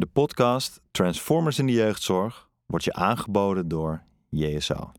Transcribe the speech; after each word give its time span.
De 0.00 0.06
podcast 0.06 0.80
Transformers 0.90 1.58
in 1.58 1.66
de 1.66 1.72
jeugdzorg 1.72 2.48
wordt 2.66 2.84
je 2.84 2.92
aangeboden 2.92 3.68
door 3.68 4.02
JSO. 4.28 4.92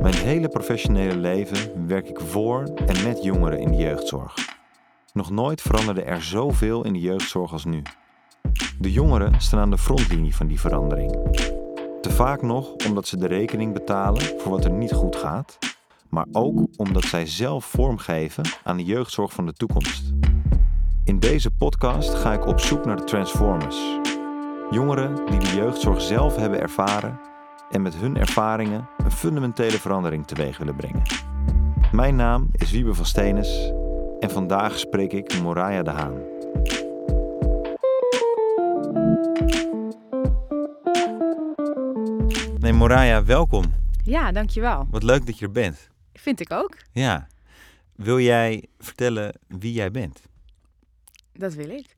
Mijn 0.00 0.14
hele 0.14 0.48
professionele 0.48 1.16
leven 1.16 1.86
werk 1.86 2.08
ik 2.08 2.20
voor 2.20 2.62
en 2.62 3.04
met 3.04 3.22
jongeren 3.22 3.60
in 3.60 3.70
de 3.70 3.76
jeugdzorg. 3.76 4.34
Nog 5.12 5.30
nooit 5.30 5.62
veranderde 5.62 6.02
er 6.02 6.22
zoveel 6.22 6.84
in 6.84 6.92
de 6.92 7.00
jeugdzorg 7.00 7.52
als 7.52 7.64
nu. 7.64 7.82
De 8.78 8.92
jongeren 8.92 9.40
staan 9.40 9.60
aan 9.60 9.70
de 9.70 9.78
frontlinie 9.78 10.36
van 10.36 10.46
die 10.46 10.60
verandering. 10.60 11.12
Te 12.00 12.10
vaak 12.10 12.42
nog 12.42 12.74
omdat 12.86 13.06
ze 13.06 13.16
de 13.16 13.26
rekening 13.26 13.72
betalen 13.72 14.22
voor 14.22 14.50
wat 14.50 14.64
er 14.64 14.72
niet 14.72 14.92
goed 14.92 15.16
gaat, 15.16 15.58
maar 16.08 16.26
ook 16.32 16.68
omdat 16.76 17.04
zij 17.04 17.26
zelf 17.26 17.64
vormgeven 17.64 18.44
aan 18.64 18.76
de 18.76 18.84
jeugdzorg 18.84 19.32
van 19.32 19.46
de 19.46 19.52
toekomst. 19.52 20.21
In 21.04 21.18
deze 21.18 21.50
podcast 21.50 22.14
ga 22.14 22.32
ik 22.32 22.46
op 22.46 22.60
zoek 22.60 22.84
naar 22.84 22.96
de 22.96 23.04
Transformers. 23.04 23.76
Jongeren 24.70 25.26
die 25.26 25.38
de 25.38 25.54
jeugdzorg 25.56 26.00
zelf 26.00 26.36
hebben 26.36 26.60
ervaren 26.60 27.20
en 27.70 27.82
met 27.82 27.94
hun 27.94 28.16
ervaringen 28.16 28.88
een 29.04 29.10
fundamentele 29.10 29.78
verandering 29.78 30.26
teweeg 30.26 30.58
willen 30.58 30.76
brengen. 30.76 31.02
Mijn 31.92 32.16
naam 32.16 32.48
is 32.52 32.70
Wiebe 32.70 32.94
van 32.94 33.06
Stenis 33.06 33.72
en 34.20 34.30
vandaag 34.30 34.78
spreek 34.78 35.12
ik 35.12 35.40
Moraya 35.40 35.82
de 35.82 35.90
Haan. 35.90 36.18
Nee, 42.58 42.72
Moraya, 42.72 43.24
welkom. 43.24 43.64
Ja, 44.04 44.32
dankjewel. 44.32 44.86
Wat 44.90 45.02
leuk 45.02 45.26
dat 45.26 45.38
je 45.38 45.44
er 45.44 45.52
bent. 45.52 45.90
Vind 46.12 46.40
ik 46.40 46.52
ook. 46.52 46.76
Ja. 46.92 47.26
Wil 47.96 48.20
jij 48.20 48.64
vertellen 48.78 49.34
wie 49.48 49.72
jij 49.72 49.90
bent? 49.90 50.30
Dat 51.32 51.54
wil 51.54 51.68
ik. 51.68 51.96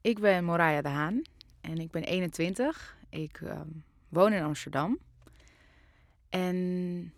Ik 0.00 0.18
ben 0.18 0.44
Moraya 0.44 0.82
de 0.82 0.88
Haan 0.88 1.22
en 1.60 1.78
ik 1.78 1.90
ben 1.90 2.02
21. 2.02 2.96
Ik 3.08 3.40
ehm, 3.40 3.68
woon 4.08 4.32
in 4.32 4.42
Amsterdam. 4.42 4.98
En 6.28 7.12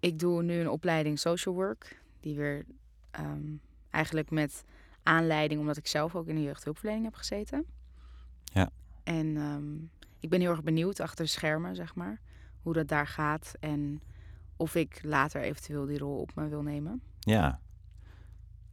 ik 0.00 0.18
doe 0.18 0.42
nu 0.42 0.60
een 0.60 0.68
opleiding 0.68 1.18
social 1.18 1.54
work. 1.54 2.00
Die 2.20 2.36
weer 2.36 2.64
ehm, 3.10 3.54
eigenlijk 3.90 4.30
met 4.30 4.64
aanleiding 5.02 5.60
omdat 5.60 5.76
ik 5.76 5.86
zelf 5.86 6.14
ook 6.14 6.26
in 6.26 6.34
de 6.34 6.42
jeugdhulpverlening 6.42 7.04
heb 7.04 7.14
gezeten. 7.14 7.64
Ja. 8.44 8.70
En 9.02 9.36
ehm, 9.36 9.74
ik 10.20 10.28
ben 10.28 10.40
heel 10.40 10.50
erg 10.50 10.62
benieuwd 10.62 11.00
achter 11.00 11.24
de 11.24 11.30
schermen, 11.30 11.74
zeg 11.76 11.94
maar. 11.94 12.20
Hoe 12.62 12.72
dat 12.72 12.88
daar 12.88 13.06
gaat 13.06 13.54
en 13.60 14.02
of 14.56 14.74
ik 14.74 15.00
later 15.02 15.40
eventueel 15.42 15.86
die 15.86 15.98
rol 15.98 16.20
op 16.20 16.34
me 16.34 16.48
wil 16.48 16.62
nemen. 16.62 17.02
Ja. 17.18 17.60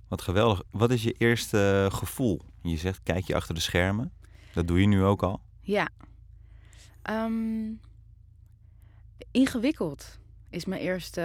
Wat 0.08 0.22
geweldig. 0.22 0.64
Wat 0.72 0.92
is 0.92 1.04
je 1.04 1.16
eerste 1.18 1.90
gevoel? 1.92 2.42
Je 2.62 2.78
zegt, 2.78 3.04
kijk 3.04 3.26
je 3.26 3.36
achter 3.36 3.56
de 3.56 3.62
schermen. 3.62 4.12
Dat 4.54 4.68
doe 4.68 4.82
je 4.82 4.88
nu 4.88 5.04
ook 5.04 5.24
al. 5.24 5.42
Ja. 5.62 5.90
Ehm, 7.02 7.72
ingewikkeld 9.32 10.20
is 10.50 10.66
mijn 10.66 10.82
eerste 10.82 11.22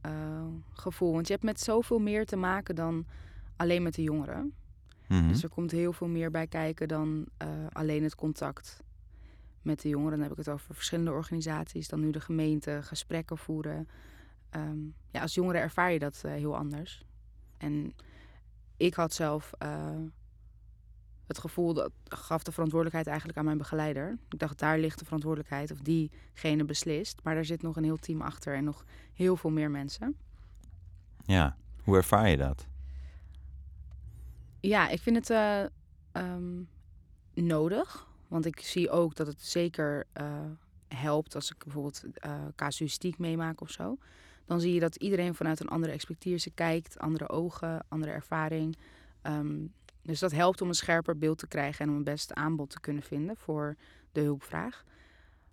eh, 0.00 0.44
gevoel. 0.72 1.12
Want 1.12 1.26
je 1.26 1.32
hebt 1.32 1.44
met 1.44 1.60
zoveel 1.60 1.98
meer 1.98 2.26
te 2.26 2.36
maken 2.36 2.74
dan 2.74 3.06
alleen 3.56 3.82
met 3.82 3.94
de 3.94 4.02
jongeren. 4.02 4.54
Mhm. 5.08 5.28
Dus 5.28 5.42
er 5.42 5.48
komt 5.48 5.70
heel 5.70 5.92
veel 5.92 6.08
meer 6.08 6.30
bij 6.30 6.46
kijken 6.46 6.88
dan 6.88 7.26
eh, 7.36 7.48
alleen 7.72 8.02
het 8.02 8.14
contact 8.14 8.82
met 9.62 9.82
de 9.82 9.88
jongeren. 9.88 10.12
Dan 10.12 10.22
heb 10.28 10.30
ik 10.30 10.44
het 10.44 10.48
over 10.48 10.74
verschillende 10.74 11.10
organisaties, 11.10 11.88
dan 11.88 12.00
nu 12.00 12.10
de 12.10 12.20
gemeente, 12.20 12.78
gesprekken 12.82 13.38
voeren. 13.38 13.88
Ehm, 14.50 14.78
ja, 15.10 15.20
als 15.20 15.34
jongere 15.34 15.58
ervaar 15.58 15.92
je 15.92 15.98
dat 15.98 16.22
eh, 16.24 16.32
heel 16.32 16.56
anders. 16.56 17.04
En 17.58 17.94
ik 18.76 18.94
had 18.94 19.12
zelf 19.12 19.52
eh, 19.58 19.96
het 21.26 21.38
gevoel 21.38 21.74
dat 21.74 21.92
gaf 22.04 22.42
de 22.42 22.52
verantwoordelijkheid 22.52 23.06
eigenlijk 23.06 23.38
aan 23.38 23.44
mijn 23.44 23.58
begeleider. 23.58 24.18
Ik 24.28 24.38
dacht, 24.38 24.58
daar 24.58 24.78
ligt 24.78 24.98
de 24.98 25.04
verantwoordelijkheid 25.04 25.70
of 25.70 25.78
diegene 25.78 26.64
beslist. 26.64 27.20
Maar 27.22 27.34
daar 27.34 27.44
zit 27.44 27.62
nog 27.62 27.76
een 27.76 27.84
heel 27.84 27.96
team 27.96 28.20
achter 28.20 28.54
en 28.54 28.64
nog 28.64 28.84
heel 29.12 29.36
veel 29.36 29.50
meer 29.50 29.70
mensen. 29.70 30.16
Ja. 31.24 31.56
Hoe 31.82 31.96
ervaar 31.96 32.28
je 32.28 32.36
dat? 32.36 32.66
Ja, 34.60 34.88
ik 34.88 35.00
vind 35.00 35.16
het 35.16 35.30
eh, 35.30 35.64
ehm, 36.12 36.62
nodig. 37.34 38.06
Want 38.28 38.46
ik 38.46 38.60
zie 38.60 38.90
ook 38.90 39.14
dat 39.14 39.26
het 39.26 39.42
zeker 39.42 40.06
eh, 40.12 40.40
helpt 40.88 41.34
als 41.34 41.50
ik 41.50 41.64
bijvoorbeeld 41.64 42.04
eh 42.14 42.32
casuïstiek 42.56 43.18
meemaak 43.18 43.60
of 43.60 43.70
zo. 43.70 43.98
Dan 44.46 44.60
zie 44.60 44.74
je 44.74 44.80
dat 44.80 44.96
iedereen 44.96 45.34
vanuit 45.34 45.60
een 45.60 45.68
andere 45.68 45.92
expertise 45.92 46.50
kijkt, 46.50 46.98
andere 46.98 47.28
ogen, 47.28 47.84
andere 47.88 48.12
ervaring. 48.12 48.76
Ehm, 49.22 49.66
dus 50.02 50.18
dat 50.18 50.32
helpt 50.32 50.60
om 50.60 50.68
een 50.68 50.74
scherper 50.74 51.18
beeld 51.18 51.38
te 51.38 51.48
krijgen 51.48 51.84
en 51.84 51.90
om 51.90 51.96
een 51.96 52.04
best 52.04 52.32
aanbod 52.32 52.70
te 52.70 52.80
kunnen 52.80 53.02
vinden 53.02 53.36
voor 53.36 53.76
de 54.12 54.20
hulpvraag. 54.20 54.84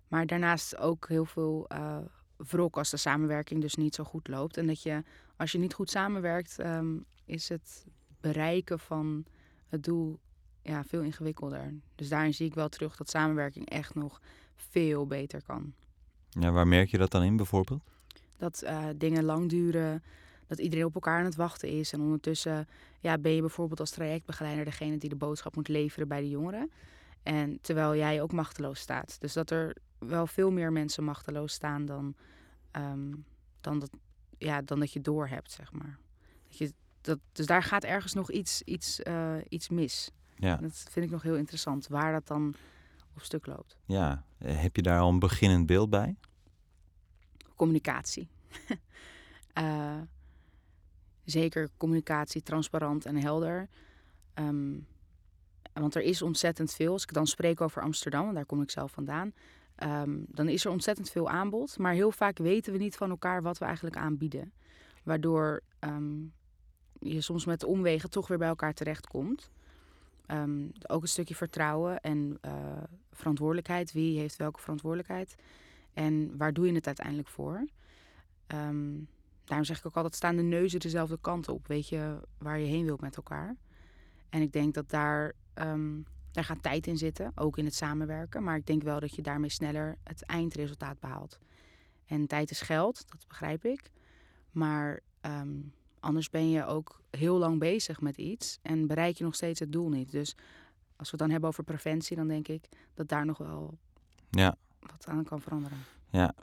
Maar 0.08 0.26
daarnaast 0.26 0.76
ook 0.76 1.08
heel 1.08 1.24
veel 1.24 1.68
eh 1.68 1.98
wrok 2.36 2.76
als 2.76 2.90
de 2.90 2.96
samenwerking 2.96 3.60
dus 3.60 3.74
niet 3.74 3.94
zo 3.94 4.04
goed 4.04 4.28
loopt. 4.28 4.56
En 4.56 4.66
dat 4.66 4.82
je, 4.82 5.02
als 5.36 5.52
je 5.52 5.58
niet 5.58 5.74
goed 5.74 5.90
samenwerkt, 5.90 6.58
ehm, 6.58 6.96
is 7.24 7.48
het 7.48 7.86
bereiken 8.20 8.78
van 8.78 9.24
het 9.68 9.84
doel 9.84 10.18
ja, 10.62 10.84
veel 10.84 11.00
ingewikkelder. 11.00 11.74
Dus 11.94 12.08
daarin 12.08 12.34
zie 12.34 12.46
ik 12.46 12.54
wel 12.54 12.68
terug 12.68 12.96
dat 12.96 13.10
samenwerking 13.10 13.68
echt 13.68 13.94
nog 13.94 14.20
veel 14.54 15.06
beter 15.06 15.42
kan. 15.42 15.74
Ja, 16.28 16.50
waar 16.50 16.68
merk 16.68 16.88
je 16.88 16.98
dat 16.98 17.10
dan 17.10 17.22
in 17.22 17.36
bijvoorbeeld? 17.36 17.82
Dat 18.36 18.62
eh, 18.62 18.84
dingen 18.96 19.24
lang 19.24 19.48
duren, 19.48 20.02
dat 20.46 20.58
iedereen 20.58 20.84
op 20.84 20.94
elkaar 20.94 21.18
aan 21.18 21.24
het 21.24 21.34
wachten 21.36 21.68
is. 21.68 21.92
En 21.92 22.00
ondertussen 22.00 22.68
ja, 23.00 23.18
ben 23.18 23.32
je 23.32 23.40
bijvoorbeeld 23.40 23.80
als 23.80 23.90
trajectbegeleider 23.90 24.64
degene 24.64 24.98
die 24.98 25.08
de 25.08 25.16
boodschap 25.16 25.56
moet 25.56 25.68
leveren 25.68 26.08
bij 26.08 26.20
de 26.20 26.28
jongeren. 26.28 26.70
En 27.22 27.58
terwijl 27.60 27.96
jij 27.96 28.22
ook 28.22 28.32
machteloos 28.32 28.80
staat. 28.80 29.20
Dus 29.20 29.32
dat 29.32 29.50
er 29.50 29.76
wel 29.98 30.26
veel 30.26 30.50
meer 30.50 30.72
mensen 30.72 31.04
machteloos 31.04 31.52
staan 31.52 31.86
dan, 31.86 32.14
ehm, 32.70 33.12
dan, 33.60 33.78
dat, 33.78 33.90
ja, 34.38 34.62
dan 34.62 34.80
dat 34.80 34.92
je 34.92 35.00
doorhebt, 35.00 35.52
zeg 35.52 35.72
maar. 35.72 35.98
Dat 36.48 36.58
je, 36.58 36.72
dat, 37.00 37.18
dus 37.32 37.46
daar 37.46 37.62
gaat 37.62 37.84
ergens 37.84 38.12
nog 38.14 38.30
iets, 38.30 38.62
iets, 38.62 39.02
eh, 39.02 39.34
iets 39.48 39.68
mis. 39.68 40.10
Ja. 40.36 40.56
Dat 40.56 40.86
vind 40.90 41.04
ik 41.06 41.10
nog 41.10 41.22
heel 41.22 41.36
interessant, 41.36 41.86
waar 41.88 42.12
dat 42.12 42.26
dan 42.26 42.54
op 43.14 43.22
stuk 43.22 43.46
loopt. 43.46 43.76
Ja. 43.84 44.24
Eh, 44.38 44.60
Heb 44.60 44.76
je 44.76 44.82
daar 44.82 45.00
al 45.00 45.08
een 45.08 45.18
beginnend 45.18 45.66
beeld 45.66 45.90
bij? 45.90 46.16
Communicatie. 47.56 48.28
Eh, 49.54 50.00
zeker 51.24 51.68
communicatie, 51.76 52.42
transparant 52.42 53.04
en 53.04 53.16
helder. 53.16 53.68
Ehm, 54.34 54.78
want 55.72 55.94
er 55.94 56.02
is 56.02 56.22
ontzettend 56.22 56.72
veel. 56.72 56.92
Als 56.92 57.02
ik 57.02 57.12
dan 57.12 57.26
spreek 57.26 57.60
over 57.60 57.82
Amsterdam, 57.82 58.28
en 58.28 58.34
daar 58.34 58.46
kom 58.46 58.62
ik 58.62 58.70
zelf 58.70 58.92
vandaan, 58.92 59.32
ehm, 59.74 60.18
dan 60.26 60.48
is 60.48 60.64
er 60.64 60.70
ontzettend 60.70 61.10
veel 61.10 61.30
aanbod. 61.30 61.78
Maar 61.78 61.92
heel 61.92 62.10
vaak 62.10 62.38
weten 62.38 62.72
we 62.72 62.78
niet 62.78 62.96
van 62.96 63.10
elkaar 63.10 63.42
wat 63.42 63.58
we 63.58 63.64
eigenlijk 63.64 63.96
aanbieden. 63.96 64.52
Waardoor 65.02 65.60
ehm, 65.78 66.22
je 66.98 67.20
soms 67.20 67.44
met 67.44 67.64
omwegen 67.64 68.10
toch 68.10 68.28
weer 68.28 68.38
bij 68.38 68.48
elkaar 68.48 68.74
terechtkomt. 68.74 69.50
Ehm 70.26 70.66
ook 70.86 71.02
een 71.02 71.08
stukje 71.08 71.34
vertrouwen 71.34 72.00
en 72.00 72.38
eh, 72.40 72.52
verantwoordelijkheid. 73.12 73.92
Wie 73.92 74.18
heeft 74.18 74.36
welke 74.36 74.60
verantwoordelijkheid? 74.60 75.36
En 75.94 76.36
waar 76.36 76.52
doe 76.52 76.66
je 76.66 76.72
het 76.72 76.86
uiteindelijk 76.86 77.28
voor? 77.28 77.68
Ehm, 78.46 78.92
daarom 79.44 79.66
zeg 79.66 79.78
ik 79.78 79.86
ook 79.86 79.96
altijd, 79.96 80.14
staan 80.14 80.36
de 80.36 80.42
neuzen 80.42 80.80
dezelfde 80.80 81.18
kant 81.20 81.48
op. 81.48 81.66
Weet 81.66 81.88
je 81.88 82.20
waar 82.38 82.58
je 82.58 82.66
heen 82.66 82.84
wilt 82.84 83.00
met 83.00 83.16
elkaar? 83.16 83.56
En 84.28 84.42
ik 84.42 84.52
denk 84.52 84.74
dat 84.74 84.90
daar, 84.90 85.32
ehm, 85.54 86.00
daar 86.30 86.44
gaat 86.44 86.62
tijd 86.62 86.86
in 86.86 86.98
zitten, 86.98 87.32
ook 87.34 87.58
in 87.58 87.64
het 87.64 87.74
samenwerken. 87.74 88.42
Maar 88.42 88.56
ik 88.56 88.66
denk 88.66 88.82
wel 88.82 89.00
dat 89.00 89.14
je 89.14 89.22
daarmee 89.22 89.50
sneller 89.50 89.96
het 90.02 90.24
eindresultaat 90.24 91.00
behaalt. 91.00 91.38
En 92.06 92.26
tijd 92.26 92.50
is 92.50 92.60
geld, 92.60 93.10
dat 93.10 93.24
begrijp 93.28 93.64
ik. 93.64 93.90
Maar 94.50 95.00
ehm, 95.20 95.58
anders 96.00 96.30
ben 96.30 96.50
je 96.50 96.64
ook 96.64 97.00
heel 97.10 97.38
lang 97.38 97.58
bezig 97.58 98.00
met 98.00 98.16
iets 98.16 98.58
en 98.62 98.86
bereik 98.86 99.16
je 99.16 99.24
nog 99.24 99.34
steeds 99.34 99.60
het 99.60 99.72
doel 99.72 99.88
niet. 99.88 100.10
Dus 100.10 100.36
als 100.96 101.10
we 101.10 101.16
het 101.16 101.18
dan 101.18 101.30
hebben 101.30 101.48
over 101.48 101.64
preventie, 101.64 102.16
dan 102.16 102.28
denk 102.28 102.48
ik 102.48 102.68
dat 102.94 103.08
daar 103.08 103.26
nog 103.26 103.38
wel 103.38 103.78
Ja. 104.30 104.56
Wat 104.90 105.06
aan 105.08 105.24
kan 105.24 105.40
veranderen. 105.40 105.78
Ja. 106.10 106.34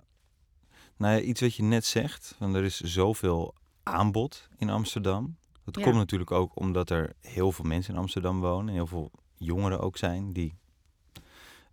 Nou 0.98 1.14
ja, 1.16 1.20
iets 1.22 1.42
wat 1.42 1.56
je 1.56 1.64
net 1.64 1.86
zegt, 1.86 2.36
want 2.40 2.56
er 2.56 2.64
is 2.64 2.80
zoveel 2.80 3.56
aanbod 3.84 4.50
in 4.58 4.70
Amsterdam. 4.70 5.38
Dat 5.64 5.76
Ja. 5.76 5.84
komt 5.84 5.96
natuurlijk 5.96 6.32
ook 6.32 6.60
omdat 6.60 6.90
er 6.90 7.14
heel 7.20 7.52
veel 7.52 7.66
mensen 7.66 7.94
in 7.94 8.00
Amsterdam 8.00 8.40
wonen. 8.40 8.74
Heel 8.74 8.88
veel 8.88 9.12
jongeren 9.36 9.80
ook 9.80 9.98
zijn 9.98 10.34
die 10.34 10.60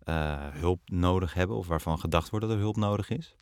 eh, 0.03 0.47
hulp 0.51 0.79
nodig 0.89 1.33
hebben. 1.33 1.57
Of 1.57 1.67
waarvan 1.67 1.99
gedacht 1.99 2.29
wordt 2.29 2.45
dat 2.45 2.55
er 2.55 2.61
hulp 2.61 2.75
nodig 2.75 3.09
is. 3.09 3.35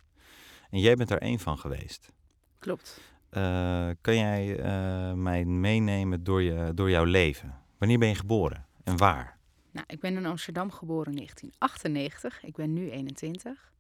En 0.70 0.80
jij 0.80 0.96
bent 0.96 1.10
daar 1.10 1.18
één 1.18 1.40
van 1.40 1.58
geweest. 1.58 2.12
Klopt. 2.60 3.02
Eh, 3.30 3.90
kan 4.02 4.16
jij 4.16 4.60
eh, 4.60 5.14
mij 5.14 5.46
meenemen 5.46 6.24
door, 6.24 6.42
je, 6.42 6.72
door 6.76 6.90
jouw 6.90 7.04
leven? 7.04 7.56
Wanneer 7.78 8.00
ben 8.00 8.08
je 8.08 8.16
geboren 8.16 8.66
en 8.84 8.98
waar? 8.98 9.37
Nou, 9.72 9.86
ik 9.90 10.00
ben 10.00 10.16
in 10.16 10.26
Amsterdam 10.26 10.72
geboren 10.72 11.12
in 11.12 11.16
1998. 11.18 12.44
Ik 12.44 12.56
ben 12.56 12.74
nu 12.74 12.90
21. 12.92 13.72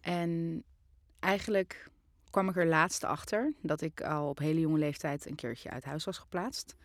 En 0.00 0.62
eigenlijk 1.20 1.90
kwam 2.30 2.48
ik 2.48 2.56
er 2.56 2.66
laatst 2.66 3.04
achter 3.04 3.52
dat 3.62 3.80
ik 3.80 4.00
al 4.02 4.28
op 4.28 4.38
hele 4.38 4.60
jonge 4.60 4.78
leeftijd 4.78 5.26
een 5.26 5.34
keertje 5.34 5.70
uit 5.70 5.84
huis 5.84 6.04
was 6.04 6.18
geplaatst. 6.18 6.76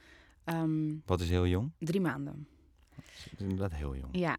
Ehm, 0.43 0.95
Wat 1.05 1.21
is 1.21 1.29
heel 1.29 1.47
jong? 1.47 1.71
drie 1.79 2.01
maanden. 2.01 2.47
Dat 2.95 3.05
is 3.05 3.41
inderdaad 3.41 3.73
heel 3.73 3.95
jong. 3.95 4.17
Ja, 4.17 4.37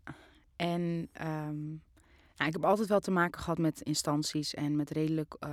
en 0.57 1.09
ehm, 1.13 1.65
nou, 2.37 2.47
ik 2.49 2.53
heb 2.53 2.65
altijd 2.65 2.89
wel 2.89 3.01
te 3.01 3.11
maken 3.11 3.41
gehad 3.41 3.59
met 3.59 3.81
instanties 3.81 4.55
en 4.55 4.77
met 4.77 4.91
redelijk 4.91 5.35
eh, 5.41 5.51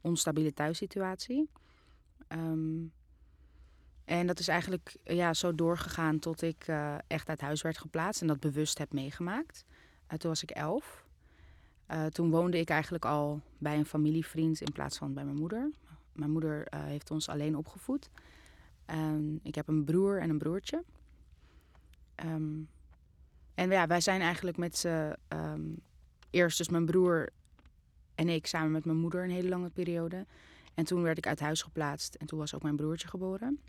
onstabiele 0.00 0.52
thuissituatie. 0.54 1.48
Ehm, 2.28 2.76
en 4.08 4.26
dat 4.26 4.38
is 4.38 4.48
eigenlijk 4.48 4.96
ja, 5.04 5.34
zo 5.34 5.54
doorgegaan 5.54 6.18
tot 6.18 6.42
ik 6.42 6.64
eh, 6.66 6.94
echt 7.06 7.28
uit 7.28 7.40
huis 7.40 7.62
werd 7.62 7.78
geplaatst 7.78 8.20
en 8.20 8.26
dat 8.26 8.40
bewust 8.40 8.78
heb 8.78 8.92
meegemaakt. 8.92 9.64
Eh, 10.06 10.18
toen 10.18 10.30
was 10.30 10.42
ik 10.42 10.50
elf. 10.50 11.04
Eh, 11.86 12.06
toen 12.06 12.30
woonde 12.30 12.58
ik 12.58 12.68
eigenlijk 12.68 13.04
al 13.04 13.40
bij 13.58 13.78
een 13.78 13.86
familievriend 13.86 14.60
in 14.60 14.72
plaats 14.72 14.98
van 14.98 15.14
bij 15.14 15.24
mijn 15.24 15.36
moeder. 15.36 15.70
Mijn 16.12 16.30
moeder 16.30 16.66
heeft 16.76 17.10
ons 17.10 17.28
alleen 17.28 17.56
opgevoed. 17.56 18.10
En 18.84 19.40
ik 19.42 19.54
heb 19.54 19.68
een 19.68 19.84
broer 19.84 20.20
en 20.20 20.30
een 20.30 20.38
broertje. 20.38 20.84
Ehm, 22.14 22.60
en 23.54 23.70
ja, 23.70 23.86
wij 23.86 24.00
zijn 24.00 24.20
eigenlijk 24.20 24.56
met 24.56 24.76
z'n... 24.76 25.14
ehm, 25.28 25.62
eerst 26.30 26.58
dus 26.58 26.68
mijn 26.68 26.86
broer 26.86 27.28
en 28.14 28.28
ik 28.28 28.46
samen 28.46 28.70
met 28.70 28.84
mijn 28.84 28.98
moeder 28.98 29.24
een 29.24 29.30
hele 29.30 29.48
lange 29.48 29.70
periode. 29.70 30.26
En 30.74 30.84
toen 30.84 31.02
werd 31.02 31.18
ik 31.18 31.26
uit 31.26 31.40
huis 31.40 31.62
geplaatst. 31.62 32.14
En 32.14 32.26
toen 32.26 32.38
was 32.38 32.54
ook 32.54 32.62
mijn 32.62 32.76
broertje 32.76 33.08
geboren. 33.08 33.60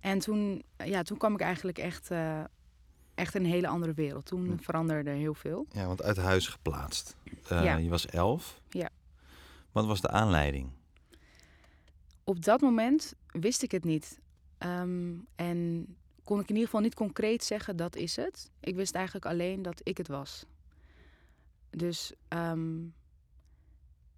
En 0.00 0.18
toen, 0.18 0.62
ja, 0.84 1.02
toen 1.02 1.18
kwam 1.18 1.34
ik 1.34 1.40
eigenlijk 1.40 1.78
echt, 1.78 2.10
eh, 2.10 2.44
echt 3.14 3.34
een 3.34 3.44
hele 3.46 3.68
andere 3.68 3.92
wereld. 3.94 4.26
Toen 4.26 4.46
Hm. 4.46 4.56
veranderde 4.58 5.10
er 5.10 5.16
heel 5.16 5.34
veel. 5.34 5.66
Ja, 5.70 5.86
want 5.86 6.02
uit 6.02 6.16
huis 6.16 6.48
geplaatst. 6.48 7.16
Eh, 7.48 7.64
Ja. 7.64 7.76
Je 7.76 7.88
was 7.88 8.06
elf. 8.06 8.60
Ja. 8.70 8.88
Wat 9.72 9.86
was 9.86 10.00
de 10.00 10.08
aanleiding? 10.08 10.70
Op 12.24 12.42
dat 12.44 12.60
moment 12.60 13.14
wist 13.30 13.62
ik 13.62 13.70
het 13.70 13.84
niet. 13.84 14.20
Ehm, 14.58 15.14
en 15.34 15.86
kon 16.24 16.36
ik 16.40 16.42
in 16.48 16.54
ieder 16.54 16.64
geval 16.64 16.80
niet 16.80 16.94
concreet 16.94 17.44
zeggen 17.44 17.76
dat 17.76 17.96
is 17.96 18.16
het. 18.16 18.50
Ik 18.60 18.74
wist 18.74 18.94
eigenlijk 18.94 19.26
alleen 19.26 19.62
dat 19.62 19.80
ik 19.82 19.96
het 19.96 20.08
was. 20.08 20.46
Dus 21.70 22.12
ehm, 22.28 22.84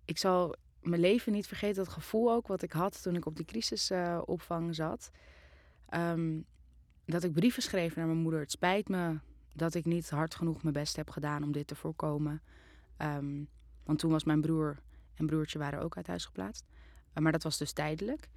ik 0.04 0.18
zal 0.18 0.54
mijn 0.80 1.00
leven 1.00 1.32
niet 1.32 1.46
vergeten, 1.46 1.84
dat 1.84 1.92
gevoel 1.92 2.32
ook 2.32 2.46
wat 2.46 2.62
ik 2.62 2.72
had 2.72 3.02
toen 3.02 3.14
ik 3.16 3.26
op 3.26 3.36
die 3.36 3.44
crisisopvang 3.44 4.74
zat. 4.74 5.10
Ehm, 5.88 6.40
dat 7.04 7.22
ik 7.22 7.32
brieven 7.32 7.62
schreef 7.62 7.96
naar 7.96 8.06
mijn 8.06 8.18
moeder. 8.18 8.40
Het 8.40 8.50
spijt 8.50 8.88
me 8.88 9.18
dat 9.54 9.74
ik 9.74 9.84
niet 9.84 10.10
hard 10.10 10.34
genoeg 10.34 10.62
mijn 10.62 10.74
best 10.74 10.96
heb 10.96 11.10
gedaan 11.10 11.42
om 11.42 11.52
dit 11.52 11.66
te 11.66 11.74
voorkomen. 11.74 12.42
Ehm, 12.96 13.44
want 13.84 13.98
toen 13.98 14.10
was 14.10 14.24
mijn 14.24 14.40
broer 14.40 14.76
en 15.14 15.26
broertje 15.26 15.58
waren 15.58 15.80
ook 15.80 15.96
uit 15.96 16.06
huis 16.06 16.24
geplaatst. 16.24 16.64
Uh, 17.14 17.22
maar 17.22 17.32
dat 17.32 17.42
was 17.42 17.58
dus 17.58 17.72
tijdelijk. 17.72 18.28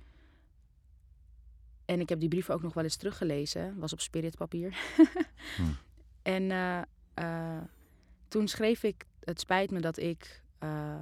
En 1.86 2.00
ik 2.00 2.10
heb 2.10 2.20
die 2.20 2.30
brieven 2.30 2.54
ook 2.54 2.62
nog 2.62 2.74
wel 2.74 2.84
eens 2.84 2.96
teruggelezen. 2.96 3.80
Was 3.80 3.94
op 3.94 4.00
spiritpapier. 4.00 4.78
Hm. 5.58 5.64
En 6.22 6.52
eh, 6.52 6.82
eh, 7.14 7.64
toen 8.28 8.48
schreef 8.48 8.84
ik: 8.84 9.06
Het 9.20 9.40
spijt 9.40 9.72
me 9.72 9.80
dat 9.80 9.98
ik. 9.98 10.44
eh, 10.60 11.02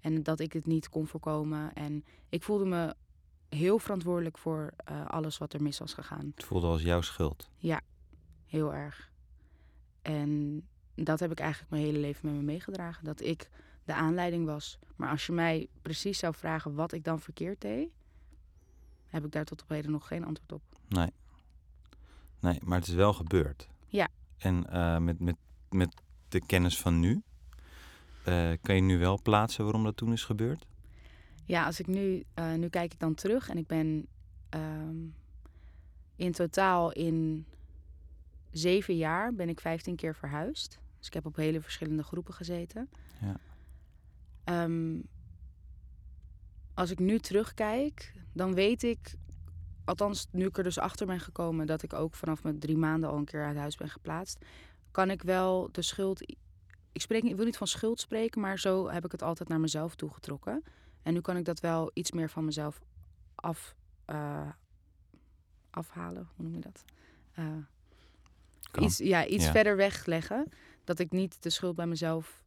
en 0.00 0.22
dat 0.22 0.40
ik 0.40 0.52
het 0.52 0.66
niet 0.66 0.88
kon 0.88 1.06
voorkomen. 1.06 1.72
En 1.72 2.04
ik 2.28 2.42
voelde 2.42 2.64
me 2.64 2.94
heel 3.48 3.78
verantwoordelijk 3.78 4.38
voor 4.38 4.72
eh, 4.76 5.06
alles 5.06 5.38
wat 5.38 5.52
er 5.52 5.62
mis 5.62 5.78
was 5.78 5.94
gegaan. 5.94 6.32
Het 6.34 6.44
voelde 6.44 6.66
als 6.66 6.82
jouw 6.82 7.00
schuld. 7.00 7.50
Heel 8.46 8.74
erg. 8.74 9.10
En 10.02 10.62
dat 10.94 11.20
heb 11.20 11.30
ik 11.30 11.40
eigenlijk 11.40 11.70
mijn 11.70 11.82
hele 11.82 11.98
leven 11.98 12.26
met 12.26 12.34
me 12.34 12.42
meegedragen. 12.42 13.04
Dat 13.04 13.20
ik 13.20 13.50
de 13.84 13.94
aanleiding 13.94 14.46
was. 14.46 14.78
Maar 14.96 15.10
als 15.10 15.26
je 15.26 15.32
mij 15.32 15.68
precies 15.82 16.18
zou 16.18 16.34
vragen 16.34 16.74
wat 16.74 16.92
ik 16.92 17.04
dan 17.04 17.20
verkeerd 17.20 17.60
deed, 17.60 17.88
heb 19.06 19.24
ik 19.24 19.32
daar 19.32 19.44
tot 19.44 19.62
op 19.62 19.68
heden 19.68 19.90
nog 19.90 20.06
geen 20.06 20.24
antwoord 20.24 20.52
op. 20.52 20.62
Nee. 20.88 21.10
Nee, 22.40 22.58
maar 22.64 22.78
het 22.78 22.88
is 22.88 22.94
wel 22.94 23.12
gebeurd. 23.12 23.68
Ja. 23.86 24.08
En 24.38 24.70
eh, 24.70 24.98
met, 24.98 25.20
met, 25.20 25.36
met 25.70 25.94
de 26.28 26.46
kennis 26.46 26.78
van 26.78 27.00
nu, 27.00 27.22
eh, 28.24 28.50
kan 28.62 28.74
je 28.74 28.80
nu 28.80 28.98
wel 28.98 29.22
plaatsen 29.22 29.64
waarom 29.64 29.84
dat 29.84 29.96
toen 29.96 30.12
is 30.12 30.24
gebeurd? 30.24 30.66
Ja, 31.48 31.64
als 31.64 31.80
ik 31.80 31.86
nu, 31.86 32.24
eh, 32.34 32.54
nu 32.54 32.68
kijk 32.68 32.92
ik 32.92 33.00
dan 33.00 33.14
terug 33.14 33.48
en 33.48 33.58
ik 33.58 33.66
ben 33.66 34.06
ehm, 34.48 34.96
in 36.16 36.32
totaal 36.32 36.92
in 36.92 37.46
zeven 38.50 38.96
jaar 38.96 39.34
ben 39.34 39.48
ik 39.48 39.60
15 39.60 39.96
keer 39.96 40.14
verhuisd. 40.14 40.78
Dus 40.98 41.06
ik 41.06 41.12
heb 41.12 41.26
op 41.26 41.36
hele 41.36 41.60
verschillende 41.60 42.02
groepen 42.02 42.34
gezeten. 42.34 42.90
Ja. 43.20 43.36
Ehm, 44.44 45.00
als 46.74 46.90
ik 46.90 46.98
nu 46.98 47.18
terugkijk, 47.18 48.12
dan 48.32 48.54
weet 48.54 48.82
ik, 48.82 49.14
althans 49.84 50.26
nu 50.30 50.46
ik 50.46 50.58
er 50.58 50.64
dus 50.64 50.78
achter 50.78 51.06
ben 51.06 51.20
gekomen 51.20 51.66
dat 51.66 51.82
ik 51.82 51.92
ook 51.92 52.14
vanaf 52.14 52.42
mijn 52.42 52.58
drie 52.58 52.76
maanden 52.76 53.10
al 53.10 53.16
een 53.16 53.24
keer 53.24 53.44
uit 53.44 53.56
huis 53.56 53.76
ben 53.76 53.88
geplaatst, 53.88 54.44
kan 54.90 55.10
ik 55.10 55.22
wel 55.22 55.68
de 55.72 55.82
schuld. 55.82 56.20
Ik, 56.92 57.00
spreek, 57.00 57.22
ik 57.22 57.36
wil 57.36 57.44
niet 57.44 57.56
van 57.56 57.66
schuld 57.66 58.00
spreken, 58.00 58.40
maar 58.40 58.58
zo 58.58 58.88
heb 58.88 59.04
ik 59.04 59.12
het 59.12 59.22
altijd 59.22 59.48
naar 59.48 59.60
mezelf 59.60 59.94
toegetrokken. 59.94 60.64
En 61.02 61.12
nu 61.14 61.20
kan 61.20 61.36
ik 61.36 61.44
dat 61.44 61.60
wel 61.60 61.90
iets 61.94 62.10
meer 62.12 62.30
van 62.30 62.44
mezelf 62.44 62.80
af, 63.34 63.76
eh, 64.04 64.48
afhalen. 65.70 66.28
Hoe 66.36 66.44
noem 66.44 66.54
je 66.54 66.60
dat? 66.60 66.84
Eh, 67.32 67.56
iets, 68.82 68.98
ja, 68.98 69.26
iets 69.26 69.44
Ja. 69.44 69.50
verder 69.50 69.76
wegleggen. 69.76 70.52
Dat 70.84 70.98
ik 70.98 71.10
niet 71.10 71.42
de 71.42 71.50
schuld 71.50 71.76
bij 71.76 71.86
mezelf 71.86 72.44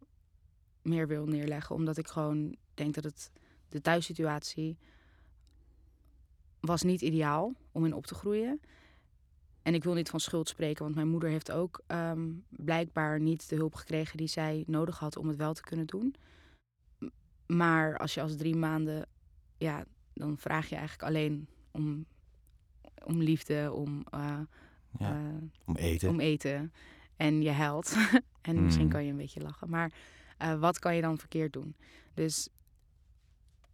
meer 0.82 1.08
wil 1.08 1.26
neerleggen. 1.26 1.76
Omdat 1.76 1.98
ik 1.98 2.08
gewoon 2.08 2.56
denk 2.74 2.94
dat 2.94 3.04
het 3.04 3.32
de 3.70 3.82
thuissituatie 3.82 4.78
was 6.60 6.82
niet 6.82 7.02
ideaal 7.02 7.54
om 7.72 7.86
in 7.86 7.94
op 7.94 8.06
te 8.06 8.16
groeien. 8.16 8.62
En 9.62 9.74
ik 9.74 9.84
wil 9.84 9.94
niet 9.94 10.10
van 10.10 10.20
schuld 10.20 10.50
spreken, 10.50 10.84
want 10.84 10.96
mijn 10.96 11.08
moeder 11.08 11.30
heeft 11.30 11.52
ook 11.52 11.82
ehm, 11.88 12.30
blijkbaar 12.50 13.20
niet 13.20 13.50
de 13.50 13.56
hulp 13.56 13.76
gekregen 13.76 14.18
die 14.18 14.28
zij 14.28 14.64
nodig 14.68 15.00
had 15.00 15.18
om 15.18 15.28
het 15.28 15.38
wel 15.38 15.54
te 15.54 15.62
kunnen 15.62 15.86
doen. 15.86 16.16
Maar 17.56 17.98
als 17.98 18.14
je 18.14 18.22
als 18.22 18.36
drie 18.38 18.56
maanden, 18.56 19.06
ja, 19.58 19.84
dan 20.14 20.38
vraag 20.38 20.70
je 20.70 20.76
eigenlijk 20.76 21.08
alleen 21.10 21.48
om, 21.72 22.06
om 23.04 23.22
liefde, 23.22 23.72
om, 23.74 24.04
eh, 24.10 24.40
Ja. 25.00 25.12
eh, 25.16 25.44
Om 25.66 25.76
eten. 25.76 26.10
om 26.10 26.20
eten. 26.20 26.74
En 27.18 27.42
je 27.42 27.50
huilt. 27.52 27.96
en 28.42 28.64
misschien 28.64 28.86
Mm. 28.86 28.92
kan 28.92 29.04
je 29.06 29.12
een 29.12 29.18
beetje 29.18 29.42
lachen. 29.42 29.70
Maar 29.70 29.92
eh, 30.38 30.60
wat 30.60 30.80
kan 30.80 30.96
je 30.96 31.02
dan 31.02 31.18
verkeerd 31.18 31.54
doen? 31.54 31.76
Dus 32.14 32.50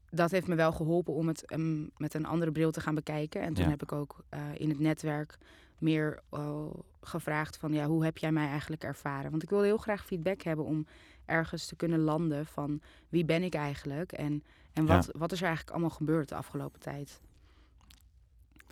dat 0.09 0.31
heeft 0.31 0.47
me 0.47 0.56
wel 0.56 0.71
geholpen 0.71 1.13
om 1.13 1.27
het 1.27 1.45
ehm, 1.45 1.88
met 1.97 2.13
een 2.13 2.25
andere 2.25 2.51
bril 2.51 2.71
te 2.71 2.81
gaan 2.81 2.95
bekijken. 2.95 3.41
En 3.41 3.53
toen 3.53 3.63
Ja. 3.63 3.69
heb 3.69 3.81
ik 3.83 3.91
ook 3.91 4.24
in 4.53 4.69
het 4.69 4.79
netwerk 4.79 5.38
meer 5.79 6.22
eh, 6.29 6.65
gevraagd 7.01 7.57
van... 7.57 7.74
ja, 7.74 7.86
hoe 7.86 8.03
heb 8.03 8.17
jij 8.17 8.31
mij 8.31 8.48
eigenlijk 8.48 8.84
ervaren? 8.84 9.31
Want 9.31 9.43
ik 9.43 9.50
wilde 9.50 9.65
heel 9.65 9.77
graag 9.77 10.05
feedback 10.05 10.41
hebben 10.41 10.65
om 10.65 10.88
ergens 11.27 11.65
te 11.65 11.75
kunnen 11.75 12.00
landen 12.00 12.46
van... 12.46 12.81
wie 13.10 13.25
ben 13.25 13.43
ik 13.43 13.53
eigenlijk? 13.53 14.12
En, 14.12 14.43
en 14.74 14.86
Ja. 14.86 14.96
wat, 14.96 15.10
wat 15.17 15.31
is 15.31 15.39
er 15.39 15.46
eigenlijk 15.46 15.75
allemaal 15.75 15.96
gebeurd 15.98 16.29
de 16.29 16.36
afgelopen 16.36 16.79
tijd? 16.79 17.22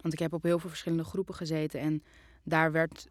Want 0.01 0.13
ik 0.13 0.19
heb 0.19 0.33
op 0.33 0.43
heel 0.43 0.59
veel 0.59 0.69
verschillende 0.69 1.03
groepen 1.03 1.35
gezeten... 1.35 1.79
en 1.79 2.03
daar 2.43 2.71
werd 2.71 3.07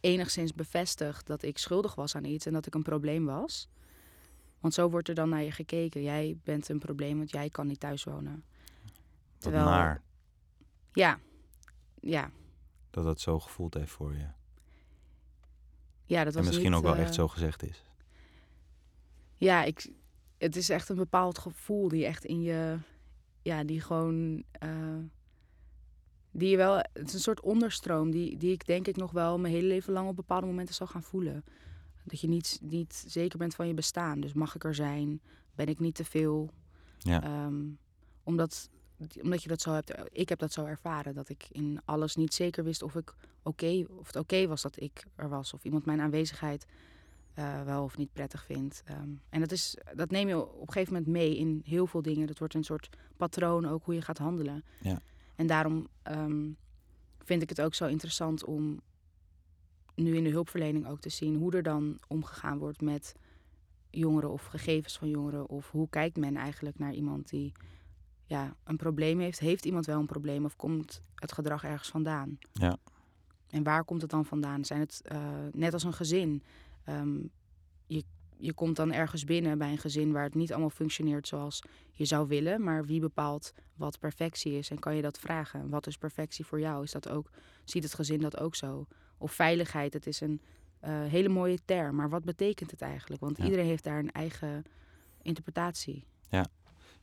enigszins 0.00 0.54
bevestigd 0.54 1.26
dat 1.26 1.42
ik 1.42 1.58
schuldig 1.58 1.94
was 1.94 2.14
aan 2.16 2.24
iets 2.24 2.46
en 2.46 2.52
dat 2.52 2.66
ik 2.66 2.74
een 2.74 2.82
probleem 2.82 3.24
was. 3.24 3.68
Want 4.60 4.74
zo 4.74 4.90
wordt 4.90 5.08
er 5.08 5.14
dan 5.14 5.28
naar 5.28 5.42
je 5.42 5.50
gekeken. 5.52 6.02
Jij 6.02 6.36
bent 6.44 6.68
een 6.68 6.78
probleem, 6.78 7.16
want 7.18 7.30
jij 7.30 7.48
kan 7.48 7.66
niet 7.66 7.80
thuis 7.80 8.04
wonen. 8.04 8.44
Terwijl- 9.38 9.64
naar 9.64 10.02
Ja, 10.92 11.18
ja, 12.00 12.30
dat 12.90 13.04
dat 13.04 13.20
zo 13.20 13.40
gevoeld 13.40 13.74
heeft 13.74 13.90
voor 13.90 14.12
je. 14.14 14.26
ja 16.04 16.24
dat 16.24 16.34
was 16.34 16.42
en 16.42 16.48
misschien 16.48 16.70
niet, 16.70 16.78
ook 16.78 16.84
wel 16.86 16.94
eh, 16.96 17.02
echt 17.02 17.14
zo 17.14 17.28
gezegd 17.28 17.62
is. 17.62 17.84
Ja, 19.42 19.62
ik, 19.64 19.90
het 20.38 20.56
is 20.56 20.68
echt 20.68 20.88
een 20.88 20.96
bepaald 20.96 21.38
gevoel 21.38 21.88
die 21.88 22.06
echt 22.06 22.24
in 22.24 22.42
je, 22.42 22.78
ja, 23.42 23.64
die 23.64 23.80
gewoon, 23.80 24.44
eh, 24.52 24.98
die 26.30 26.48
je 26.48 26.56
wel, 26.56 26.76
het 26.76 27.08
is 27.08 27.14
een 27.14 27.20
soort 27.20 27.40
onderstroom 27.40 28.10
die, 28.10 28.36
die 28.36 28.52
ik 28.52 28.66
denk 28.66 28.86
ik 28.86 28.96
nog 28.96 29.10
wel 29.10 29.38
mijn 29.38 29.54
hele 29.54 29.66
leven 29.66 29.92
lang 29.92 30.08
op 30.08 30.16
bepaalde 30.16 30.46
momenten 30.46 30.74
zal 30.74 30.86
gaan 30.86 31.02
voelen. 31.02 31.44
Dat 32.04 32.20
je 32.20 32.28
niet, 32.28 32.58
niet 32.62 33.04
zeker 33.06 33.38
bent 33.38 33.54
van 33.54 33.66
je 33.66 33.74
bestaan. 33.74 34.20
Dus 34.20 34.32
mag 34.32 34.54
ik 34.54 34.64
er 34.64 34.74
zijn? 34.74 35.20
Ben 35.54 35.66
ik 35.66 35.78
niet 35.78 35.94
te 35.94 36.04
veel? 36.04 36.50
Ja. 36.98 37.22
Ehm, 37.22 37.64
omdat, 38.22 38.70
omdat 39.22 39.42
je 39.42 39.48
dat 39.48 39.60
zo 39.60 39.72
hebt, 39.72 39.94
ik 40.12 40.28
heb 40.28 40.38
dat 40.38 40.52
zo 40.52 40.64
ervaren, 40.64 41.14
dat 41.14 41.28
ik 41.28 41.46
in 41.50 41.80
alles 41.84 42.16
niet 42.16 42.34
zeker 42.34 42.64
wist 42.64 42.82
of 42.82 42.94
ik 42.94 43.14
oké, 43.42 43.84
of 43.98 44.06
het 44.06 44.16
oké 44.16 44.46
was 44.46 44.62
dat 44.62 44.80
ik 44.80 45.06
er 45.14 45.28
was, 45.28 45.54
of 45.54 45.64
iemand 45.64 45.84
mijn 45.84 46.00
aanwezigheid 46.00 46.66
eh, 47.34 47.62
wel 47.62 47.82
of 47.82 47.96
niet 47.96 48.12
prettig 48.12 48.44
vindt. 48.44 48.82
Ehm, 48.84 49.10
en 49.28 49.40
dat, 49.40 49.52
is, 49.52 49.76
dat 49.94 50.10
neem 50.10 50.28
je 50.28 50.38
op 50.38 50.66
een 50.66 50.72
gegeven 50.72 50.92
moment 50.92 51.12
mee 51.12 51.36
in 51.36 51.62
heel 51.64 51.86
veel 51.86 52.02
dingen. 52.02 52.26
Dat 52.26 52.38
wordt 52.38 52.54
een 52.54 52.64
soort 52.64 52.88
patroon 53.16 53.66
ook 53.66 53.84
hoe 53.84 53.94
je 53.94 54.02
gaat 54.02 54.18
handelen. 54.18 54.64
Ja. 54.80 54.98
En 55.34 55.46
daarom 55.46 55.88
ehm, 56.02 56.50
vind 57.24 57.42
ik 57.42 57.48
het 57.48 57.60
ook 57.60 57.74
zo 57.74 57.86
interessant 57.86 58.44
om 58.44 58.80
nu 59.94 60.16
in 60.16 60.24
de 60.24 60.30
hulpverlening 60.30 60.86
ook 60.88 61.00
te 61.00 61.08
zien 61.08 61.36
hoe 61.36 61.52
er 61.52 61.62
dan 61.62 61.98
omgegaan 62.08 62.58
wordt 62.58 62.80
met 62.80 63.14
jongeren 63.90 64.30
of 64.30 64.44
gegevens 64.44 64.98
van 64.98 65.08
jongeren. 65.08 65.48
Of 65.48 65.70
hoe 65.70 65.88
kijkt 65.88 66.16
men 66.16 66.36
eigenlijk 66.36 66.78
naar 66.78 66.92
iemand 66.92 67.28
die 67.28 67.52
ja, 68.24 68.56
een 68.64 68.76
probleem 68.76 69.20
heeft. 69.20 69.38
Heeft 69.38 69.64
iemand 69.64 69.86
wel 69.86 69.98
een 69.98 70.06
probleem 70.06 70.44
of 70.44 70.56
komt 70.56 71.02
het 71.14 71.32
gedrag 71.32 71.64
ergens 71.64 71.88
vandaan? 71.88 72.38
Ja. 72.52 72.76
En 73.48 73.62
waar 73.62 73.84
komt 73.84 74.00
het 74.00 74.10
dan 74.10 74.24
vandaan? 74.24 74.64
Zijn 74.64 74.80
het 74.80 75.00
eh, 75.04 75.18
net 75.52 75.72
als 75.72 75.84
een 75.84 75.92
gezin? 75.92 76.42
Ehm, 76.84 77.18
je, 77.86 78.04
je 78.36 78.52
komt 78.52 78.76
dan 78.76 78.92
ergens 78.92 79.24
binnen 79.24 79.58
bij 79.58 79.70
een 79.70 79.78
gezin 79.78 80.12
waar 80.12 80.24
het 80.24 80.34
niet 80.34 80.50
allemaal 80.50 80.70
functioneert 80.70 81.28
zoals 81.28 81.62
je 81.92 82.04
zou 82.04 82.28
willen. 82.28 82.62
Maar 82.62 82.84
wie 82.84 83.00
bepaalt 83.00 83.52
wat 83.74 83.98
perfectie 83.98 84.52
is? 84.58 84.70
En 84.70 84.78
kan 84.78 84.96
je 84.96 85.02
dat 85.02 85.18
vragen? 85.18 85.68
Wat 85.68 85.86
is 85.86 85.96
perfectie 85.96 86.44
voor 86.44 86.60
jou? 86.60 86.82
Is 86.82 86.92
dat 86.92 87.08
ook, 87.08 87.30
ziet 87.64 87.82
het 87.82 87.94
gezin 87.94 88.20
dat 88.20 88.38
ook 88.38 88.54
zo? 88.54 88.86
Of 89.18 89.32
veiligheid, 89.32 89.92
het 89.92 90.06
is 90.06 90.20
een 90.20 90.40
eh, 90.80 90.90
hele 91.04 91.28
mooie 91.28 91.58
term. 91.64 91.96
Maar 91.96 92.08
wat 92.08 92.24
betekent 92.24 92.70
het 92.70 92.82
eigenlijk? 92.82 93.20
Want 93.20 93.36
Ja. 93.38 93.44
iedereen 93.44 93.66
heeft 93.66 93.84
daar 93.84 93.98
een 93.98 94.12
eigen 94.12 94.62
interpretatie. 95.22 96.04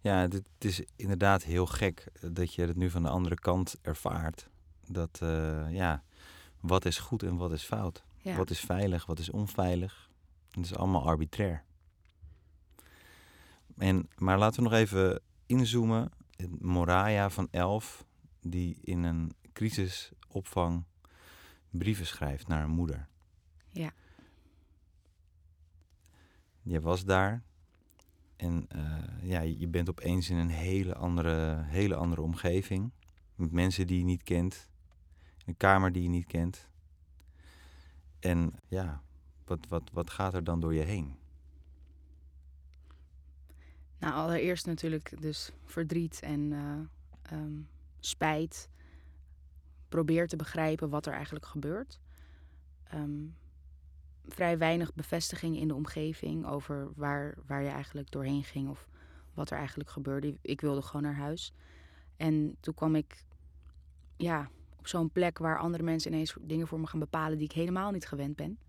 Ja, 0.02 0.20
het, 0.22 0.34
het 0.34 0.44
is 0.60 0.84
inderdaad 0.96 1.44
heel 1.44 1.66
gek 1.66 2.08
dat 2.32 2.54
je 2.54 2.62
het 2.66 2.76
nu 2.76 2.90
van 2.90 3.04
de 3.04 3.10
andere 3.10 3.36
kant 3.36 3.76
ervaart. 3.82 4.50
Dat, 4.88 5.20
eh, 5.22 5.66
ja, 5.72 6.04
wat 6.60 6.86
is 6.86 6.98
goed 6.98 7.24
en 7.24 7.36
wat 7.36 7.52
is 7.52 7.64
fout? 7.64 8.04
Ja. 8.22 8.36
Wat 8.36 8.50
is 8.50 8.60
veilig, 8.60 9.06
wat 9.06 9.20
is 9.20 9.30
onveilig? 9.30 10.10
Het 10.52 10.66
is 10.66 10.76
allemaal 10.76 11.06
arbitrair. 11.06 11.64
En, 13.78 14.10
maar 14.16 14.38
laten 14.38 14.64
we 14.64 14.70
nog 14.70 14.80
even 14.80 15.22
inzoomen. 15.46 16.12
Moraya 16.60 17.30
van 17.30 17.48
Elf, 17.52 18.06
die 18.42 18.78
in 18.82 19.04
een 19.04 19.32
crisisopvang 19.54 20.86
brieven 21.70 22.06
schrijft 22.06 22.48
naar 22.48 22.64
een 22.64 22.70
moeder. 22.70 23.08
Ja. 23.70 23.92
Je 26.62 26.82
was 26.82 27.06
daar 27.06 27.44
en 28.40 28.66
eh, 28.68 29.30
ja, 29.30 29.40
je 29.40 29.68
bent 29.68 29.90
opeens 29.90 30.30
in 30.30 30.38
een 30.38 30.50
hele 30.50 30.96
andere, 30.96 31.64
hele 31.64 31.96
andere 31.96 32.22
omgeving. 32.22 32.92
Met 33.36 33.52
mensen 33.52 33.88
die 33.88 33.98
je 33.98 34.04
niet 34.04 34.24
kent. 34.24 34.70
Een 35.46 35.58
kamer 35.58 35.92
die 35.92 36.04
je 36.04 36.10
niet 36.10 36.26
kent. 36.26 36.69
En 38.20 38.54
ja, 38.68 39.02
wat, 39.46 39.68
wat, 39.68 39.90
wat 39.94 40.10
gaat 40.10 40.34
er 40.34 40.44
dan 40.44 40.60
door 40.60 40.74
je 40.74 40.84
heen? 40.84 41.18
Nou, 44.00 44.14
allereerst 44.14 44.66
natuurlijk 44.66 45.22
dus 45.22 45.52
verdriet 45.64 46.20
en 46.22 46.54
eh, 46.54 47.38
ehm, 47.38 47.62
spijt. 48.00 48.70
Probeer 49.90 50.28
te 50.28 50.36
begrijpen 50.36 50.90
wat 50.90 51.06
er 51.06 51.14
eigenlijk 51.14 51.46
gebeurt. 51.46 52.00
Ehm, 52.84 53.26
vrij 54.28 54.58
weinig 54.58 54.94
bevestiging 54.94 55.58
in 55.58 55.68
de 55.68 55.76
omgeving 55.76 56.46
over 56.46 56.92
waar, 56.96 57.38
waar 57.46 57.62
je 57.62 57.70
eigenlijk 57.70 58.12
doorheen 58.12 58.44
ging 58.44 58.70
of 58.70 58.88
wat 59.34 59.52
er 59.52 59.58
eigenlijk 59.58 59.90
gebeurde. 59.90 60.38
Ik 60.42 60.62
wilde 60.62 60.82
gewoon 60.82 61.02
naar 61.02 61.16
huis. 61.16 61.54
En 62.18 62.56
toen 62.60 62.74
kwam 62.74 62.96
ik 62.96 63.26
ja, 64.18 64.50
op 64.80 64.88
zo'n 64.88 65.12
plek 65.12 65.38
waar 65.38 65.60
andere 65.60 65.84
mensen 65.84 66.14
ineens 66.14 66.36
dingen 66.42 66.68
voor 66.68 66.80
me 66.80 66.88
gaan 66.88 67.00
bepalen 67.00 67.38
die 67.38 67.48
ik 67.48 67.54
helemaal 67.54 67.92
niet 67.92 68.08
gewend 68.08 68.36
ben. 68.36 68.60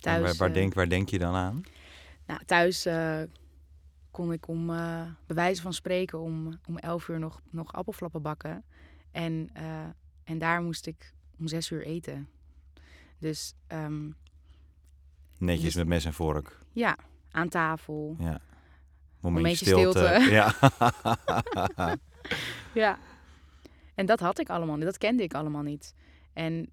En 0.00 0.22
waar, 0.22 0.34
waar, 0.36 0.48
eh, 0.48 0.54
denk, 0.54 0.74
waar 0.74 0.88
denk 0.88 1.08
je 1.08 1.18
dan 1.18 1.34
aan? 1.34 1.62
nou, 2.26 2.44
thuis 2.44 2.86
eh, 2.86 3.22
kon 4.10 4.32
ik 4.32 4.48
om 4.48 4.66
bij 4.66 5.36
wijze 5.36 5.62
van 5.62 5.72
spreken 5.72 6.20
om, 6.20 6.58
om 6.66 6.78
11 6.78 7.08
uur 7.08 7.18
nog, 7.18 7.40
nog 7.50 7.72
appelflappen 7.72 8.22
bakken. 8.22 8.64
En, 9.10 9.50
en 10.24 10.38
daar 10.38 10.62
moest 10.62 10.86
ik 10.86 11.14
om 11.38 11.48
6 11.48 11.70
uur 11.70 11.82
eten. 11.82 12.28
Dus 13.18 13.54
ehm, 13.66 14.10
Netjes 15.38 15.64
dus- 15.64 15.74
met 15.74 15.86
mes 15.86 16.04
en 16.04 16.12
vork. 16.12 16.58
ja, 16.72 16.96
aan 17.30 17.48
tafel. 17.48 18.16
Ja. 18.18 18.40
Momentje 19.20 19.64
stilte. 19.64 20.26
Ja. 20.30 20.54
Ja. 22.74 22.98
En 24.00 24.06
dat 24.06 24.20
had 24.20 24.38
ik 24.38 24.48
allemaal 24.48 24.76
niet. 24.76 24.84
Dat 24.84 24.98
kende 24.98 25.22
ik 25.22 25.34
allemaal 25.34 25.62
niet. 25.62 25.94
En 26.32 26.70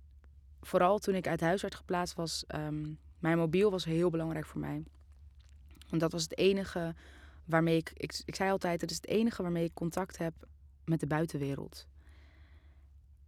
vooral 0.61 0.99
toen 0.99 1.15
ik 1.15 1.27
uit 1.27 1.41
huis 1.41 1.61
werd 1.61 1.75
geplaatst 1.75 2.15
was... 2.15 2.43
ehm, 2.47 2.93
mijn 3.19 3.37
mobiel 3.37 3.71
was 3.71 3.85
heel 3.85 4.09
belangrijk 4.09 4.45
voor 4.45 4.59
mij. 4.59 4.83
Want 5.89 6.01
dat 6.01 6.11
was 6.11 6.23
het 6.23 6.37
enige 6.37 6.95
waarmee 7.45 7.77
ik... 7.77 7.91
Ik, 8.25 8.35
zei 8.35 8.51
altijd, 8.51 8.81
het 8.81 8.89
is 8.91 8.95
het 8.95 9.07
enige 9.07 9.41
waarmee 9.41 9.63
ik 9.63 9.73
contact 9.73 10.17
heb 10.17 10.33
met 10.85 10.99
de 10.99 11.07
buitenwereld. 11.07 11.87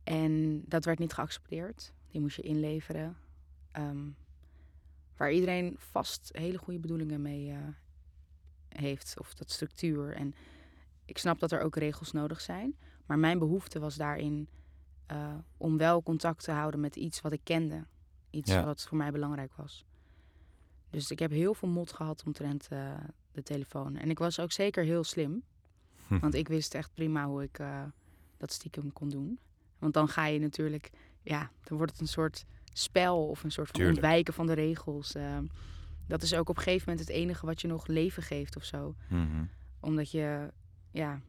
En 0.04 0.64
dat 0.66 0.86
werd 0.86 1.00
niet 1.00 1.14
geaccepteerd. 1.14 1.94
Die 2.08 2.22
moest 2.22 2.36
je 2.36 2.42
inleveren. 2.42 3.18
Ehm, 3.72 4.10
waar 5.18 5.32
iedereen 5.32 5.76
vast 5.78 6.30
hele 6.32 6.58
goede 6.58 6.80
bedoelingen 6.80 7.22
mee 7.22 7.50
eh, 7.50 7.58
heeft. 8.70 9.20
Of 9.20 9.34
dat 9.34 9.52
structuur. 9.52 10.14
En 10.14 10.36
ik 11.06 11.18
snap 11.18 11.40
dat 11.40 11.52
er 11.52 11.62
ook 11.62 11.76
regels 11.76 12.12
nodig 12.12 12.42
zijn. 12.42 12.76
Maar 13.10 13.20
mijn 13.20 13.40
behoefte 13.40 13.80
was 13.80 13.96
daarin 13.96 14.48
eh, 15.06 15.34
om 15.58 15.78
wel 15.78 16.04
contact 16.04 16.44
te 16.44 16.52
houden 16.52 16.80
met 16.80 16.96
iets 16.96 17.22
wat 17.22 17.32
ik 17.32 17.40
kende. 17.44 17.86
Iets 18.30 18.52
Ja. 18.52 18.66
wat 18.66 18.84
voor 18.88 18.98
mij 18.98 19.12
belangrijk 19.12 19.54
was. 19.56 19.86
Dus 20.90 21.12
ik 21.12 21.20
heb 21.20 21.32
heel 21.32 21.54
veel 21.54 21.70
mot 21.70 21.94
gehad 21.94 22.24
omtrent 22.26 22.68
eh, 22.68 22.94
de 23.32 23.44
telefoon. 23.44 23.96
En 23.96 24.10
ik 24.10 24.20
was 24.20 24.40
ook 24.40 24.52
zeker 24.52 24.84
heel 24.84 25.04
slim. 25.04 25.44
Want 26.08 26.34
ik 26.34 26.48
wist 26.48 26.74
echt 26.74 26.94
prima 26.94 27.26
hoe 27.28 27.44
ik 27.44 27.60
eh, 27.60 27.84
dat 28.38 28.52
stiekem 28.52 28.94
kon 28.94 29.10
doen. 29.10 29.40
Want 29.80 29.94
dan 29.94 30.08
ga 30.08 30.26
je 30.26 30.40
natuurlijk, 30.40 30.90
ja, 31.22 31.52
dan 31.64 31.78
wordt 31.78 31.92
het 31.92 32.02
een 32.02 32.08
soort 32.08 32.46
spel 32.74 33.28
of 33.28 33.44
een 33.44 33.52
soort 33.52 33.68
van 33.68 33.76
Tuurlijk. 33.76 33.98
ontwijken 33.98 34.34
van 34.34 34.46
de 34.48 34.54
regels. 34.54 35.16
Dat 36.08 36.22
is 36.22 36.34
ook 36.34 36.50
op 36.50 36.58
een 36.58 36.64
gegeven 36.64 36.90
moment 36.90 37.08
het 37.08 37.18
enige 37.18 37.46
wat 37.46 37.62
je 37.62 37.68
nog 37.68 37.88
leven 37.88 38.24
geeft 38.24 38.56
of 38.56 38.64
zo. 38.64 38.96
Mhm. 39.10 39.44
Omdat 39.80 40.12
je, 40.12 40.52
ja, 40.92 41.22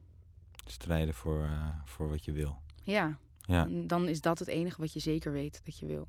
Strijden 0.67 1.15
voor, 1.15 1.43
eh, 1.45 1.69
voor 1.85 2.09
wat 2.09 2.25
je 2.25 2.33
wil. 2.33 2.61
ja, 2.83 3.19
Ja. 3.41 3.65
dan 3.87 4.09
is 4.09 4.21
dat 4.21 4.39
het 4.39 4.49
enige 4.49 4.81
wat 4.81 4.93
je 4.93 4.99
zeker 5.01 5.33
weet 5.33 5.61
dat 5.65 5.79
je 5.79 5.87
wil. 5.87 6.09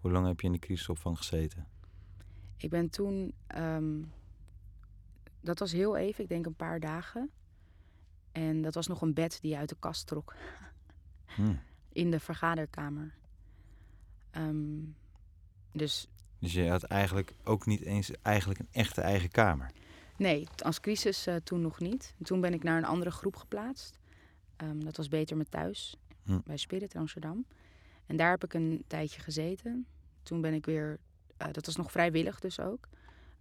Hoe 0.00 0.10
lang 0.10 0.26
heb 0.26 0.40
je 0.40 0.46
in 0.46 0.52
de 0.52 0.58
crisisopvang 0.58 1.16
gezeten? 1.16 1.66
Ik 2.56 2.70
ben 2.70 2.90
toen, 2.90 3.34
ehm, 3.46 4.02
dat 5.40 5.58
was 5.58 5.72
heel 5.72 5.96
even, 5.96 6.22
ik 6.22 6.28
denk 6.28 6.46
een 6.46 6.54
paar 6.54 6.80
dagen. 6.80 7.30
En 8.32 8.62
dat 8.62 8.74
was 8.74 8.86
nog 8.86 9.02
een 9.02 9.14
bed 9.14 9.38
die 9.40 9.50
je 9.50 9.56
uit 9.56 9.68
de 9.68 9.76
kast 9.78 10.06
trok 10.06 10.34
Hm. 11.36 11.54
in 11.92 12.10
de 12.10 12.20
vergaderkamer. 12.20 13.14
Ehm, 14.30 14.80
dus 15.72 16.08
Dus 16.38 16.52
je 16.52 16.68
had 16.68 16.82
eigenlijk 16.82 17.34
ook 17.44 17.66
niet 17.66 17.80
eens 17.80 18.10
eigenlijk 18.22 18.60
een 18.60 18.68
echte 18.72 19.00
eigen 19.00 19.30
kamer. 19.30 19.70
Nee, 20.16 20.48
als 20.64 20.80
crisis 20.80 21.26
eh, 21.26 21.36
toen 21.36 21.60
nog 21.60 21.80
niet. 21.80 22.14
Toen 22.22 22.40
ben 22.40 22.52
ik 22.54 22.62
naar 22.62 22.76
een 22.78 22.84
andere 22.84 23.10
groep 23.10 23.36
geplaatst. 23.36 23.98
Ehm, 24.56 24.80
dat 24.80 24.96
was 24.96 25.08
Beter 25.08 25.36
met 25.36 25.50
Thuis, 25.50 25.96
Hm. 26.24 26.40
bij 26.44 26.56
Spirit 26.56 26.94
in 26.94 27.00
Amsterdam. 27.00 27.46
En 28.06 28.16
daar 28.16 28.30
heb 28.30 28.44
ik 28.44 28.54
een 28.54 28.84
tijdje 28.86 29.20
gezeten. 29.20 29.86
Toen 30.22 30.40
ben 30.40 30.54
ik 30.54 30.66
weer, 30.66 30.98
eh, 31.36 31.46
dat 31.52 31.66
was 31.66 31.76
nog 31.76 31.90
vrijwillig 31.92 32.40
dus 32.40 32.60
ook. 32.60 32.88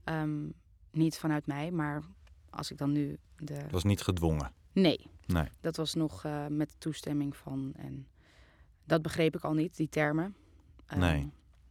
Ehm, 0.03 0.49
niet 0.91 1.17
vanuit 1.17 1.45
mij, 1.47 1.71
maar 1.71 2.03
als 2.49 2.71
ik 2.71 2.77
dan 2.77 2.91
nu 2.91 3.17
de... 3.37 3.53
Het 3.53 3.71
was 3.71 3.83
niet 3.83 4.01
gedwongen. 4.01 4.51
Nee, 4.71 5.07
Nee. 5.25 5.47
dat 5.61 5.75
was 5.75 5.93
nog 5.93 6.23
eh, 6.25 6.47
met 6.47 6.75
toestemming 6.77 7.35
van. 7.35 7.73
En 7.75 8.07
dat 8.83 9.01
begreep 9.01 9.35
ik 9.35 9.43
al 9.43 9.53
niet, 9.53 9.75
die 9.77 9.89
termen. 9.89 10.35
Ehm, 10.85 10.99
Nee. 10.99 11.21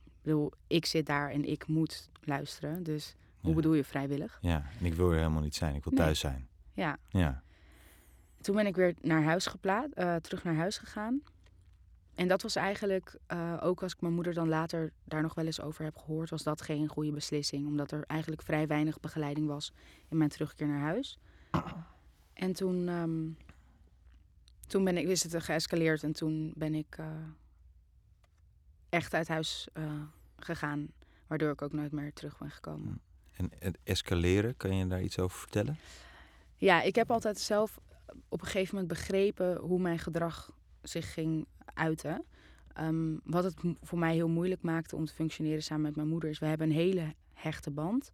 Ik 0.05 0.27
bedoel, 0.27 0.53
ik 0.67 0.87
zit 0.87 1.07
daar 1.07 1.31
en 1.31 1.45
ik 1.45 1.67
moet 1.67 2.11
luisteren. 2.21 2.83
Dus 2.83 3.15
hoe 3.41 3.55
bedoel 3.55 3.75
je 3.75 3.85
vrijwillig? 3.85 4.39
Ja, 4.41 4.65
en 4.79 4.85
ik 4.87 4.95
wil 4.95 5.11
er 5.11 5.17
helemaal 5.17 5.43
niet 5.43 5.55
zijn. 5.55 5.75
Ik 5.75 5.85
wil 5.85 5.93
Nee. 5.93 6.03
thuis 6.03 6.19
zijn. 6.19 6.49
Ja. 6.73 6.97
Ja. 7.09 7.43
Toen 8.41 8.55
ben 8.57 8.67
ik 8.67 8.77
weer 8.77 8.95
naar 9.01 9.23
huis 9.23 9.47
geplaatst, 9.47 9.93
eh, 9.93 10.17
terug 10.17 10.45
naar 10.45 10.55
huis 10.55 10.79
gegaan. 10.79 11.23
En 12.15 12.29
dat 12.29 12.43
was 12.43 12.57
eigenlijk, 12.57 13.19
eh, 13.27 13.57
ook 13.61 13.83
als 13.83 13.93
ik 13.93 14.01
mijn 14.01 14.15
moeder 14.15 14.35
dan 14.35 14.49
later 14.49 14.93
daar 15.05 15.23
nog 15.23 15.35
wel 15.35 15.45
eens 15.47 15.61
over 15.61 15.85
heb 15.85 15.97
gehoord, 15.97 16.31
was 16.31 16.43
dat 16.43 16.63
geen 16.63 16.89
goede 16.89 17.13
beslissing. 17.13 17.67
Omdat 17.67 17.91
er 17.93 18.03
eigenlijk 18.07 18.43
vrij 18.43 18.67
weinig 18.67 19.01
begeleiding 19.01 19.47
was 19.47 19.73
in 20.09 20.17
mijn 20.17 20.31
terugkeer 20.31 20.67
naar 20.67 20.81
huis. 20.81 21.19
En 22.33 22.53
toen, 22.53 22.89
ehm, 22.89 23.29
toen 24.67 24.85
ben 24.85 24.97
ik, 24.97 25.09
is 25.09 25.23
het 25.23 25.43
geëscaleerd 25.43 26.03
en 26.03 26.13
toen 26.13 26.53
ben 26.57 26.75
ik 26.75 26.97
eh, 26.99 27.07
echt 28.89 29.15
uit 29.15 29.29
huis 29.29 29.69
gegaan. 30.37 30.89
Waardoor 31.27 31.51
ik 31.51 31.63
ook 31.63 31.73
nooit 31.73 31.93
meer 31.93 32.13
terug 32.13 32.39
ben 32.39 32.51
gekomen. 32.51 33.01
En 33.41 33.51
het 33.59 33.79
escaleren, 33.85 34.57
kan 34.57 34.77
je 34.77 34.87
daar 34.87 35.03
iets 35.03 35.19
over 35.19 35.39
vertellen? 35.39 35.79
Ja, 36.57 36.83
ik 36.83 36.95
heb 36.95 37.11
altijd 37.11 37.39
zelf 37.39 37.79
op 38.29 38.41
een 38.41 38.47
gegeven 38.47 38.75
moment 38.75 38.93
begrepen 38.93 39.57
hoe 39.57 39.81
mijn 39.81 39.99
gedrag 39.99 40.53
zich 40.83 41.13
ging 41.13 41.47
uiten. 41.75 42.25
Ehm, 42.73 43.17
wat 43.25 43.45
het 43.45 43.55
voor 43.83 43.99
mij 43.99 44.15
heel 44.15 44.29
moeilijk 44.29 44.63
maakte 44.63 44.97
om 44.97 45.05
te 45.05 45.15
functioneren 45.15 45.63
samen 45.63 45.83
met 45.83 45.97
mijn 45.97 46.09
moeder 46.09 46.31
is, 46.31 46.39
we 46.39 46.47
hebben 46.47 46.69
een 46.69 46.75
hele 46.75 47.15
hechte 47.33 47.71
band, 47.71 48.13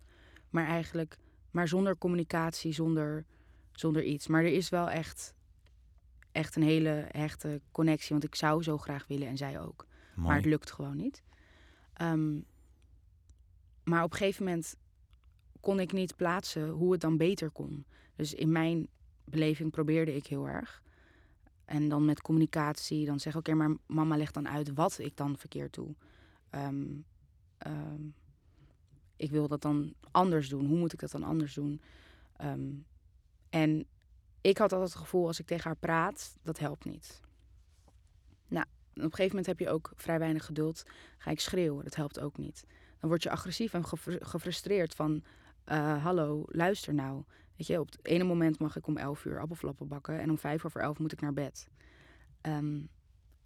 maar 0.50 0.66
eigenlijk 0.66 1.18
maar 1.50 1.68
zonder 1.68 1.98
communicatie, 1.98 2.72
zonder, 2.72 3.24
zonder 3.72 4.02
iets. 4.04 4.26
Maar 4.26 4.42
er 4.42 4.52
is 4.52 4.68
wel 4.68 4.90
echt, 4.90 5.34
echt 6.32 6.56
een 6.56 6.62
hele 6.62 7.06
hechte 7.10 7.60
connectie, 7.72 8.10
want 8.10 8.24
ik 8.24 8.34
zou 8.34 8.62
zo 8.62 8.78
graag 8.78 9.06
willen 9.06 9.28
en 9.28 9.36
zij 9.36 9.60
ook. 9.60 9.86
Mooi. 10.14 10.28
Maar 10.28 10.36
het 10.36 10.46
lukt 10.46 10.72
gewoon 10.72 10.96
niet. 10.96 11.22
Ehm, 11.92 12.40
maar 13.84 14.02
op 14.02 14.10
een 14.12 14.18
gegeven 14.18 14.44
moment 14.44 14.76
kon 15.66 15.80
ik 15.80 15.92
niet 15.92 16.16
plaatsen 16.16 16.68
hoe 16.68 16.92
het 16.92 17.00
dan 17.00 17.16
beter 17.16 17.50
kon. 17.50 17.86
Dus 18.16 18.34
in 18.34 18.52
mijn 18.52 18.88
beleving 19.24 19.70
probeerde 19.70 20.14
ik 20.14 20.26
heel 20.26 20.48
erg. 20.48 20.82
En 21.64 21.88
dan 21.88 22.04
met 22.04 22.22
communicatie, 22.22 23.06
dan 23.06 23.20
zeg 23.20 23.36
oké, 23.36 23.54
maar 23.54 23.76
mama 23.86 24.16
legt 24.16 24.34
dan 24.34 24.48
uit 24.48 24.74
wat 24.74 24.98
ik 24.98 25.16
dan 25.16 25.38
verkeerd 25.38 25.74
doe. 25.74 25.94
Ehm, 26.50 26.86
ehm, 27.58 28.02
ik 29.16 29.30
wil 29.30 29.48
dat 29.48 29.62
dan 29.62 29.94
anders 30.10 30.48
doen. 30.48 30.66
Hoe 30.66 30.78
moet 30.78 30.92
ik 30.92 31.00
dat 31.00 31.10
dan 31.10 31.22
anders 31.22 31.54
doen? 31.54 31.80
Ehm, 32.36 32.72
en 33.50 33.86
ik 34.40 34.58
had 34.58 34.72
altijd 34.72 34.92
het 34.92 35.02
gevoel, 35.02 35.26
als 35.26 35.40
ik 35.40 35.46
tegen 35.46 35.64
haar 35.64 35.76
praat, 35.76 36.36
dat 36.42 36.58
helpt 36.58 36.84
niet. 36.84 37.20
Nou, 38.48 38.66
op 38.94 39.02
een 39.02 39.10
gegeven 39.10 39.28
moment 39.28 39.46
heb 39.46 39.58
je 39.58 39.70
ook 39.70 39.92
vrij 39.96 40.18
weinig 40.18 40.44
geduld. 40.44 40.82
Ga 41.18 41.30
ik 41.30 41.40
schreeuwen, 41.40 41.84
dat 41.84 41.94
helpt 41.94 42.20
ook 42.20 42.38
niet. 42.38 42.64
Dan 43.00 43.08
word 43.08 43.22
je 43.22 43.30
agressief 43.30 43.72
en 43.72 43.84
gefrustreerd 44.20 44.94
van... 44.94 45.24
Uh, 45.72 46.04
hallo, 46.04 46.44
luister 46.46 46.94
nou. 46.94 47.22
Weet 47.56 47.66
je, 47.66 47.80
op 47.80 47.86
het 47.86 48.06
ene 48.06 48.24
moment 48.24 48.58
mag 48.58 48.76
ik 48.76 48.86
om 48.86 48.96
11 48.96 49.24
uur 49.24 49.40
appelflappen 49.40 49.88
bakken... 49.88 50.18
en 50.18 50.30
om 50.30 50.38
vijf 50.38 50.64
over 50.64 50.80
elf 50.80 50.98
moet 50.98 51.12
ik 51.12 51.20
naar 51.20 51.32
bed. 51.32 51.68
Um, 52.42 52.88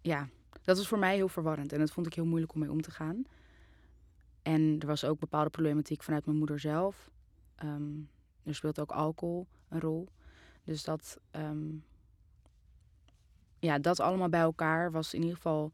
ja, 0.01 0.29
dat 0.61 0.77
was 0.77 0.87
voor 0.87 0.99
mij 0.99 1.15
heel 1.15 1.27
verwarrend. 1.27 1.73
En 1.73 1.79
dat 1.79 1.91
vond 1.91 2.05
ik 2.05 2.13
heel 2.13 2.25
moeilijk 2.25 2.53
om 2.53 2.59
mee 2.59 2.71
om 2.71 2.81
te 2.81 2.91
gaan. 2.91 3.23
En 4.41 4.75
er 4.79 4.87
was 4.87 5.05
ook 5.05 5.19
bepaalde 5.19 5.49
problematiek 5.49 6.03
vanuit 6.03 6.25
mijn 6.25 6.37
moeder 6.37 6.59
zelf. 6.59 7.09
Um, 7.63 8.09
er 8.43 8.55
speelt 8.55 8.79
ook 8.79 8.91
alcohol 8.91 9.47
een 9.69 9.79
rol. 9.79 10.07
Dus 10.63 10.83
dat, 10.83 11.19
um, 11.31 11.83
ja, 13.59 13.79
dat 13.79 13.99
allemaal 13.99 14.29
bij 14.29 14.41
elkaar 14.41 14.91
was 14.91 15.13
in 15.13 15.19
ieder 15.21 15.35
geval 15.35 15.71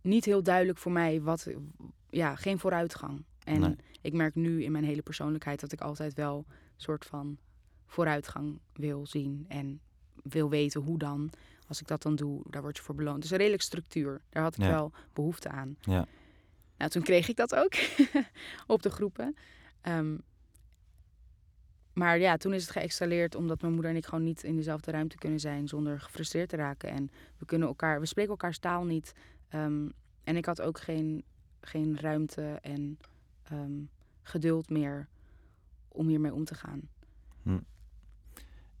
niet 0.00 0.24
heel 0.24 0.42
duidelijk 0.42 0.78
voor 0.78 0.92
mij 0.92 1.20
wat, 1.20 1.48
ja, 2.10 2.34
geen 2.34 2.58
vooruitgang. 2.58 3.24
En 3.44 3.78
ik 4.08 4.14
merk 4.14 4.34
nu 4.34 4.62
in 4.62 4.72
mijn 4.72 4.84
hele 4.84 5.02
persoonlijkheid 5.02 5.60
dat 5.60 5.72
ik 5.72 5.80
altijd 5.80 6.14
wel 6.14 6.44
een 6.48 6.54
soort 6.76 7.04
van 7.04 7.38
vooruitgang 7.86 8.58
wil 8.72 9.06
zien 9.06 9.44
en 9.48 9.80
wil 10.22 10.50
weten 10.50 10.80
hoe 10.80 10.98
dan. 10.98 11.30
Als 11.66 11.80
ik 11.80 11.86
dat 11.86 12.02
dan 12.02 12.16
doe, 12.16 12.42
daar 12.50 12.62
word 12.62 12.76
je 12.76 12.82
voor 12.82 12.94
beloond. 12.94 13.22
Dus 13.22 13.30
een 13.30 13.36
redelijk 13.36 13.62
structuur. 13.62 14.20
Daar 14.28 14.42
had 14.42 14.56
ik 14.56 14.64
wel 14.64 14.92
behoefte 15.12 15.48
aan. 15.48 15.76
Ja. 15.80 16.06
Nou, 16.76 16.90
toen 16.90 17.02
kreeg 17.02 17.28
ik 17.28 17.36
dat 17.36 17.54
ook 17.54 17.72
op 18.66 18.82
de 18.82 18.90
groepen. 18.90 19.36
Um, 19.82 20.22
maar 21.92 22.18
ja, 22.18 22.36
toen 22.36 22.54
is 22.54 22.62
het 22.62 22.70
geïnstalleerd 22.70 23.34
omdat 23.34 23.60
mijn 23.60 23.72
moeder 23.72 23.90
en 23.90 23.96
ik 23.96 24.04
gewoon 24.04 24.24
niet 24.24 24.42
in 24.42 24.56
dezelfde 24.56 24.90
ruimte 24.90 25.16
kunnen 25.16 25.40
zijn 25.40 25.68
zonder 25.68 26.00
gefrustreerd 26.00 26.48
te 26.48 26.56
raken. 26.56 26.90
En 26.90 27.10
we 27.38 27.46
kunnen 27.46 27.68
elkaar, 27.68 28.00
we 28.00 28.06
spreken 28.06 28.30
elkaars 28.30 28.58
taal 28.58 28.84
niet. 28.84 29.12
Um, 29.54 29.92
en 30.24 30.36
ik 30.36 30.44
had 30.44 30.60
ook 30.60 30.80
geen, 30.80 31.24
geen 31.60 31.98
ruimte 32.00 32.58
en 32.62 32.98
um, 33.52 33.90
geduld 34.28 34.70
meer 34.70 35.08
om 35.88 36.08
hiermee 36.08 36.34
om 36.34 36.44
te 36.44 36.54
gaan. 36.54 36.88
Hm. 37.42 37.60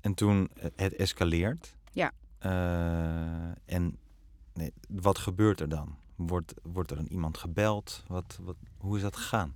En 0.00 0.14
toen 0.14 0.50
het 0.76 0.94
escaleert. 0.94 1.76
Ja. 1.92 2.12
Uh, 2.42 3.50
en 3.64 3.98
nee, 4.52 4.72
wat 4.88 5.18
gebeurt 5.18 5.60
er 5.60 5.68
dan? 5.68 5.96
Wordt, 6.14 6.54
wordt 6.62 6.90
er 6.90 6.98
een 6.98 7.12
iemand 7.12 7.38
gebeld? 7.38 8.04
Wat, 8.06 8.38
wat, 8.42 8.56
hoe 8.76 8.96
is 8.96 9.02
dat 9.02 9.16
gegaan? 9.16 9.54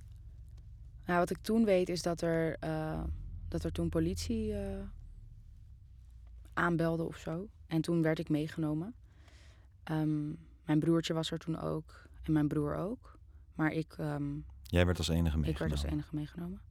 Nou, 1.05 1.19
wat 1.19 1.29
ik 1.29 1.37
toen 1.41 1.65
weet 1.65 1.89
is 1.89 2.01
dat 2.01 2.21
er, 2.21 2.57
uh, 2.63 3.03
dat 3.47 3.63
er 3.63 3.71
toen 3.71 3.89
politie 3.89 4.51
uh, 4.51 4.79
aanbelde 6.53 7.03
of 7.03 7.17
zo. 7.17 7.47
En 7.67 7.81
toen 7.81 8.01
werd 8.01 8.19
ik 8.19 8.29
meegenomen. 8.29 8.95
Um, 9.91 10.37
mijn 10.65 10.79
broertje 10.79 11.13
was 11.13 11.31
er 11.31 11.39
toen 11.39 11.59
ook. 11.59 12.07
En 12.21 12.31
mijn 12.31 12.47
broer 12.47 12.75
ook. 12.75 13.19
Maar 13.55 13.71
ik... 13.71 13.97
Um, 13.97 14.45
Jij 14.73 14.85
werd 14.85 14.97
als 14.97 15.07
enige 15.07 15.37
meegenomen? 15.37 15.49
Ik 15.49 15.57
werd 15.57 15.71
als 15.71 15.83
enige 15.83 16.15
meegenomen. 16.15 16.61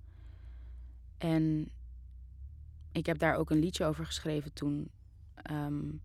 En 1.18 1.70
ik 2.92 3.06
heb 3.06 3.18
daar 3.18 3.36
ook 3.36 3.50
een 3.50 3.58
liedje 3.58 3.84
over 3.84 4.06
geschreven 4.06 4.52
toen. 4.52 4.90
Um, 5.50 6.00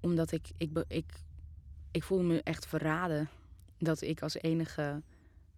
omdat 0.00 0.32
ik, 0.32 0.50
ik, 0.56 0.84
ik, 0.88 1.22
ik 1.90 2.02
voelde 2.02 2.24
me 2.24 2.42
echt 2.42 2.66
verraden 2.66 3.28
dat 3.78 4.00
ik 4.00 4.22
als 4.22 4.34
enige 4.34 5.02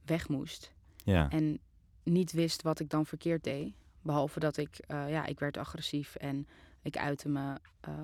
weg 0.05 0.29
moest. 0.29 0.73
Ja. 1.05 1.31
En 1.31 1.59
niet 2.03 2.33
wist 2.33 2.63
wat 2.63 2.81
ik 2.81 2.91
dan 2.91 3.07
verkeerd 3.07 3.45
deed. 3.45 3.75
Behalve 4.03 4.41
dat 4.41 4.57
ik, 4.57 4.81
uh, 4.89 5.11
ja, 5.11 5.27
ik 5.27 5.39
werd 5.39 5.57
agressief 5.57 6.15
en 6.15 6.47
ik 6.83 6.97
uitte 6.97 7.29
me 7.29 7.59
uh, 7.89 7.95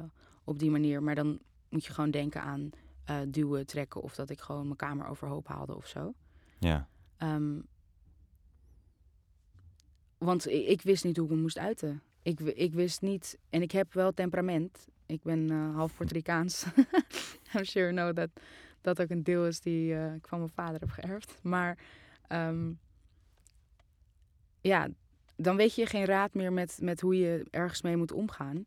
op 0.45 0.59
die 0.59 0.71
manier. 0.71 1.03
Maar 1.03 1.15
dan 1.15 1.39
moet 1.69 1.85
je 1.85 1.93
gewoon 1.93 2.11
denken 2.11 2.43
aan 2.43 2.71
uh, 3.11 3.17
duwen, 3.29 3.67
trekken 3.67 4.03
of 4.03 4.15
dat 4.15 4.31
ik 4.31 4.41
gewoon 4.41 4.65
mijn 4.65 4.77
kamer 4.77 5.07
overhoop 5.07 5.47
haalde 5.47 5.77
of 5.77 5.87
zo. 5.87 6.15
Ja. 6.59 6.89
Um, 7.19 7.67
want 10.19 10.49
ik, 10.49 10.67
ik, 10.67 10.83
wist 10.83 11.05
niet 11.05 11.17
hoe 11.17 11.27
ik 11.27 11.35
me 11.35 11.41
moest 11.41 11.59
uiten. 11.59 12.03
Ik, 12.23 12.41
ik 12.41 12.75
wist 12.75 13.01
niet, 13.01 13.39
en 13.51 13.63
ik 13.63 13.73
heb 13.73 13.93
wel 13.93 14.13
temperament. 14.13 14.89
Ik 15.07 15.23
ben 15.23 15.51
uh, 15.51 15.75
half 15.75 15.97
Puerto 15.97 16.15
Ricaans. 16.15 16.67
I'm 17.55 17.65
sure 17.65 17.91
know 17.91 18.17
dat 18.17 18.31
dat 18.81 19.01
ook 19.01 19.11
een 19.11 19.23
deel 19.23 19.47
is 19.47 19.61
die 19.61 19.93
uh, 19.93 20.15
ik 20.15 20.27
van 20.27 20.39
mijn 20.39 20.51
vader 20.51 20.81
heb 20.81 20.91
geërfd. 20.91 21.39
Maar 21.43 21.79
um, 22.29 22.79
ja, 24.61 24.89
dan 25.37 25.57
weet 25.57 25.75
je 25.75 25.87
geen 25.87 26.05
raad 26.05 26.35
meer 26.35 26.53
met, 26.53 26.79
met 26.81 27.01
hoe 27.01 27.19
je 27.19 27.47
ergens 27.51 27.83
mee 27.83 27.97
moet 27.97 28.13
omgaan. 28.13 28.65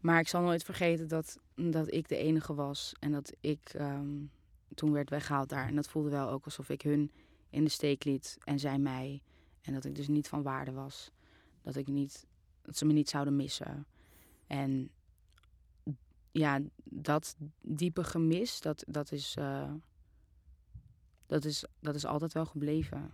Maar 0.00 0.20
ik 0.20 0.28
zal 0.28 0.42
nooit 0.42 0.64
vergeten 0.64 1.08
dat, 1.08 1.38
dat 1.54 1.92
ik 1.92 2.08
de 2.08 2.16
enige 2.16 2.54
was. 2.54 2.92
En 2.98 3.12
dat 3.12 3.32
ik 3.40 3.74
um, 3.74 4.30
toen 4.74 4.92
werd 4.92 5.10
weggehaald 5.10 5.48
daar. 5.48 5.68
En 5.68 5.74
dat 5.74 5.88
voelde 5.88 6.10
wel 6.10 6.30
ook 6.30 6.44
alsof 6.44 6.68
ik 6.68 6.82
hun 6.82 7.12
in 7.50 7.64
de 7.64 7.70
steek 7.70 8.04
liet 8.04 8.38
en 8.44 8.58
zij 8.58 8.78
mij. 8.78 9.22
En 9.60 9.72
dat 9.72 9.84
ik 9.84 9.94
dus 9.94 10.08
niet 10.08 10.28
van 10.28 10.42
waarde 10.42 10.72
was. 10.72 11.10
Dat, 11.62 11.76
ik 11.76 11.86
niet, 11.86 12.26
dat 12.62 12.76
ze 12.76 12.84
me 12.84 12.92
niet 12.92 13.08
zouden 13.08 13.36
missen. 13.36 13.86
En 14.46 14.90
ja, 16.30 16.60
dat 16.84 17.36
diepe 17.60 18.04
gemis, 18.04 18.60
dat, 18.60 18.84
dat, 18.88 19.12
is, 19.12 19.36
uh, 19.38 19.72
dat, 21.26 21.44
is, 21.44 21.64
dat 21.80 21.94
is 21.94 22.04
altijd 22.04 22.32
wel 22.32 22.46
gebleven. 22.46 23.10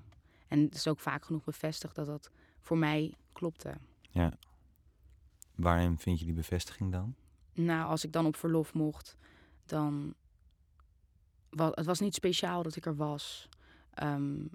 En 0.48 0.60
het 0.60 0.74
is 0.74 0.88
ook 0.88 0.98
vaak 0.98 1.24
genoeg 1.24 1.44
bevestigd 1.44 1.94
dat 1.94 2.06
dat 2.06 2.30
voor 2.60 2.78
mij 2.78 3.14
klopte. 3.32 3.74
Ja. 4.10 4.32
Waarin 5.62 5.98
vind 5.98 6.18
je 6.18 6.24
die 6.24 6.34
bevestiging 6.34 6.92
dan? 6.92 7.14
Nou, 7.52 7.88
als 7.88 8.04
ik 8.04 8.12
dan 8.12 8.26
op 8.26 8.36
verlof 8.36 8.74
mocht, 8.74 9.16
dan. 9.64 10.14
Het 11.56 11.86
was 11.86 12.00
niet 12.00 12.14
speciaal 12.14 12.62
dat 12.62 12.76
ik 12.76 12.86
er 12.86 12.96
was. 12.96 13.48
Um, 14.02 14.50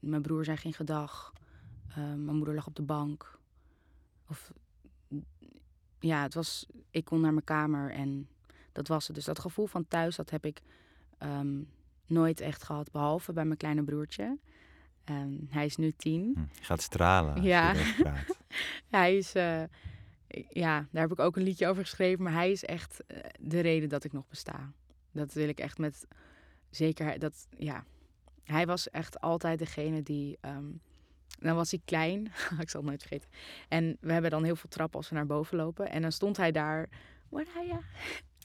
mijn 0.00 0.22
broer 0.22 0.44
zei 0.44 0.56
geen 0.56 0.72
gedag. 0.72 1.32
Um, 1.98 2.24
mijn 2.24 2.36
moeder 2.36 2.54
lag 2.54 2.66
op 2.66 2.76
de 2.76 2.82
bank. 2.82 3.38
Of. 4.28 4.52
Ja, 5.98 6.22
het 6.22 6.34
was. 6.34 6.66
Ik 6.90 7.04
kon 7.04 7.20
naar 7.20 7.32
mijn 7.32 7.44
kamer 7.44 7.90
en 7.90 8.28
dat 8.72 8.88
was 8.88 9.06
het. 9.06 9.16
Dus 9.16 9.24
dat 9.24 9.38
gevoel 9.38 9.66
van 9.66 9.88
thuis, 9.88 10.16
dat 10.16 10.30
heb 10.30 10.44
ik 10.44 10.62
um, 11.18 11.68
nooit 12.06 12.40
echt 12.40 12.62
gehad. 12.62 12.90
Behalve 12.90 13.32
bij 13.32 13.44
mijn 13.44 13.58
kleine 13.58 13.82
broertje. 13.82 14.38
Um, 15.04 15.46
hij 15.50 15.66
is 15.66 15.76
nu 15.76 15.92
tien. 15.92 16.30
Hm, 16.34 16.40
je 16.58 16.64
gaat 16.64 16.82
stralen. 16.82 17.42
Ja. 17.42 17.74
hij 18.90 19.16
is. 19.16 19.36
Uh, 19.36 19.62
ja, 20.48 20.86
daar 20.90 21.02
heb 21.02 21.12
ik 21.12 21.18
ook 21.18 21.36
een 21.36 21.42
liedje 21.42 21.68
over 21.68 21.82
geschreven. 21.82 22.24
Maar 22.24 22.32
hij 22.32 22.50
is 22.50 22.64
echt 22.64 23.00
uh, 23.08 23.18
de 23.40 23.60
reden 23.60 23.88
dat 23.88 24.04
ik 24.04 24.12
nog 24.12 24.28
besta. 24.28 24.72
Dat 25.12 25.32
wil 25.32 25.48
ik 25.48 25.60
echt 25.60 25.78
met 25.78 26.06
zekerheid. 26.70 27.20
Dat, 27.20 27.46
ja. 27.56 27.84
Hij 28.44 28.66
was 28.66 28.90
echt 28.90 29.20
altijd 29.20 29.58
degene 29.58 30.02
die. 30.02 30.38
Um, 30.40 30.80
dan 31.40 31.56
was 31.56 31.70
hij 31.70 31.80
klein, 31.84 32.24
ik 32.60 32.70
zal 32.70 32.80
het 32.80 32.88
nooit 32.88 33.02
vergeten. 33.02 33.30
En 33.68 33.96
we 34.00 34.12
hebben 34.12 34.30
dan 34.30 34.44
heel 34.44 34.56
veel 34.56 34.68
trappen 34.68 34.98
als 34.98 35.08
we 35.08 35.14
naar 35.14 35.26
boven 35.26 35.56
lopen. 35.56 35.90
En 35.90 36.02
dan 36.02 36.12
stond 36.12 36.36
hij 36.36 36.52
daar, 36.52 36.88
Mariah, 37.28 37.78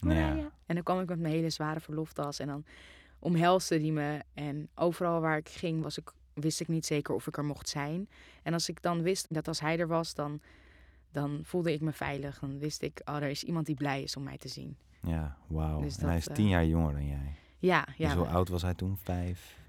Mariah. 0.01 0.37
Ja. 0.37 0.51
En 0.65 0.75
dan 0.75 0.83
kwam 0.83 0.99
ik 0.99 1.07
met 1.07 1.19
mijn 1.19 1.33
hele 1.33 1.49
zware 1.49 1.79
verloftas. 1.79 2.39
En 2.39 2.47
dan 2.47 2.65
omhelsde 3.19 3.79
hij 3.79 3.91
me. 3.91 4.19
En 4.33 4.69
overal 4.75 5.21
waar 5.21 5.37
ik 5.37 5.49
ging, 5.49 5.81
was 5.81 5.97
ik 5.97 6.11
wist 6.35 6.59
ik 6.59 6.67
niet 6.67 6.85
zeker 6.85 7.15
of 7.15 7.27
ik 7.27 7.37
er 7.37 7.45
mocht 7.45 7.69
zijn. 7.69 8.09
En 8.43 8.53
als 8.53 8.69
ik 8.69 8.81
dan 8.81 9.01
wist 9.01 9.33
dat 9.33 9.47
als 9.47 9.59
hij 9.59 9.79
er 9.79 9.87
was, 9.87 10.13
dan, 10.13 10.41
dan 11.11 11.39
voelde 11.43 11.73
ik 11.73 11.81
me 11.81 11.91
veilig. 11.91 12.39
Dan 12.39 12.59
wist 12.59 12.81
ik, 12.81 13.01
oh, 13.05 13.15
er 13.15 13.29
is 13.29 13.43
iemand 13.43 13.65
die 13.65 13.75
blij 13.75 14.03
is 14.03 14.15
om 14.15 14.23
mij 14.23 14.37
te 14.37 14.47
zien. 14.47 14.77
Ja, 15.01 15.37
wauw. 15.47 15.81
Dus 15.81 15.97
en 15.97 16.07
hij 16.07 16.17
is 16.17 16.27
tien 16.33 16.45
uh, 16.45 16.51
jaar 16.51 16.65
jonger 16.65 16.93
dan 16.93 17.07
jij. 17.07 17.35
Ja, 17.59 17.87
ja. 17.97 18.07
Dus 18.07 18.17
hoe 18.17 18.27
oud 18.27 18.49
was 18.49 18.61
hij 18.61 18.73
toen? 18.73 18.97
Vijf? 18.97 19.59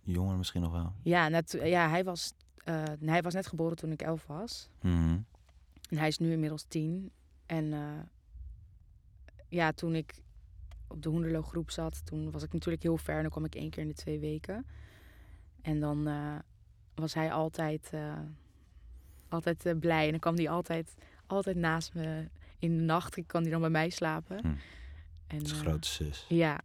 Jonger 0.00 0.36
misschien 0.36 0.60
nog 0.60 0.72
wel? 0.72 0.92
Ja, 1.02 1.28
net, 1.28 1.58
ja 1.62 1.88
hij, 1.88 2.04
was, 2.04 2.32
uh, 2.64 2.82
hij 3.04 3.22
was 3.22 3.34
net 3.34 3.46
geboren 3.46 3.76
toen 3.76 3.92
ik 3.92 4.02
elf 4.02 4.26
was. 4.26 4.68
Mm 4.80 4.92
-hmm. 4.92 5.24
En 5.88 5.98
hij 5.98 6.08
is 6.08 6.18
nu 6.18 6.32
inmiddels 6.32 6.64
tien. 6.68 7.10
En 7.46 7.64
uh, 7.64 8.00
ja, 9.48 9.72
toen 9.72 9.94
ik 9.94 10.22
op 10.88 11.02
de 11.02 11.08
Hoenderloo 11.08 11.42
groep 11.42 11.70
zat, 11.70 12.06
toen 12.06 12.30
was 12.30 12.42
ik 12.42 12.52
natuurlijk 12.52 12.82
heel 12.82 12.96
ver. 12.96 13.14
En 13.14 13.22
dan 13.22 13.30
kwam 13.30 13.44
ik 13.44 13.54
één 13.54 13.70
keer 13.70 13.82
in 13.82 13.88
de 13.88 13.94
twee 13.94 14.18
weken. 14.18 14.66
En 15.62 15.80
dan 15.80 16.08
uh, 16.08 16.34
was 16.94 17.14
hij 17.14 17.32
altijd, 17.32 17.90
uh, 17.94 18.18
altijd 19.28 19.66
uh, 19.66 19.78
blij. 19.78 20.04
En 20.04 20.10
dan 20.10 20.20
kwam 20.20 20.34
hij 20.34 20.48
altijd, 20.48 20.94
altijd 21.26 21.56
naast 21.56 21.94
me 21.94 22.28
in 22.58 22.76
de 22.76 22.82
nacht. 22.82 23.16
Ik 23.16 23.26
kan 23.26 23.42
hij 23.42 23.50
dan 23.50 23.60
bij 23.60 23.70
mij 23.70 23.90
slapen. 23.90 24.40
Hm. 24.40 24.54
En, 25.26 25.48
grote 25.48 25.88
zus. 25.88 26.26
Ja. 26.28 26.60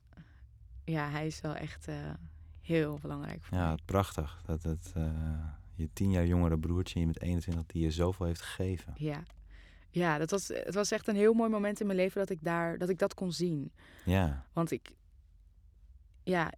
ja, 0.84 1.10
hij 1.10 1.25
is 1.27 1.41
wel 1.41 1.55
echt 1.55 1.88
heel 2.62 2.97
belangrijk 3.01 3.43
voor 3.43 3.58
ja, 3.58 3.67
mij. 3.67 3.79
prachtig. 3.86 4.41
Dat 4.45 4.63
het 4.63 4.93
Je 5.75 5.89
tien 5.93 6.12
jaar 6.12 6.25
jongere 6.25 6.58
broertje 6.58 6.99
je 6.99 7.05
bent 7.05 7.21
21 7.21 7.65
die 7.65 7.84
je 7.84 7.91
zoveel 7.91 8.25
heeft 8.25 8.41
gegeven. 8.41 8.93
Ja. 8.97 9.23
Ja, 9.95 10.17
dat 10.17 10.31
was, 10.31 10.47
het 10.47 10.73
was 10.73 10.91
echt 10.91 11.08
een 11.08 11.15
heel 11.15 11.34
mooi 11.34 11.49
moment 11.49 11.79
in 11.79 11.86
mijn 11.86 11.97
leven 11.97 12.19
dat 12.19 12.29
ik, 12.29 12.43
daar, 12.43 12.77
dat, 12.77 12.89
ik 12.89 12.99
dat 12.99 13.13
kon 13.13 13.31
zien. 13.31 13.71
Ja, 14.05 14.45
Want 14.53 14.71
ik, 14.71 14.91
ja, 16.23 16.51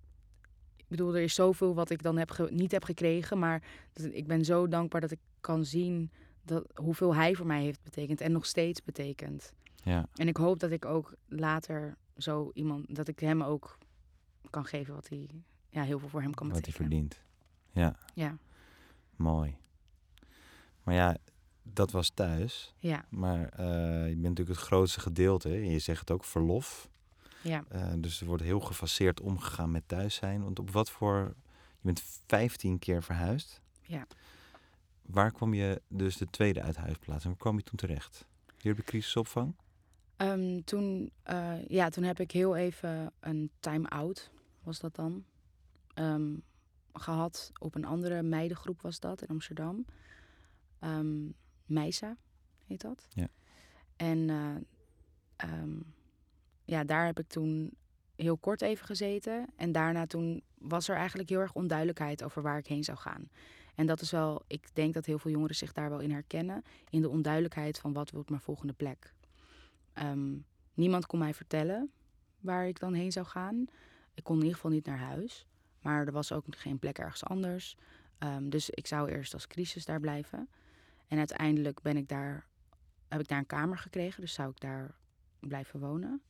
bedoel, 0.87 1.15
er 1.15 1.21
is 1.21 1.33
zoveel 1.35 1.75
wat 1.75 1.89
ik 1.89 2.01
dan 2.03 2.17
heb 2.17 2.31
ge- 2.31 2.49
niet 2.51 2.71
heb 2.71 2.83
gekregen. 2.83 3.39
Maar 3.39 3.63
dat, 3.93 4.05
ik 4.05 4.27
ben 4.27 4.45
zo 4.45 4.67
dankbaar 4.67 5.01
dat 5.01 5.11
ik 5.11 5.19
kan 5.41 5.65
zien 5.65 6.11
dat, 6.43 6.65
hoeveel 6.75 7.15
hij 7.15 7.35
voor 7.35 7.45
mij 7.45 7.61
heeft 7.61 7.83
betekend 7.83 8.21
en 8.21 8.31
nog 8.31 8.45
steeds 8.45 8.83
betekent. 8.83 9.53
ja, 9.83 10.09
En 10.15 10.27
ik 10.27 10.37
hoop 10.37 10.59
dat 10.59 10.71
ik 10.71 10.85
ook 10.85 11.15
later 11.25 11.97
zo 12.17 12.51
iemand, 12.53 12.95
dat 12.95 13.07
ik 13.07 13.19
hem 13.19 13.41
ook 13.43 13.77
kan 14.49 14.65
geven 14.65 14.93
wat 14.93 15.09
hij, 15.09 15.27
ja, 15.69 15.83
heel 15.83 15.99
veel 15.99 16.09
voor 16.09 16.21
hem 16.21 16.33
kan 16.33 16.47
wat 16.49 16.55
hij 16.55 16.65
betekenen. 16.65 16.89
verdient. 16.91 17.21
Ja, 17.71 17.95
Ja, 18.13 18.37
mooi. 19.15 19.57
Maar 20.83 20.95
ja, 20.95 21.17
dat 21.63 21.91
was 21.91 22.09
thuis. 22.09 22.73
ja, 22.77 23.05
Maar 23.09 23.49
eh, 23.49 23.67
je 24.07 24.13
bent 24.13 24.21
natuurlijk 24.21 24.57
het 24.57 24.67
grootste 24.67 24.99
gedeelte. 24.99 25.49
Je 25.49 25.79
zegt 25.79 25.99
het 25.99 26.11
ook, 26.11 26.23
verlof. 26.23 26.89
Ja. 27.47 27.63
Eh, 27.69 27.93
dus 27.97 28.21
er 28.21 28.27
wordt 28.27 28.43
heel 28.43 28.59
gefaseerd 28.59 29.21
omgegaan 29.21 29.71
met 29.71 29.87
thuis 29.87 30.15
zijn. 30.15 30.43
Want 30.43 30.59
op 30.59 30.71
wat 30.71 30.89
voor... 30.89 31.35
Je 31.79 31.93
bent 31.93 32.03
15 32.27 32.79
keer 32.79 33.03
verhuisd. 33.03 33.61
Ja. 33.81 34.07
Waar 35.01 35.31
kwam 35.31 35.53
je 35.53 35.81
dus 35.87 36.17
de 36.17 36.29
tweede 36.29 36.61
uithuisplaats? 36.61 37.23
En 37.23 37.29
waar 37.29 37.39
kwam 37.39 37.57
je 37.57 37.63
toen 37.63 37.77
terecht? 37.77 38.25
Hier 38.57 38.75
de 38.75 38.83
crisisopvang? 38.83 39.55
Ehm, 40.17 40.59
toen, 40.63 41.11
eh, 41.23 41.67
ja, 41.67 41.89
toen 41.89 42.03
heb 42.03 42.19
ik 42.19 42.31
heel 42.31 42.55
even 42.55 43.11
een 43.19 43.51
time-out, 43.59 44.31
was 44.63 44.79
dat 44.79 44.95
dan, 44.95 45.25
ehm, 45.93 46.35
gehad. 46.93 47.51
Op 47.59 47.75
een 47.75 47.85
andere 47.85 48.23
meidengroep 48.23 48.81
was 48.81 48.99
dat 48.99 49.21
in 49.21 49.27
Amsterdam. 49.27 49.85
Ehm 50.79 51.25
Meisa 51.67 52.17
heet 52.65 52.81
dat. 52.81 53.07
Ja. 53.09 53.27
En 53.95 54.29
eh, 54.29 54.55
ja, 56.67 56.83
daar 56.83 57.05
heb 57.05 57.19
ik 57.19 57.27
toen 57.27 57.73
heel 58.15 58.37
kort 58.37 58.61
even 58.61 58.85
gezeten. 58.85 59.47
En 59.55 59.71
daarna 59.71 60.05
toen 60.05 60.43
was 60.57 60.87
er 60.87 60.95
eigenlijk 60.95 61.29
heel 61.29 61.39
erg 61.39 61.53
onduidelijkheid 61.53 62.23
over 62.23 62.41
waar 62.41 62.57
ik 62.57 62.67
heen 62.67 62.83
zou 62.83 62.97
gaan. 62.97 63.29
En 63.75 63.85
dat 63.85 64.01
is 64.01 64.11
wel, 64.11 64.43
ik 64.47 64.67
denk 64.73 64.93
dat 64.93 65.05
heel 65.05 65.19
veel 65.19 65.31
jongeren 65.31 65.55
zich 65.55 65.73
daar 65.73 65.89
wel 65.89 65.99
in 65.99 66.11
herkennen. 66.11 66.63
In 66.89 67.01
de 67.01 67.09
onduidelijkheid 67.09 67.79
van 67.79 67.93
wat 67.93 68.11
wordt 68.11 68.29
mijn 68.29 68.41
volgende 68.41 68.73
plek. 68.73 69.13
Ehm, 69.93 70.35
niemand 70.73 71.05
kon 71.05 71.19
mij 71.19 71.33
vertellen 71.33 71.91
waar 72.39 72.67
ik 72.67 72.79
dan 72.79 72.93
heen 72.93 73.11
zou 73.11 73.25
gaan. 73.25 73.65
Ik 74.13 74.23
kon 74.23 74.35
in 74.35 74.41
ieder 74.41 74.55
geval 74.55 74.71
niet 74.71 74.85
naar 74.85 74.97
huis. 74.97 75.47
Maar 75.81 76.05
er 76.05 76.11
was 76.11 76.31
ook 76.31 76.43
geen 76.49 76.79
plek 76.79 76.97
ergens 76.97 77.23
anders. 77.23 77.77
Ehm, 78.17 78.49
dus 78.49 78.69
ik 78.69 78.87
zou 78.87 79.09
eerst 79.09 79.33
als 79.33 79.47
crisis 79.47 79.85
daar 79.85 79.99
blijven. 79.99 80.49
En 81.07 81.17
uiteindelijk 81.17 81.81
ben 81.81 81.97
ik 81.97 82.07
daar, 82.07 82.45
heb 83.07 83.19
ik 83.19 83.27
daar 83.27 83.37
een 83.39 83.45
kamer 83.45 83.77
gekregen. 83.77 84.21
Dus 84.21 84.33
zou 84.33 84.49
ik 84.49 84.59
daar 84.59 84.95
blijven 85.39 85.79
wonen. 85.79 86.21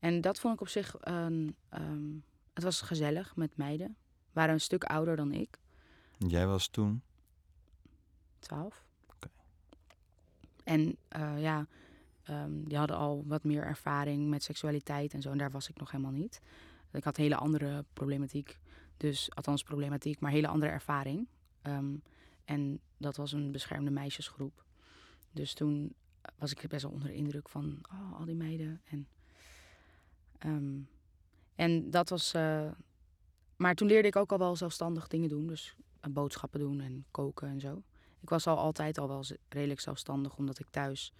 En 0.00 0.20
dat 0.20 0.40
vond 0.40 0.54
ik 0.54 0.60
op 0.60 0.68
zich... 0.68 0.94
een 1.00 1.56
ehm, 1.68 2.12
het 2.52 2.62
was 2.62 2.80
gezellig 2.80 3.36
met 3.36 3.56
meiden. 3.56 3.96
Waren 4.32 4.54
een 4.54 4.60
stuk 4.60 4.84
ouder 4.84 5.16
dan 5.16 5.32
ik. 5.32 5.58
Jij 6.18 6.46
was 6.46 6.68
toen... 6.68 7.02
12. 8.38 8.84
Oké. 9.14 9.28
En 10.64 10.96
eh, 11.08 11.40
ja, 11.40 11.66
ehm, 12.22 12.62
die 12.64 12.76
hadden 12.76 12.96
al 12.96 13.24
wat 13.26 13.44
meer 13.44 13.62
ervaring 13.62 14.28
met 14.28 14.42
seksualiteit 14.42 15.14
en 15.14 15.22
zo. 15.22 15.30
En 15.30 15.38
daar 15.38 15.50
was 15.50 15.68
ik 15.68 15.78
nog 15.78 15.90
helemaal 15.90 16.12
niet. 16.12 16.40
Ik 16.92 17.04
had 17.04 17.16
hele 17.16 17.36
andere 17.36 17.84
problematiek. 17.92 18.58
Dus, 18.96 19.34
althans 19.34 19.62
problematiek, 19.62 20.20
maar 20.20 20.30
hele 20.30 20.48
andere 20.48 20.72
ervaring. 20.72 21.28
Ehm, 21.62 21.96
en 22.44 22.80
dat 22.96 23.16
was 23.16 23.32
een 23.32 23.52
beschermde 23.52 23.90
meisjesgroep. 23.90 24.64
Dus 25.30 25.54
toen 25.54 25.94
was 26.38 26.52
ik 26.52 26.68
best 26.68 26.82
wel 26.82 26.92
onder 26.92 27.08
de 27.08 27.14
indruk 27.14 27.48
van 27.48 27.78
oh, 27.92 28.18
al 28.18 28.24
die 28.24 28.34
meiden. 28.34 28.80
En, 28.84 29.08
ehm, 30.40 30.78
en 31.54 31.90
dat 31.90 32.08
was. 32.08 32.34
eh, 32.34 32.70
maar 33.56 33.74
toen 33.74 33.88
leerde 33.88 34.08
ik 34.08 34.16
ook 34.16 34.32
al 34.32 34.38
wel 34.38 34.56
zelfstandig 34.56 35.06
dingen 35.08 35.28
doen. 35.28 35.46
Dus 35.46 35.76
eh, 36.00 36.10
boodschappen 36.10 36.60
doen 36.60 36.80
en 36.80 37.04
koken 37.10 37.48
en 37.48 37.60
zo. 37.60 37.82
Ik 38.20 38.28
was 38.28 38.46
al 38.46 38.56
altijd 38.56 38.98
al 38.98 39.08
wel 39.08 39.24
redelijk 39.48 39.80
zelfstandig, 39.80 40.36
omdat 40.36 40.58
ik 40.58 40.66
thuis 40.70 41.12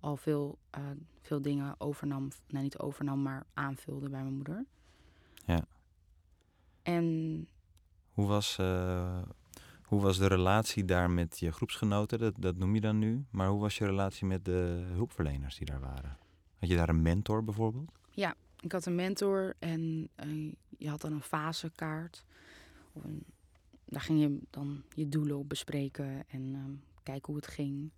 al 0.00 0.16
veel, 0.16 0.58
eh, 0.70 0.82
veel 1.22 1.42
dingen 1.42 1.74
overnam. 1.78 2.28
Nou, 2.48 2.64
niet 2.64 2.78
overnam, 2.78 3.22
maar 3.22 3.46
aanvulde 3.54 4.08
bij 4.08 4.22
mijn 4.22 4.34
moeder. 4.34 4.64
Ja. 5.46 5.64
En 6.82 7.48
Hoe 8.12 8.26
was, 8.26 8.56
hoe 9.82 10.00
was 10.00 10.18
de 10.18 10.26
relatie 10.26 10.84
daar 10.84 11.10
met 11.10 11.38
je 11.38 11.52
groepsgenoten? 11.52 12.18
Dat, 12.18 12.34
dat 12.38 12.56
noem 12.56 12.74
je 12.74 12.80
dan 12.80 12.98
nu. 12.98 13.24
Maar 13.30 13.48
hoe 13.48 13.60
was 13.60 13.78
je 13.78 13.84
relatie 13.84 14.26
met 14.26 14.44
de 14.44 14.88
hulpverleners 14.92 15.56
die 15.56 15.66
daar 15.66 15.80
waren? 15.80 16.18
Had 16.58 16.68
je 16.68 16.76
daar 16.76 16.88
een 16.88 17.02
mentor 17.02 17.44
bijvoorbeeld? 17.44 17.92
Ik 18.60 18.72
had 18.72 18.86
een 18.86 18.94
mentor 18.94 19.54
en 19.58 20.08
eh, 20.14 20.52
je 20.78 20.88
had 20.88 21.00
dan 21.00 21.12
een 21.12 21.22
fasekaart. 21.22 22.24
Daar 23.84 24.00
ging 24.00 24.20
je 24.20 24.38
dan 24.50 24.82
je 24.94 25.08
doelen 25.08 25.38
op 25.38 25.48
bespreken 25.48 26.24
en 26.28 26.54
ehm, 26.54 26.74
kijken 27.02 27.26
hoe 27.26 27.36
het 27.36 27.46
ging. 27.46 27.90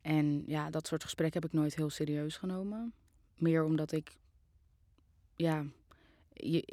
En 0.00 0.42
ja, 0.46 0.70
dat 0.70 0.86
soort 0.86 1.02
gesprekken 1.02 1.40
heb 1.40 1.50
ik 1.50 1.58
nooit 1.58 1.74
heel 1.74 1.90
serieus 1.90 2.36
genomen. 2.36 2.92
Meer 3.34 3.64
omdat 3.64 3.92
ik, 3.92 4.16
ja, 5.36 5.64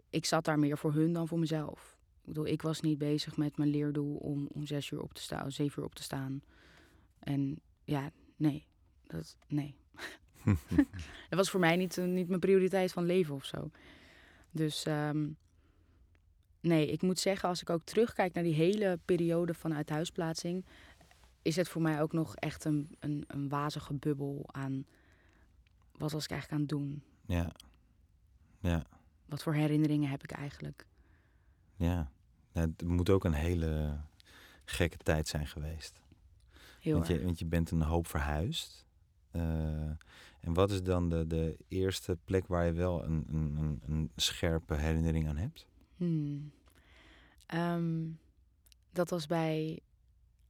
ik 0.10 0.26
zat 0.26 0.46
daar 0.46 0.60
meer 0.60 0.78
voor 0.78 0.94
hun 0.94 1.14
dan 1.14 1.28
voor 1.28 1.40
mezelf. 1.40 1.98
Ik 2.22 2.28
bedoel, 2.28 2.48
ik 2.48 2.62
was 2.62 2.82
niet 2.82 2.98
bezig 2.98 3.38
met 3.38 3.58
mijn 3.58 3.70
leerdoel 3.70 4.16
om 4.16 4.48
om 4.54 4.66
zes 4.66 4.92
uur 4.92 5.02
op 5.02 5.14
te 5.14 5.22
staan, 5.22 5.52
zeven 5.52 5.80
uur 5.80 5.86
op 5.86 5.96
te 5.96 6.04
staan. 6.04 6.42
En 7.20 7.60
ja, 7.84 8.12
nee, 8.36 8.66
dat, 9.08 9.38
nee. 9.48 9.76
dat 11.30 11.38
was 11.38 11.50
voor 11.50 11.60
mij 11.60 11.76
niet, 11.76 11.98
eh, 11.98 12.06
niet 12.06 12.28
mijn 12.28 12.40
prioriteit 12.40 12.92
van 12.92 13.06
leven 13.06 13.36
of 13.36 13.46
zo. 13.46 13.70
Dus 14.52 14.86
ehm, 14.86 15.28
nee, 16.60 16.92
ik 16.92 17.02
moet 17.02 17.20
zeggen, 17.20 17.50
als 17.50 17.62
ik 17.62 17.70
ook 17.70 17.84
terugkijk 17.84 18.34
naar 18.34 18.44
die 18.44 18.54
hele 18.54 19.00
periode 19.06 19.54
van 19.54 19.74
uithuisplaatsing, 19.74 20.66
is 21.42 21.56
het 21.56 21.70
voor 21.70 21.82
mij 21.82 22.02
ook 22.02 22.14
nog 22.14 22.36
echt 22.36 22.66
een, 22.66 22.96
een, 23.00 23.24
een 23.28 23.50
wazige 23.50 23.94
bubbel 23.94 24.46
aan 24.52 24.86
wat 25.98 26.12
was 26.12 26.24
ik 26.24 26.32
eigenlijk 26.32 26.52
aan 26.52 26.68
het 26.68 26.70
doen? 26.70 27.04
Ja. 27.26 27.52
Ja. 28.60 28.84
Wat 29.26 29.44
voor 29.44 29.54
herinneringen 29.54 30.10
heb 30.10 30.24
ik 30.24 30.32
eigenlijk? 30.32 30.86
Ja. 31.76 32.12
Nou, 32.52 32.68
het 32.78 32.88
moet 32.88 33.10
ook 33.10 33.24
een 33.24 33.34
hele 33.34 34.02
gekke 34.66 34.98
tijd 34.98 35.28
zijn 35.28 35.48
geweest. 35.48 36.02
Heel 36.80 36.94
want, 36.94 37.08
je, 37.08 37.24
want 37.24 37.40
je 37.40 37.46
bent 37.46 37.72
een 37.72 37.82
hoop 37.82 38.08
verhuisd. 38.08 38.86
Eh, 39.40 40.08
en 40.40 40.54
wat 40.54 40.72
is 40.72 40.84
dan 40.84 41.10
de, 41.10 41.28
de 41.28 41.58
eerste 41.68 42.18
plek 42.26 42.48
waar 42.48 42.66
je 42.66 42.72
wel 42.72 43.04
een, 43.04 43.26
een, 43.32 43.82
een, 43.88 44.12
scherpe 44.16 44.76
herinnering 44.76 45.28
aan 45.28 45.38
hebt? 45.38 45.66
Hmm. 45.98 46.52
Ehm, 47.46 48.06
dat 48.92 49.10
was 49.10 49.26
bij 49.28 49.80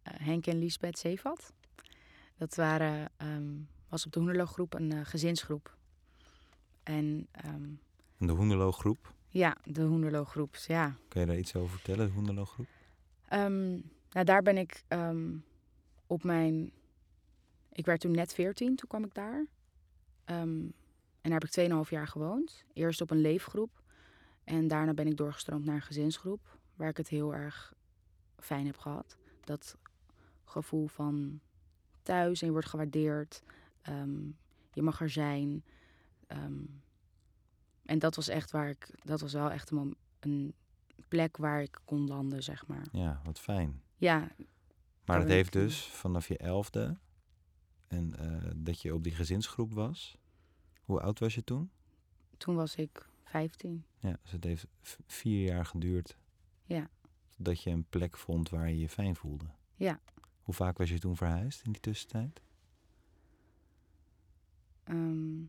eh, 0.01 0.13
Henk 0.17 0.47
en 0.47 0.59
Liesbeth 0.59 0.99
Zeevat. 0.99 1.53
Dat 2.37 2.55
waren, 2.55 3.09
ehm, 3.17 3.55
was 3.89 4.05
op 4.05 4.11
de 4.11 4.19
Hoenderloo-groep 4.19 4.73
een 4.73 4.91
eh, 4.91 4.99
gezinsgroep. 5.03 5.75
En 6.83 7.27
ehm, 7.31 7.69
De 8.17 8.31
Hoenderloo-groep. 8.31 9.13
ja, 9.29 9.57
de 9.63 9.81
Hoenderloo-groep, 9.81 10.55
ja. 10.55 10.95
Kun 11.07 11.21
je 11.21 11.27
daar 11.27 11.37
iets 11.37 11.55
over 11.55 11.69
vertellen, 11.69 12.07
de 12.07 12.13
Hoenderloo-groep? 12.13 12.67
Ehm, 13.27 13.69
nou, 14.11 14.25
daar 14.25 14.41
ben 14.41 14.57
ik 14.57 14.83
op 16.07 16.23
mijn... 16.23 16.71
Ik 17.77 17.85
werd 17.85 17.99
toen 18.01 18.11
net 18.11 18.33
14, 18.33 18.75
toen 18.75 18.87
kwam 18.87 19.03
ik 19.03 19.13
daar. 19.13 19.45
Ehm, 20.23 20.65
en 21.21 21.29
daar 21.29 21.31
heb 21.31 21.43
ik 21.43 21.49
2,5 21.49 21.89
jaar 21.89 22.07
gewoond. 22.07 22.65
Eerst 22.73 23.01
op 23.01 23.11
een 23.11 23.21
leefgroep. 23.21 23.81
En 24.43 24.67
daarna 24.67 24.93
ben 24.93 25.07
ik 25.07 25.17
doorgestroomd 25.17 25.65
naar 25.65 25.75
een 25.75 25.81
gezinsgroep. 25.81 26.57
Waar 26.75 26.89
ik 26.89 26.97
het 26.97 27.07
heel 27.07 27.33
erg 27.33 27.73
fijn 28.39 28.65
heb 28.65 28.77
gehad. 28.77 29.17
Dat 29.43 29.77
gevoel 30.43 30.87
van 30.87 31.39
thuis 32.03 32.41
en 32.41 32.45
je 32.47 32.53
wordt 32.53 32.67
gewaardeerd. 32.67 33.43
Ehm, 33.81 34.25
je 34.73 34.81
mag 34.81 35.01
er 35.01 35.09
zijn. 35.09 35.63
Ehm, 36.27 36.63
en 37.85 37.99
dat 37.99 38.15
was 38.15 38.27
echt 38.27 38.51
waar 38.51 38.69
ik... 38.69 38.89
Dat 39.03 39.21
was 39.21 39.33
wel 39.33 39.51
echt 39.51 39.71
een, 40.19 40.53
plek 41.07 41.37
waar 41.37 41.61
ik 41.61 41.79
kon 41.85 42.07
landen, 42.07 42.43
zeg 42.43 42.67
maar. 42.67 42.87
Ja, 42.91 43.21
wat 43.23 43.39
fijn. 43.39 43.81
Ja, 43.97 44.27
Maar 45.05 45.21
ik 45.21 45.27
heeft 45.27 45.53
dus 45.53 45.85
vanaf 45.85 46.27
je 46.27 46.37
elfde 46.37 46.97
en 47.87 48.15
eh, 48.15 48.51
dat 48.55 48.81
je 48.81 48.93
op 48.93 49.03
die 49.03 49.15
gezinsgroep 49.15 49.73
was. 49.73 50.17
Hoe 50.81 51.01
oud 51.01 51.19
was 51.19 51.35
je 51.35 51.43
toen? 51.43 51.71
toen 52.37 52.55
was 52.55 52.75
ik 52.75 53.09
15. 53.23 53.85
Ja, 53.97 54.19
dus 54.21 54.31
het 54.31 54.43
heeft 54.43 54.67
vier 55.05 55.45
jaar 55.45 55.65
geduurd. 55.65 56.17
Ja. 56.63 56.89
Dat 57.37 57.63
je 57.63 57.69
een 57.69 57.85
plek 57.89 58.17
vond 58.17 58.49
waar 58.49 58.69
je 58.69 58.79
je 58.79 58.89
fijn 58.89 59.15
voelde. 59.15 59.45
Ja. 59.75 59.99
Hoe 60.41 60.53
vaak 60.53 60.77
was 60.77 60.89
je 60.89 60.99
toen 60.99 61.15
verhuisd 61.15 61.65
in 61.65 61.71
die 61.71 61.81
tussentijd? 61.81 62.41
Ehm, 64.83 65.43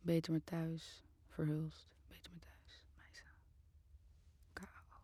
beter 0.00 0.32
met 0.32 0.46
thuis, 0.46 1.04
verhulst. 1.28 1.88
Beter 2.08 2.32
met 2.32 2.40
thuis, 2.40 2.84
Meisa. 2.96 3.22
KO. 4.52 4.96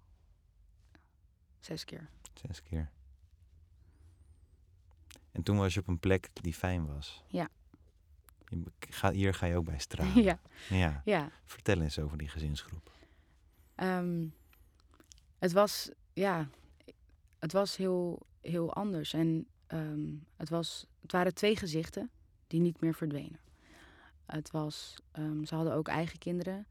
zes 1.61 1.85
keer. 1.85 2.11
Zes 2.35 2.62
keer. 2.62 2.90
En 5.37 5.42
toen 5.42 5.57
was 5.57 5.75
je 5.75 5.81
op 5.81 5.88
een 5.88 5.99
plek 5.99 6.29
die 6.33 6.55
fijn 6.55 6.87
was. 6.87 7.22
Ja. 7.27 7.49
Je 8.49 8.62
ga, 8.79 9.12
hier 9.12 9.35
ga 9.35 9.46
je 9.46 9.57
ook 9.57 9.64
bij 9.64 9.79
stralen. 9.88 10.22
ja. 10.22 10.40
ja. 10.68 11.03
ja. 11.05 11.31
Vertel 11.44 11.81
eens 11.81 11.99
over 11.99 12.18
die 12.18 12.29
gezinsgroep. 12.29 12.90
Ehm, 13.75 14.27
het 15.38 15.53
was, 15.53 15.90
ja, 16.12 16.49
het 17.38 17.53
was 17.53 17.77
heel, 17.77 18.27
heel 18.40 18.75
anders. 18.75 19.12
En 19.12 19.46
ehm, 19.66 20.14
het, 20.37 20.49
was, 20.49 20.87
het 21.01 21.12
waren 21.12 21.35
twee 21.35 21.57
gezichten 21.57 22.11
die 22.46 22.61
niet 22.61 22.81
meer 22.81 22.94
verdwenen. 22.94 23.40
Het 24.27 24.51
was, 24.51 24.96
ehm, 25.12 25.44
ze 25.44 25.55
hadden 25.55 25.75
ook 25.75 25.88
eigen 25.88 26.18
kinderen. 26.18 26.66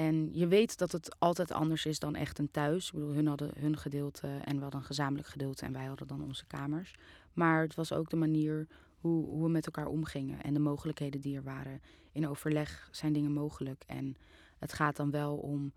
En 0.00 0.28
je 0.32 0.46
weet 0.46 0.78
dat 0.78 0.92
het 0.92 1.18
altijd 1.18 1.52
anders 1.52 1.86
is 1.86 1.98
dan 1.98 2.14
echt 2.14 2.38
een 2.38 2.50
thuis. 2.50 2.86
Ik 2.86 2.92
bedoel, 2.92 3.14
hun 3.14 3.26
hadden 3.26 3.50
hun 3.58 3.76
gedeelte 3.76 4.26
en 4.26 4.56
we 4.56 4.62
hadden 4.62 4.80
een 4.80 4.86
gezamenlijk 4.86 5.28
gedeelte 5.28 5.64
en 5.64 5.72
wij 5.72 5.84
hadden 5.84 6.06
dan 6.06 6.22
onze 6.22 6.46
kamers. 6.46 6.94
Maar 7.32 7.62
het 7.62 7.74
was 7.74 7.92
ook 7.92 8.10
de 8.10 8.16
manier 8.16 8.66
hoe, 8.98 9.26
hoe 9.26 9.42
we 9.42 9.48
met 9.48 9.66
elkaar 9.66 9.86
omgingen 9.86 10.42
en 10.42 10.54
de 10.54 10.60
mogelijkheden 10.60 11.20
die 11.20 11.36
er 11.36 11.42
waren. 11.42 11.80
In 12.12 12.28
overleg 12.28 12.88
zijn 12.90 13.12
dingen 13.12 13.32
mogelijk 13.32 13.84
en 13.86 14.16
het 14.58 14.72
gaat 14.72 14.96
dan 14.96 15.10
wel 15.10 15.36
om 15.36 15.72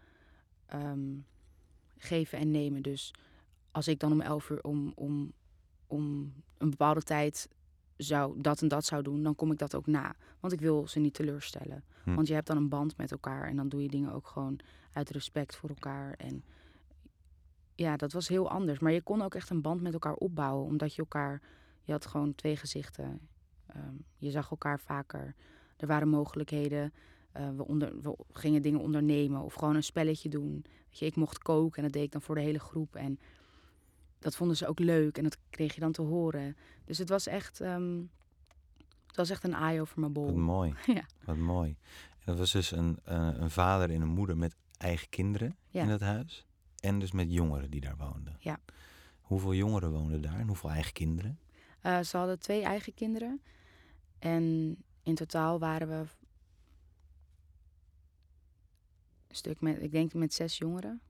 ehm, 0.66 1.16
geven 1.98 2.38
en 2.38 2.52
nemen. 2.52 2.82
Dus 2.82 3.14
als 3.72 3.88
ik 3.88 4.00
dan 4.00 4.12
om 4.12 4.22
elf 4.22 4.50
uur 4.50 4.62
om, 4.62 4.92
om, 4.96 5.34
om 5.88 6.34
een 6.58 6.70
bepaalde 6.70 7.02
tijd 7.02 7.50
zou 7.98 8.42
dat 8.42 8.62
en 8.62 8.68
dat 8.68 8.86
zou 8.86 9.04
doen, 9.04 9.24
dan 9.24 9.36
kom 9.36 9.52
ik 9.52 9.58
dat 9.58 9.76
ook 9.76 9.88
na. 9.88 10.16
Want 10.40 10.54
ik 10.54 10.60
wil 10.62 10.88
ze 10.88 11.00
niet 11.00 11.14
teleurstellen. 11.14 11.84
Hm. 12.04 12.16
Want 12.16 12.28
je 12.28 12.34
hebt 12.34 12.48
dan 12.48 12.58
een 12.58 12.70
band 12.70 12.98
met 12.98 13.12
elkaar 13.12 13.48
en 13.48 13.56
dan 13.56 13.70
doe 13.70 13.82
je 13.82 13.90
dingen 13.90 14.14
ook 14.14 14.28
gewoon 14.28 14.60
uit 14.94 15.10
respect 15.10 15.56
voor 15.56 15.70
elkaar. 15.70 16.14
En 16.14 16.44
ja, 17.76 17.98
dat 17.98 18.12
was 18.12 18.28
heel 18.28 18.50
anders. 18.50 18.80
Maar 18.80 18.92
je 18.92 19.02
kon 19.02 19.22
ook 19.22 19.36
echt 19.36 19.50
een 19.50 19.62
band 19.62 19.82
met 19.82 19.94
elkaar 19.94 20.14
opbouwen, 20.14 20.66
omdat 20.66 20.96
je 20.96 21.02
elkaar, 21.02 21.42
je 21.84 21.92
had 21.92 22.06
gewoon 22.06 22.36
twee 22.36 22.56
gezichten. 22.56 23.20
Ehm, 23.66 23.96
je 24.18 24.32
zag 24.32 24.52
elkaar 24.52 24.80
vaker. 24.80 25.36
Er 25.78 25.88
waren 25.88 26.08
mogelijkheden. 26.08 26.94
Uh, 27.38 27.50
we, 27.56 27.68
onder, 27.68 28.02
we 28.02 28.16
gingen 28.32 28.62
dingen 28.62 28.80
ondernemen 28.80 29.42
of 29.42 29.54
gewoon 29.54 29.76
een 29.76 29.84
spelletje 29.84 30.30
doen. 30.30 30.66
Weet 30.90 31.00
je, 31.00 31.06
ik 31.06 31.16
mocht 31.16 31.38
koken 31.38 31.78
en 31.78 31.84
dat 31.84 31.92
deed 31.92 32.04
ik 32.04 32.12
dan 32.12 32.22
voor 32.22 32.36
de 32.36 32.42
hele 32.42 32.60
groep. 32.60 32.96
En 32.96 33.20
dat 34.24 34.36
vonden 34.36 34.58
ze 34.58 34.68
ook 34.68 34.80
leuk 34.80 35.18
en 35.18 35.24
dat 35.24 35.38
kreeg 35.50 35.74
je 35.74 35.80
dan 35.80 35.92
te 35.92 36.02
horen. 36.02 36.58
Dus 36.86 36.98
het 36.98 37.10
was 37.10 37.28
echt, 37.28 37.60
um, 37.60 38.12
het 39.08 39.16
was 39.16 39.30
echt 39.30 39.44
een 39.44 39.54
eye 39.54 39.82
over 39.82 40.00
mijn 40.00 40.14
bol. 40.14 40.26
Wat 40.26 40.36
mooi. 40.36 40.74
ja. 41.00 41.06
Wat 41.26 41.38
mooi. 41.38 41.78
En 42.10 42.26
dat 42.26 42.38
was 42.38 42.52
dus 42.52 42.72
een, 42.72 43.00
uh, 43.10 43.30
een 43.34 43.50
vader 43.52 43.90
en 43.92 44.02
een 44.02 44.08
moeder 44.08 44.38
met 44.38 44.56
eigen 44.78 45.10
kinderen 45.10 45.58
Ja. 45.70 45.82
in 45.82 45.88
dat 45.88 46.02
huis. 46.02 46.46
En 46.80 47.00
dus 47.00 47.12
met 47.12 47.32
jongeren 47.32 47.70
die 47.70 47.82
daar 47.82 47.98
woonden. 47.98 48.36
Ja. 48.40 48.60
Hoeveel 49.22 49.54
jongeren 49.54 49.92
woonden 49.92 50.22
daar 50.22 50.40
en 50.40 50.48
hoeveel 50.48 50.70
eigen 50.70 50.94
kinderen? 50.94 51.40
Uh, 51.84 52.00
ze 52.00 52.18
hadden 52.18 52.40
twee 52.40 52.64
eigen 52.64 52.94
kinderen. 52.94 53.42
En 54.20 54.76
in 55.04 55.16
totaal 55.16 55.60
waren 55.60 55.88
we 55.88 55.96
een 59.28 59.36
stuk 59.36 59.62
met, 59.62 59.82
ik 59.82 59.92
denk 59.92 60.14
met 60.14 60.34
zes 60.34 60.58
jongeren. 60.58 61.02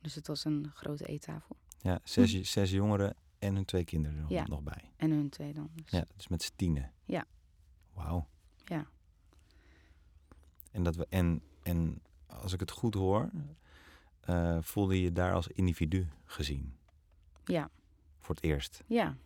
Dus 0.00 0.14
het 0.14 0.26
was 0.26 0.44
een 0.44 0.70
grote 0.74 1.06
eettafel. 1.06 1.56
Ja, 1.82 2.00
zes, 2.04 2.50
zes 2.50 2.70
jongeren 2.70 3.16
en 3.38 3.54
hun 3.54 3.64
twee 3.64 3.84
kinderen 3.84 4.18
er. 4.18 4.32
Ja. 4.32 4.46
nog 4.46 4.62
bij. 4.62 4.90
En 4.96 5.10
hun 5.10 5.28
twee 5.28 5.52
dan. 5.52 5.70
Dus. 5.74 5.90
Ja, 5.90 6.04
dus 6.16 6.28
met 6.28 6.42
z'n 6.42 6.52
tienen. 6.56 6.92
Ja. 7.04 7.26
Wauw. 7.92 8.26
Ja. 8.64 8.86
En, 10.70 10.82
dat 10.82 10.96
we, 10.96 11.06
en, 11.08 11.42
en 11.62 12.02
als 12.26 12.52
ik 12.52 12.60
het 12.60 12.70
goed 12.70 12.94
hoor, 12.94 13.30
uh, 14.28 14.58
voelde 14.60 14.94
je 14.94 15.02
je 15.02 15.12
daar 15.12 15.34
als 15.34 15.48
individu 15.48 16.08
gezien? 16.24 16.76
Ja. 17.44 17.70
Voor 18.18 18.34
het 18.34 18.44
eerst? 18.44 18.82
Ja. 18.86 19.16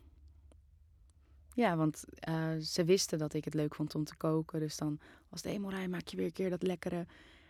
Ja, 1.53 1.75
want 1.75 2.05
uh, 2.29 2.57
ze 2.57 2.83
wisten 2.83 3.17
dat 3.17 3.33
ik 3.33 3.45
het 3.45 3.53
leuk 3.53 3.75
vond 3.75 3.95
om 3.95 4.03
te 4.03 4.15
koken. 4.15 4.59
Dus 4.59 4.77
dan 4.77 4.99
was 5.29 5.43
het, 5.43 5.51
hé 5.51 5.59
Morijn, 5.59 5.89
maak 5.89 6.07
je 6.07 6.17
weer 6.17 6.25
een 6.25 6.31
keer 6.31 6.49
dat 6.49 6.63
lekkere. 6.63 6.95
En 6.95 7.07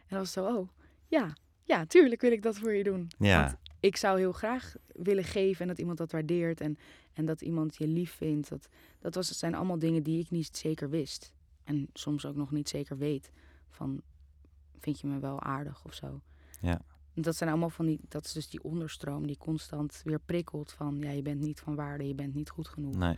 dan 0.08 0.20
was 0.20 0.36
het 0.36 0.46
zo, 0.46 0.56
oh, 0.56 0.70
ja, 1.08 1.34
ja, 1.64 1.86
tuurlijk 1.86 2.22
wil 2.22 2.32
ik 2.32 2.42
dat 2.42 2.58
voor 2.58 2.74
je 2.74 2.84
doen. 2.84 3.08
Ja. 3.18 3.42
Want 3.42 3.58
ik 3.80 3.98
zou 3.98 4.20
heel 4.20 4.32
graag 4.32 4.76
willen 4.88 5.24
geven 5.24 5.62
en 5.62 5.68
dat 5.68 5.78
iemand 5.78 5.98
dat 5.98 6.12
waardeert 6.12 6.62
en, 6.62 6.78
en 7.14 7.26
dat 7.26 7.42
iemand 7.42 7.76
je 7.78 7.88
lief 7.88 8.12
vindt. 8.12 8.50
Dat, 8.50 8.70
dat 9.00 9.16
was, 9.16 9.28
zijn 9.28 9.56
allemaal 9.56 9.80
dingen 9.80 10.04
die 10.04 10.20
ik 10.20 10.30
niet 10.30 10.58
zeker 10.58 10.90
wist. 10.90 11.34
En 11.64 11.90
soms 11.94 12.26
ook 12.26 12.36
nog 12.36 12.52
niet 12.52 12.70
zeker 12.70 12.98
weet. 12.98 13.32
Van, 13.70 14.02
vind 14.80 15.00
je 15.00 15.08
me 15.08 15.20
wel 15.20 15.42
aardig 15.42 15.86
of 15.86 15.94
zo? 15.94 16.22
Ja. 16.62 16.82
Dat 17.14 17.36
zijn 17.36 17.50
allemaal 17.50 17.70
van 17.70 17.86
die, 17.86 18.00
dat 18.08 18.26
is 18.26 18.32
dus 18.32 18.50
die 18.50 18.64
onderstroom 18.64 19.28
die 19.28 19.38
constant 19.38 20.02
weer 20.04 20.20
prikkelt 20.20 20.72
van, 20.72 20.98
ja, 21.00 21.10
je 21.10 21.22
bent 21.22 21.42
niet 21.42 21.60
van 21.60 21.76
waarde, 21.76 22.08
je 22.08 22.16
bent 22.16 22.34
niet 22.34 22.50
goed 22.50 22.68
genoeg. 22.68 22.96
Nee. 22.96 23.18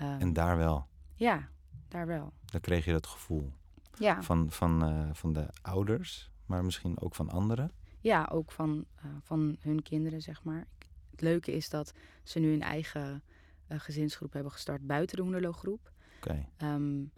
Um, 0.00 0.18
En 0.18 0.32
daar 0.32 0.56
wel. 0.56 0.86
ja, 1.14 1.48
daar 1.88 2.06
wel. 2.06 2.32
Daar 2.44 2.60
kreeg 2.60 2.84
je 2.84 2.92
dat 2.92 3.06
gevoel. 3.06 3.52
Ja, 3.98 4.22
Van, 4.22 4.50
van, 4.50 4.88
uh, 4.88 5.08
van 5.12 5.32
de 5.32 5.46
ouders, 5.62 6.30
maar 6.46 6.64
misschien 6.64 7.00
ook 7.00 7.14
van 7.14 7.30
anderen. 7.30 7.72
Ja 8.00 8.28
ook 8.32 8.52
van, 8.52 8.84
uh, 9.04 9.10
van 9.22 9.56
hun 9.60 9.82
kinderen, 9.82 10.22
zeg 10.22 10.42
maar. 10.42 10.66
Het 11.10 11.20
leuke 11.20 11.52
is 11.52 11.68
dat 11.68 11.92
ze 12.22 12.38
nu 12.38 12.52
een 12.52 12.62
eigen 12.62 13.22
uh, 13.68 13.80
gezinsgroep 13.80 14.32
hebben 14.32 14.52
gestart 14.52 14.86
buiten 14.86 15.16
de 15.16 15.22
Hoenderloo-groep. 15.22 15.92
Oké. 16.16 16.46
Okay. 16.56 16.74
Um, 16.74 17.12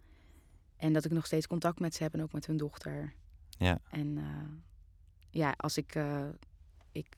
en 0.76 0.92
dat 0.92 1.04
ik 1.04 1.10
nog 1.10 1.26
steeds 1.26 1.46
contact 1.46 1.80
met 1.80 1.94
ze 1.94 2.02
heb 2.02 2.14
en 2.14 2.22
ook 2.22 2.32
met 2.32 2.46
hun 2.46 2.56
dochter. 2.56 3.12
Ja. 3.48 3.78
En 3.90 4.18
ja, 5.30 5.54
als 5.56 5.76
ik... 5.76 5.98
ik 6.92 7.14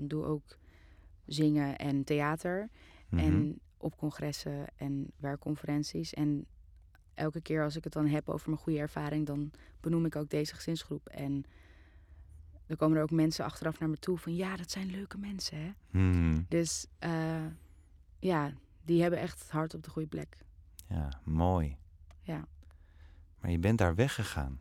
doe 0.00 0.24
ook 0.24 0.58
zingen 1.26 1.76
en 1.76 2.04
theater. 2.04 2.68
Mm 3.08 3.18
-hmm. 3.18 3.28
En 3.28 3.60
op 3.76 3.96
congressen 3.96 4.66
en 4.76 5.12
werkconferenties. 5.16 6.14
En 6.14 6.46
elke 7.14 7.40
keer 7.40 7.62
als 7.62 7.76
ik 7.76 7.84
het 7.84 7.92
dan 7.92 8.06
heb 8.06 8.28
over 8.28 8.48
mijn 8.48 8.60
goede 8.60 8.78
ervaring, 8.78 9.26
dan 9.26 9.50
benoem 9.80 10.04
ik 10.04 10.16
ook 10.16 10.30
deze 10.30 10.54
gezinsgroep. 10.54 11.08
En 11.08 11.44
dan 12.66 12.76
komen 12.76 12.96
er 12.96 13.02
ook 13.02 13.10
mensen 13.10 13.44
achteraf 13.44 13.78
naar 13.78 13.88
me 13.88 13.98
toe 13.98 14.18
van 14.18 14.34
ja, 14.34 14.56
dat 14.56 14.70
zijn 14.70 14.90
leuke 14.90 15.18
mensen, 15.18 15.58
hè. 15.58 15.72
Mm. 15.90 16.46
Dus 16.48 16.86
uh, 17.04 17.46
ja, 18.18 18.52
die 18.84 19.02
hebben 19.02 19.20
echt 19.20 19.40
het 19.40 19.50
hart 19.50 19.74
op 19.74 19.82
de 19.82 19.90
goede 19.90 20.08
plek. 20.08 20.36
Ja, 20.88 21.20
mooi. 21.24 21.76
Ja. 22.20 22.46
Maar 23.40 23.50
je 23.50 23.58
bent 23.58 23.78
daar 23.78 23.94
weggegaan, 23.94 24.60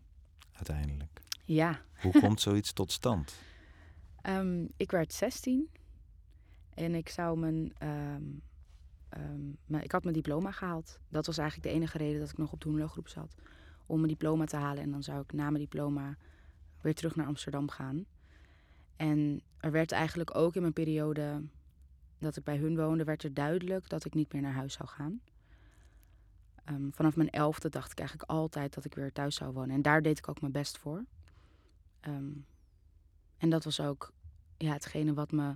uiteindelijk. 0.52 1.22
Ja. 1.44 1.82
Hoe 2.02 2.20
komt 2.22 2.42
zoiets 2.42 2.74
tot 2.74 2.92
stand? 2.92 3.40
Um, 4.24 4.70
ik 4.78 4.92
werd 4.92 5.14
16 5.14 5.70
en 6.74 6.96
ik 6.96 7.10
zou 7.10 7.38
mijn... 7.38 7.74
Um, 7.84 8.42
Um, 9.18 9.58
maar 9.66 9.84
ik 9.84 9.92
had 9.92 10.04
mijn 10.04 10.16
diploma 10.16 10.52
gehaald. 10.52 11.00
Dat 11.10 11.26
was 11.26 11.38
eigenlijk 11.38 11.70
de 11.70 11.76
enige 11.76 11.98
reden 11.98 12.20
dat 12.20 12.30
ik 12.30 12.38
nog 12.38 12.52
op 12.52 12.62
de 12.62 12.90
zat. 13.04 13.36
Om 13.86 13.96
mijn 13.96 14.10
diploma 14.10 14.46
te 14.46 14.56
halen. 14.56 14.84
En 14.84 14.92
dan 14.92 15.04
zou 15.04 15.22
ik 15.22 15.34
na 15.34 15.50
mijn 15.50 15.64
diploma 15.64 16.18
weer 16.86 16.96
terug 16.96 17.16
naar 17.16 17.28
Amsterdam 17.28 17.70
gaan. 17.70 18.06
En 18.96 19.42
er 19.58 19.72
werd 19.72 19.92
eigenlijk 19.92 20.36
ook 20.36 20.56
in 20.56 20.62
mijn 20.62 20.74
periode 20.74 21.44
dat 22.20 22.36
ik 22.36 22.44
bij 22.44 22.58
hun 22.58 22.76
woonde... 22.76 23.04
werd 23.04 23.24
er 23.24 23.34
duidelijk 23.34 23.90
dat 23.90 24.06
ik 24.06 24.14
niet 24.14 24.34
meer 24.34 24.42
naar 24.42 24.54
huis 24.54 24.74
zou 24.74 24.90
gaan. 24.90 25.22
Um, 26.70 26.94
vanaf 26.94 27.16
mijn 27.16 27.30
elfde 27.30 27.70
dacht 27.70 27.92
ik 27.92 28.00
eigenlijk 28.00 28.30
altijd 28.30 28.74
dat 28.74 28.86
ik 28.86 28.94
weer 28.94 29.12
thuis 29.12 29.36
zou 29.36 29.54
wonen. 29.54 29.76
En 29.76 29.82
daar 29.82 30.02
deed 30.02 30.18
ik 30.18 30.30
ook 30.30 30.42
mijn 30.42 30.54
best 30.54 30.78
voor. 30.78 31.06
Um, 32.08 32.46
en 33.38 33.50
dat 33.50 33.64
was 33.64 33.80
ook 33.80 34.14
ja, 34.58 34.74
hetgene 34.74 35.14
wat 35.14 35.32
me 35.32 35.56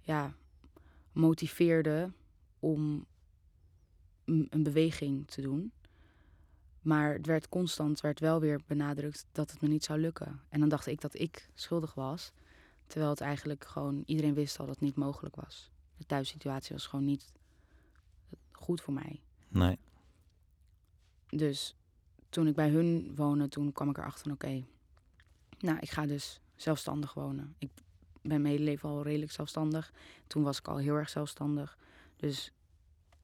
ja, 0.00 0.34
motiveerde 1.12 2.12
om 2.58 3.06
een 4.24 4.62
beweging 4.62 5.26
te 5.26 5.40
doen. 5.40 5.72
Maar 6.82 7.12
het 7.12 7.26
werd 7.26 7.48
constant, 7.48 8.00
werd 8.00 8.20
wel 8.20 8.40
weer 8.40 8.60
benadrukt 8.66 9.26
dat 9.32 9.50
het 9.50 9.60
me 9.60 9.68
niet 9.68 9.84
zou 9.84 10.00
lukken. 10.00 10.40
En 10.48 10.60
dan 10.60 10.68
dacht 10.68 10.86
ik 10.86 11.00
dat 11.00 11.14
ik 11.18 11.48
schuldig 11.54 11.94
was. 11.94 12.32
Terwijl 12.86 13.10
het 13.10 13.20
eigenlijk 13.20 13.64
gewoon, 13.66 14.02
iedereen 14.06 14.34
wist 14.34 14.58
al 14.58 14.66
dat 14.66 14.74
het 14.74 14.84
niet 14.84 14.96
mogelijk 14.96 15.36
was. 15.36 15.70
De 15.96 16.04
thuissituatie 16.06 16.74
was 16.74 16.86
gewoon 16.86 17.04
niet 17.04 17.32
goed 18.52 18.80
voor 18.80 18.94
mij. 18.94 19.20
Nee. 19.48 19.78
Dus 21.28 21.76
toen 22.28 22.46
ik 22.46 22.54
bij 22.54 22.68
hun 22.70 23.12
woonde, 23.14 23.48
toen 23.48 23.72
kwam 23.72 23.90
ik 23.90 23.98
erachter 23.98 24.22
van 24.22 24.32
oké, 24.32 24.46
okay, 24.46 24.64
nou 25.58 25.78
ik 25.80 25.90
ga 25.90 26.06
dus 26.06 26.40
zelfstandig 26.56 27.14
wonen. 27.14 27.54
Ik 27.58 27.70
ben 28.22 28.42
mijn 28.42 28.54
hele 28.54 28.64
leven 28.64 28.88
al 28.88 29.02
redelijk 29.02 29.32
zelfstandig. 29.32 29.92
Toen 30.26 30.42
was 30.42 30.58
ik 30.58 30.68
al 30.68 30.76
heel 30.76 30.94
erg 30.94 31.08
zelfstandig. 31.08 31.78
Dus 32.16 32.52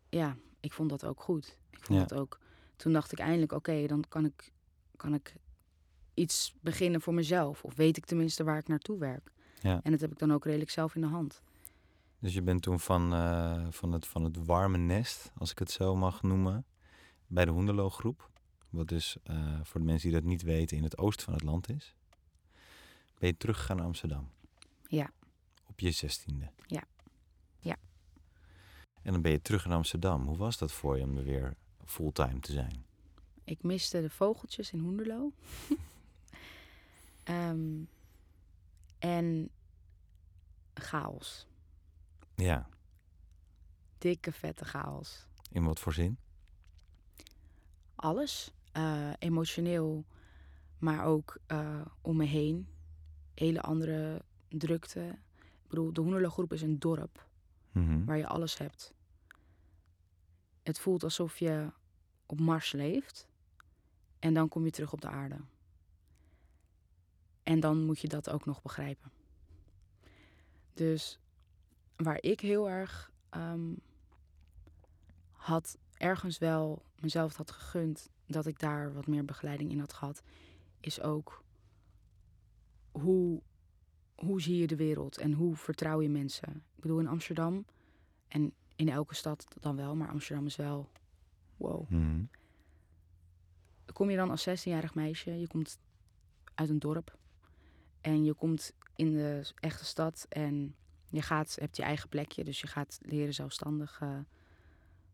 ja, 0.08 0.36
ik 0.60 0.72
vond 0.72 0.90
dat 0.90 1.04
ook 1.04 1.20
goed. 1.20 1.56
Ik 1.70 1.82
vond 1.84 1.98
Ja. 1.98 2.04
dat 2.06 2.18
ook. 2.18 2.38
Toen 2.78 2.92
dacht 2.92 3.12
ik 3.12 3.18
eindelijk, 3.18 3.52
oké, 3.52 3.86
dan 3.86 4.04
kan 4.08 4.24
ik, 4.24 4.52
kan 4.96 5.14
ik 5.14 5.34
iets 6.14 6.54
beginnen 6.60 7.00
voor 7.00 7.14
mezelf. 7.14 7.64
Of 7.64 7.76
weet 7.76 7.96
ik 7.96 8.06
tenminste 8.06 8.44
waar 8.44 8.58
ik 8.58 8.68
naartoe 8.68 8.98
werk. 8.98 9.32
Ja. 9.60 9.80
En 9.82 9.90
dat 9.90 10.00
heb 10.00 10.12
ik 10.12 10.18
dan 10.18 10.32
ook 10.32 10.44
redelijk 10.44 10.70
zelf 10.70 10.94
in 10.94 11.00
de 11.00 11.06
hand. 11.06 11.42
Dus 12.18 12.34
je 12.34 12.42
bent 12.42 12.62
toen 12.62 12.80
van, 12.80 13.14
eh, 13.14 13.66
van, 13.70 13.92
het, 13.92 14.06
van 14.06 14.24
het 14.24 14.44
warme 14.44 14.78
nest, 14.78 15.32
als 15.36 15.50
ik 15.50 15.58
het 15.58 15.70
zo 15.70 15.96
mag 15.96 16.22
noemen, 16.22 16.64
bij 17.26 17.44
de 17.44 17.50
Hoenderloo 17.50 17.90
groep. 17.90 18.30
Wat 18.70 18.88
dus 18.88 19.16
eh, 19.24 19.60
voor 19.62 19.80
de 19.80 19.86
mensen 19.86 20.10
die 20.10 20.18
dat 20.20 20.28
niet 20.28 20.42
weten 20.42 20.76
in 20.76 20.82
het 20.82 20.98
oosten 20.98 21.24
van 21.24 21.34
het 21.34 21.42
land 21.42 21.70
is. 21.70 21.94
Ben 23.18 23.28
je 23.28 23.36
teruggegaan 23.36 23.76
naar 23.76 23.86
Amsterdam? 23.86 24.30
Ja. 24.86 25.10
Op 25.66 25.80
je 25.80 25.90
zestiende? 25.90 26.50
Ja. 26.66 26.82
Ja. 27.58 27.76
En 29.02 29.12
dan 29.12 29.22
ben 29.22 29.32
je 29.32 29.42
terug 29.42 29.64
in 29.64 29.72
Amsterdam. 29.72 30.26
Hoe 30.26 30.36
was 30.36 30.58
dat 30.58 30.72
voor 30.72 30.96
je 30.96 31.04
om 31.04 31.16
er 31.16 31.24
weer 31.24 31.56
fulltime 31.88 32.40
te 32.40 32.52
zijn? 32.52 32.84
Ik 33.44 33.62
miste 33.62 34.00
de 34.00 34.10
vogeltjes 34.10 34.72
in 34.72 34.78
Hoenderloo. 34.80 35.32
Ehm, 37.24 37.82
en 38.98 39.50
chaos. 40.74 41.46
Ja. 42.34 42.68
Dikke, 43.98 44.32
vette 44.32 44.64
chaos. 44.64 45.26
In 45.50 45.64
wat 45.64 45.80
voor 45.80 45.92
zin? 45.92 46.18
Alles. 47.94 48.52
Eh, 48.72 49.10
emotioneel, 49.18 50.04
maar 50.78 51.04
ook 51.04 51.38
eh, 51.46 51.80
om 52.00 52.16
me 52.16 52.24
heen. 52.24 52.68
Hele 53.34 53.60
andere 53.62 54.22
drukte. 54.48 55.18
Ik 55.38 55.68
bedoel, 55.68 55.92
de 55.92 56.00
Hoenderloo 56.00 56.30
groep 56.30 56.52
is 56.52 56.62
een 56.62 56.78
dorp 56.78 57.26
Mhm. 57.72 58.04
waar 58.04 58.16
je 58.16 58.26
alles 58.26 58.58
hebt. 58.58 58.92
Het 60.62 60.78
voelt 60.78 61.02
alsof 61.02 61.38
je 61.38 61.70
op 62.30 62.40
Mars 62.40 62.72
leeft 62.72 63.26
en 64.18 64.34
dan 64.34 64.48
kom 64.48 64.64
je 64.64 64.70
terug 64.70 64.92
op 64.92 65.00
de 65.00 65.08
aarde. 65.08 65.36
En 67.42 67.60
dan 67.60 67.84
moet 67.84 68.00
je 68.00 68.08
dat 68.08 68.30
ook 68.30 68.44
nog 68.44 68.62
begrijpen. 68.62 69.10
Dus 70.74 71.18
waar 71.96 72.22
ik 72.22 72.40
heel 72.40 72.70
erg 72.70 73.12
ehm, 73.28 73.72
had 75.32 75.78
ergens 75.96 76.38
wel 76.38 76.82
mezelf 77.00 77.36
had 77.36 77.50
gegund 77.50 78.08
dat 78.26 78.46
ik 78.46 78.58
daar 78.58 78.92
wat 78.92 79.06
meer 79.06 79.24
begeleiding 79.24 79.70
in 79.70 79.80
had 79.80 79.92
gehad, 79.92 80.22
is 80.80 81.00
ook 81.00 81.44
hoe, 82.90 83.42
hoe 84.14 84.40
zie 84.40 84.56
je 84.56 84.66
de 84.66 84.76
wereld 84.76 85.18
en 85.18 85.32
hoe 85.32 85.56
vertrouw 85.56 86.00
je 86.00 86.08
mensen. 86.08 86.54
Ik 86.74 86.80
bedoel, 86.80 86.98
in 86.98 87.08
Amsterdam 87.08 87.64
en 88.28 88.52
in 88.76 88.88
elke 88.88 89.14
stad 89.14 89.46
dan 89.60 89.76
wel, 89.76 89.96
maar 89.96 90.08
Amsterdam 90.08 90.46
is 90.46 90.56
wel 90.56 90.90
wow. 91.58 91.90
Mhm. 91.90 92.22
Kom 93.92 94.10
je 94.10 94.16
dan 94.16 94.30
als 94.30 94.48
16-jarig 94.48 94.94
meisje, 94.94 95.40
je 95.40 95.46
komt 95.46 95.78
uit 96.54 96.68
een 96.68 96.78
dorp 96.78 97.16
en 98.00 98.24
je 98.24 98.34
komt 98.34 98.72
in 98.94 99.12
de 99.12 99.52
echte 99.60 99.84
stad 99.84 100.26
en 100.28 100.74
je 101.10 101.22
gaat, 101.22 101.56
hebt 101.60 101.76
je 101.76 101.82
eigen 101.82 102.08
plekje, 102.08 102.44
dus 102.44 102.60
je 102.60 102.66
gaat 102.66 102.98
leren 103.02 103.34
zelfstandig 103.34 103.98
eh, 104.00 104.18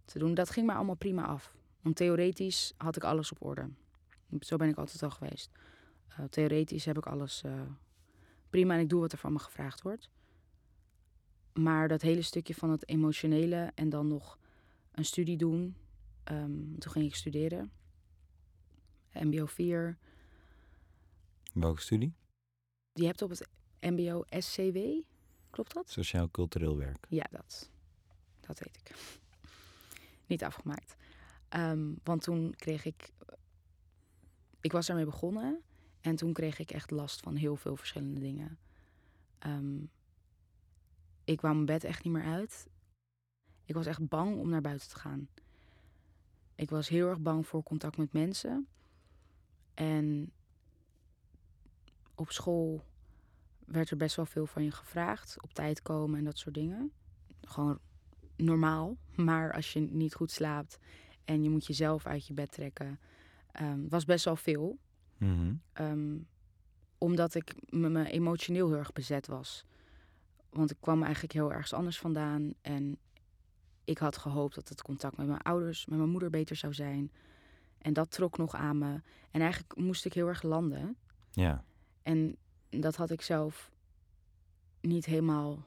te 0.04 0.18
doen. 0.18 0.34
Dat 0.34 0.50
ging 0.50 0.66
me 0.66 0.74
allemaal 0.74 0.94
prima 0.94 1.26
af. 1.26 1.54
Want 1.80 1.96
theoretisch 1.96 2.72
had 2.76 2.96
ik 2.96 3.04
alles 3.04 3.32
op 3.32 3.42
orde. 3.42 3.68
Zo 4.40 4.56
ben 4.56 4.68
ik 4.68 4.76
altijd 4.76 5.02
al 5.02 5.10
geweest. 5.10 5.50
Eh, 6.08 6.24
theoretisch 6.24 6.84
heb 6.84 6.96
ik 6.96 7.06
alles 7.06 7.42
eh, 7.42 7.60
prima 8.50 8.74
en 8.74 8.80
ik 8.80 8.88
doe 8.88 9.00
wat 9.00 9.12
er 9.12 9.18
van 9.18 9.32
me 9.32 9.38
gevraagd 9.38 9.82
wordt. 9.82 10.10
Maar 11.52 11.88
dat 11.88 12.02
hele 12.02 12.22
stukje 12.22 12.54
van 12.54 12.70
het 12.70 12.88
emotionele 12.88 13.72
en 13.74 13.88
dan 13.88 14.08
nog 14.08 14.38
een 14.92 15.04
studie 15.04 15.36
doen. 15.36 15.76
Ehm, 16.24 16.78
toen 16.78 16.92
ging 16.92 17.04
ik 17.04 17.14
studeren. 17.14 17.72
MBO 19.12 19.46
4. 19.46 19.98
Welke 21.52 21.80
studie? 21.80 22.14
Je 22.92 23.06
hebt 23.06 23.22
op 23.22 23.30
het 23.30 23.48
MBO 23.80 24.24
SCW, 24.28 24.78
klopt 25.50 25.74
dat? 25.74 25.90
Sociaal 25.90 26.30
cultureel 26.30 26.76
werk. 26.76 27.06
Ja, 27.08 27.26
dat. 27.30 27.70
Dat 28.40 28.58
weet 28.58 28.76
ik. 28.76 28.96
Niet 30.26 30.44
afgemaakt. 30.44 30.96
Ehm, 31.48 31.92
want 32.04 32.22
toen 32.22 32.54
kreeg 32.56 32.84
ik. 32.84 33.12
Ik 34.60 34.72
was 34.72 34.86
daarmee 34.86 35.04
begonnen. 35.04 35.62
En 36.00 36.16
toen 36.16 36.32
kreeg 36.32 36.58
ik 36.58 36.70
echt 36.70 36.90
last 36.90 37.20
van 37.20 37.36
heel 37.36 37.56
veel 37.56 37.76
verschillende 37.76 38.20
dingen. 38.20 38.58
Ehm, 39.38 39.82
ik 41.24 41.36
kwam 41.36 41.52
mijn 41.52 41.66
bed 41.66 41.84
echt 41.84 42.04
niet 42.04 42.12
meer 42.12 42.24
uit. 42.24 42.68
Ik 43.64 43.74
was 43.74 43.86
echt 43.86 44.08
bang 44.08 44.38
om 44.38 44.48
naar 44.48 44.60
buiten 44.60 44.88
te 44.88 44.96
gaan. 44.98 45.28
Ik 46.54 46.70
was 46.70 46.88
heel 46.88 47.08
erg 47.08 47.20
bang 47.20 47.46
voor 47.46 47.62
contact 47.62 47.96
met 47.96 48.12
mensen. 48.12 48.66
En 49.74 50.32
op 52.14 52.30
school 52.30 52.84
werd 53.64 53.90
er 53.90 53.96
best 53.96 54.16
wel 54.16 54.26
veel 54.26 54.46
van 54.46 54.64
je 54.64 54.70
gevraagd. 54.70 55.42
Op 55.42 55.54
tijd 55.54 55.82
komen 55.82 56.18
en 56.18 56.24
dat 56.24 56.38
soort 56.38 56.54
dingen. 56.54 56.92
Gewoon 57.42 57.78
normaal. 58.36 58.96
Maar 59.14 59.52
als 59.52 59.72
je 59.72 59.80
niet 59.80 60.14
goed 60.14 60.30
slaapt 60.30 60.78
en 61.24 61.42
je 61.42 61.50
moet 61.50 61.66
jezelf 61.66 62.06
uit 62.06 62.26
je 62.26 62.34
bed 62.34 62.52
trekken. 62.52 63.00
ehm, 63.52 63.88
was 63.88 64.04
best 64.04 64.24
wel 64.24 64.36
veel. 64.36 64.78
Mhm. 65.18 65.54
Ehm, 65.72 66.16
omdat 66.98 67.34
ik 67.34 67.54
me, 67.68 67.88
me 67.88 68.10
emotioneel 68.10 68.68
heel 68.68 68.78
erg 68.78 68.92
bezet 68.92 69.26
was. 69.26 69.64
Want 70.50 70.70
ik 70.70 70.76
kwam 70.80 71.02
eigenlijk 71.02 71.32
heel 71.32 71.52
ergens 71.52 71.72
anders 71.72 71.98
vandaan. 71.98 72.54
En 72.60 72.98
ik 73.84 73.98
had 73.98 74.16
gehoopt 74.16 74.54
dat 74.54 74.68
het 74.68 74.82
contact 74.82 75.16
met 75.16 75.26
mijn 75.26 75.42
ouders, 75.42 75.86
met 75.86 75.98
mijn 75.98 76.10
moeder 76.10 76.30
beter 76.30 76.56
zou 76.56 76.74
zijn. 76.74 77.12
En 77.78 77.92
dat 77.92 78.10
trok 78.10 78.38
nog 78.38 78.54
aan 78.54 78.78
me. 78.78 79.00
En 79.30 79.40
eigenlijk 79.40 79.76
moest 79.76 80.04
ik 80.04 80.12
heel 80.12 80.28
erg 80.28 80.42
landen. 80.42 80.96
Ja. 81.30 81.64
En 82.02 82.36
dat 82.70 82.96
had 82.96 83.10
ik 83.10 83.22
zelf 83.22 83.70
niet 84.80 85.04
helemaal. 85.04 85.64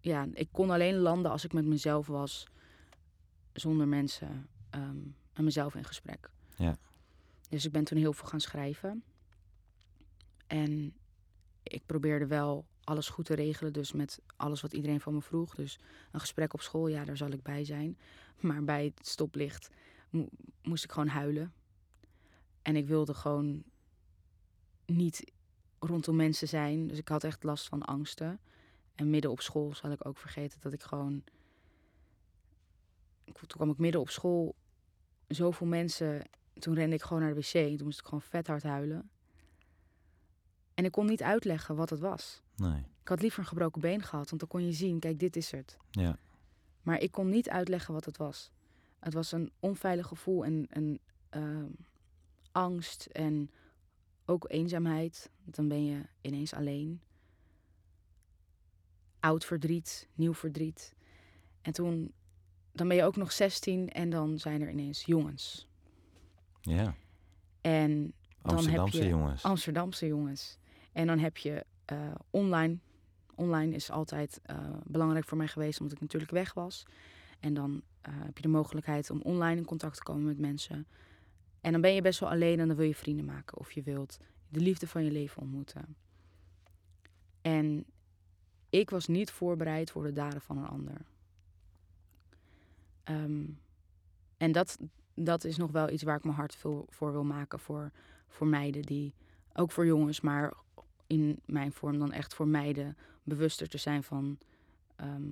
Ja, 0.00 0.26
ik 0.32 0.48
kon 0.52 0.70
alleen 0.70 0.96
landen 0.96 1.30
als 1.30 1.44
ik 1.44 1.52
met 1.52 1.64
mezelf 1.64 2.06
was, 2.06 2.46
zonder 3.52 3.88
mensen 3.88 4.48
ehm 4.70 4.96
en 5.32 5.44
mezelf 5.44 5.74
in 5.74 5.84
gesprek. 5.84 6.30
Ja. 6.56 6.76
Dus 7.48 7.64
ik 7.64 7.72
ben 7.72 7.84
toen 7.84 7.98
heel 7.98 8.12
veel 8.12 8.28
gaan 8.28 8.40
schrijven. 8.40 9.02
En 10.46 10.94
ik 11.62 11.82
probeerde 11.86 12.26
wel 12.26 12.66
alles 12.88 13.08
goed 13.08 13.24
te 13.24 13.34
regelen, 13.34 13.72
dus 13.72 13.92
met 13.92 14.20
alles 14.36 14.60
wat 14.60 14.72
iedereen 14.72 15.00
van 15.00 15.14
me 15.14 15.22
vroeg. 15.22 15.54
Dus 15.54 15.78
een 16.12 16.20
gesprek 16.20 16.52
op 16.54 16.60
school, 16.60 16.88
ja, 16.88 17.04
daar 17.04 17.16
zal 17.16 17.30
ik 17.30 17.42
bij 17.42 17.64
zijn. 17.64 17.98
Maar 18.40 18.64
bij 18.64 18.84
het 18.84 19.06
stoplicht 19.06 19.70
mo- 20.10 20.28
moest 20.62 20.84
ik 20.84 20.92
gewoon 20.92 21.08
huilen. 21.08 21.52
En 22.62 22.76
ik 22.76 22.86
wilde 22.86 23.14
gewoon 23.14 23.62
niet 24.86 25.32
rondom 25.78 26.16
mensen 26.16 26.48
zijn. 26.48 26.86
Dus 26.86 26.98
ik 26.98 27.08
had 27.08 27.24
echt 27.24 27.42
last 27.42 27.68
van 27.68 27.82
angsten. 27.82 28.40
En 28.94 29.10
midden 29.10 29.30
op 29.30 29.40
school 29.40 29.74
zal 29.74 29.90
ik 29.90 30.06
ook 30.06 30.18
vergeten 30.18 30.60
dat 30.60 30.72
ik 30.72 30.82
gewoon. 30.82 31.24
Toen 33.24 33.46
kwam 33.46 33.70
ik 33.70 33.78
midden 33.78 34.00
op 34.00 34.10
school, 34.10 34.54
zoveel 35.26 35.66
mensen. 35.66 36.22
Toen 36.58 36.74
rende 36.74 36.94
ik 36.94 37.02
gewoon 37.02 37.22
naar 37.22 37.34
de 37.34 37.40
wc. 37.40 37.76
Toen 37.76 37.84
moest 37.86 37.98
ik 37.98 38.04
gewoon 38.04 38.22
vet 38.22 38.46
hard 38.46 38.62
huilen. 38.62 39.10
En 40.74 40.84
ik 40.84 40.92
kon 40.92 41.06
niet 41.06 41.22
uitleggen 41.22 41.76
wat 41.76 41.90
het 41.90 42.00
was. 42.00 42.42
Nee. 42.58 42.86
Ik 43.00 43.08
had 43.08 43.20
liever 43.20 43.40
een 43.40 43.46
gebroken 43.46 43.80
been 43.80 44.02
gehad, 44.02 44.28
want 44.28 44.40
dan 44.40 44.50
kon 44.50 44.64
je 44.64 44.72
zien, 44.72 44.98
kijk, 44.98 45.18
dit 45.18 45.36
is 45.36 45.50
het. 45.50 45.76
Ja. 45.90 46.18
Maar 46.82 47.00
ik 47.00 47.10
kon 47.10 47.28
niet 47.28 47.48
uitleggen 47.48 47.94
wat 47.94 48.04
het 48.04 48.16
was. 48.16 48.50
Het 48.98 49.14
was 49.14 49.32
een 49.32 49.52
onveilig 49.60 50.06
gevoel 50.06 50.44
en 50.44 50.98
ehm, 51.28 51.70
angst 52.52 53.04
en 53.06 53.50
ook 54.24 54.44
eenzaamheid. 54.48 55.30
Dan 55.44 55.68
ben 55.68 55.84
je 55.84 56.02
ineens 56.20 56.54
alleen. 56.54 57.00
Oud 59.20 59.44
verdriet, 59.44 60.08
nieuw 60.14 60.34
verdriet. 60.34 60.94
En 61.62 61.72
toen, 61.72 62.12
dan 62.72 62.88
ben 62.88 62.96
je 62.96 63.04
ook 63.04 63.16
nog 63.16 63.32
16 63.32 63.88
en 63.88 64.10
dan 64.10 64.38
zijn 64.38 64.62
er 64.62 64.70
ineens 64.70 65.04
jongens. 65.04 65.68
Ja. 66.60 66.94
En 67.60 68.12
dan 68.42 68.54
Amsterdamse 68.54 68.96
heb 68.96 69.04
je 69.04 69.10
jongens. 69.10 69.42
Amsterdamse 69.42 70.06
jongens. 70.06 70.58
En 70.92 71.06
dan 71.06 71.18
heb 71.18 71.36
je 71.36 71.64
eh, 71.90 72.14
online. 72.30 72.78
Online 73.34 73.74
is 73.74 73.90
altijd 73.90 74.40
eh, 74.42 74.58
belangrijk 74.84 75.26
voor 75.26 75.38
mij 75.38 75.48
geweest, 75.48 75.80
omdat 75.80 75.94
ik 75.94 76.00
natuurlijk 76.00 76.32
weg 76.32 76.54
was. 76.54 76.86
En 77.40 77.54
dan 77.54 77.82
eh, 78.00 78.12
heb 78.16 78.36
je 78.36 78.42
de 78.42 78.48
mogelijkheid 78.48 79.10
om 79.10 79.20
online 79.20 79.56
in 79.56 79.64
contact 79.64 79.96
te 79.96 80.02
komen 80.02 80.24
met 80.24 80.38
mensen. 80.38 80.86
En 81.60 81.72
dan 81.72 81.80
ben 81.80 81.94
je 81.94 82.02
best 82.02 82.20
wel 82.20 82.30
alleen 82.30 82.60
en 82.60 82.66
dan 82.68 82.76
wil 82.76 82.86
je 82.86 82.94
vrienden 82.94 83.24
maken. 83.24 83.58
Of 83.58 83.72
je 83.72 83.82
wilt 83.82 84.18
de 84.48 84.60
liefde 84.60 84.86
van 84.86 85.04
je 85.04 85.10
leven 85.10 85.42
ontmoeten. 85.42 85.96
En 87.40 87.84
ik 88.70 88.90
was 88.90 89.06
niet 89.06 89.30
voorbereid 89.30 89.90
voor 89.90 90.02
de 90.02 90.12
daden 90.12 90.40
van 90.40 90.58
een 90.58 90.68
ander. 90.68 91.00
Ehm, 93.04 93.44
en 94.36 94.52
dat, 94.52 94.78
dat 95.14 95.44
is 95.44 95.56
nog 95.56 95.70
wel 95.70 95.90
iets 95.90 96.02
waar 96.02 96.16
ik 96.16 96.24
mijn 96.24 96.36
hart 96.36 96.54
veel 96.54 96.86
voor 96.88 97.12
wil 97.12 97.24
maken 97.24 97.58
voor, 97.58 97.90
voor 98.26 98.46
meiden 98.46 98.82
die, 98.82 99.14
ook 99.52 99.70
voor 99.70 99.86
jongens, 99.86 100.20
maar 100.20 100.52
in 101.08 101.40
mijn 101.44 101.72
vorm 101.72 101.98
dan 101.98 102.12
echt 102.12 102.34
voor 102.34 102.48
meiden 102.48 102.96
bewuster 103.22 103.68
te 103.68 103.78
zijn 103.78 104.02
van 104.02 104.38
ehm, 104.96 105.30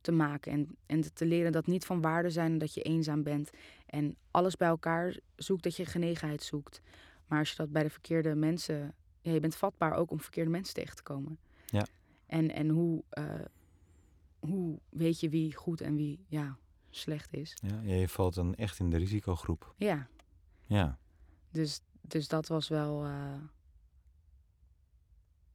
te 0.00 0.12
maken 0.12 0.52
en, 0.52 0.76
en 0.86 1.14
te 1.14 1.26
leren 1.26 1.52
dat 1.52 1.66
niet 1.66 1.84
van 1.84 2.00
waarde 2.00 2.30
zijn 2.30 2.58
dat 2.58 2.74
je 2.74 2.82
eenzaam 2.82 3.22
bent 3.22 3.50
en 3.86 4.16
alles 4.30 4.56
bij 4.56 4.68
elkaar 4.68 5.18
zoekt, 5.36 5.62
dat 5.62 5.76
je 5.76 5.86
genegenheid 5.86 6.42
zoekt. 6.42 6.80
Maar 7.26 7.38
als 7.38 7.50
je 7.50 7.56
dat 7.56 7.72
bij 7.72 7.82
de 7.82 7.90
verkeerde 7.90 8.34
mensen, 8.34 8.94
ja, 9.20 9.32
je 9.32 9.40
bent 9.40 9.56
vatbaar 9.56 9.92
ook 9.92 10.10
om 10.10 10.20
verkeerde 10.20 10.50
mensen 10.50 10.74
tegen 10.74 10.96
te 10.96 11.02
komen. 11.02 11.38
Ja. 11.66 11.86
En, 12.26 12.54
en 12.54 12.68
hoe, 12.68 13.02
eh, 13.08 13.24
hoe 14.38 14.78
weet 14.88 15.20
je 15.20 15.28
wie 15.28 15.54
goed 15.54 15.80
en 15.80 15.96
wie 15.96 16.24
ja, 16.28 16.58
slecht 16.90 17.32
is? 17.34 17.54
Ja, 17.62 17.80
je 17.94 18.08
valt 18.08 18.34
dan 18.34 18.54
echt 18.54 18.78
in 18.78 18.90
de 18.90 18.96
risicogroep. 18.96 19.74
Ja, 19.76 20.08
Ja. 20.66 20.98
dus, 21.50 21.80
dus 22.00 22.28
dat 22.28 22.46
was 22.46 22.68
wel, 22.68 23.04
eh, 23.04 23.34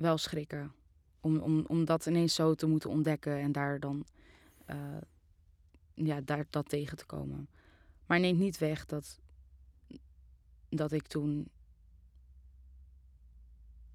wel 0.02 0.18
schrikken. 0.18 0.72
Om, 1.20 1.38
om, 1.38 1.66
om 1.68 1.86
dat 1.86 2.06
ineens 2.06 2.36
zo 2.36 2.56
te 2.56 2.68
moeten 2.68 2.90
ontdekken 2.90 3.38
en 3.38 3.52
daar 3.52 3.80
dan 3.80 4.06
uh, 4.70 4.98
ja, 5.94 6.22
daar, 6.22 6.46
dat 6.50 6.70
tegen 6.70 6.98
te 6.98 7.06
komen. 7.06 7.48
Maar 8.06 8.20
neemt 8.20 8.40
niet 8.40 8.58
weg 8.58 8.86
dat, 8.86 9.20
dat 10.70 10.92
ik 10.92 11.08
toen 11.08 11.48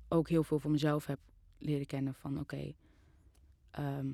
ook 0.08 0.28
heel 0.28 0.44
veel 0.44 0.58
van 0.58 0.70
mezelf 0.70 1.06
heb 1.06 1.18
leren 1.58 1.86
kennen. 1.86 2.14
Van 2.14 2.40
oké, 2.40 2.72
ehm, 3.70 4.12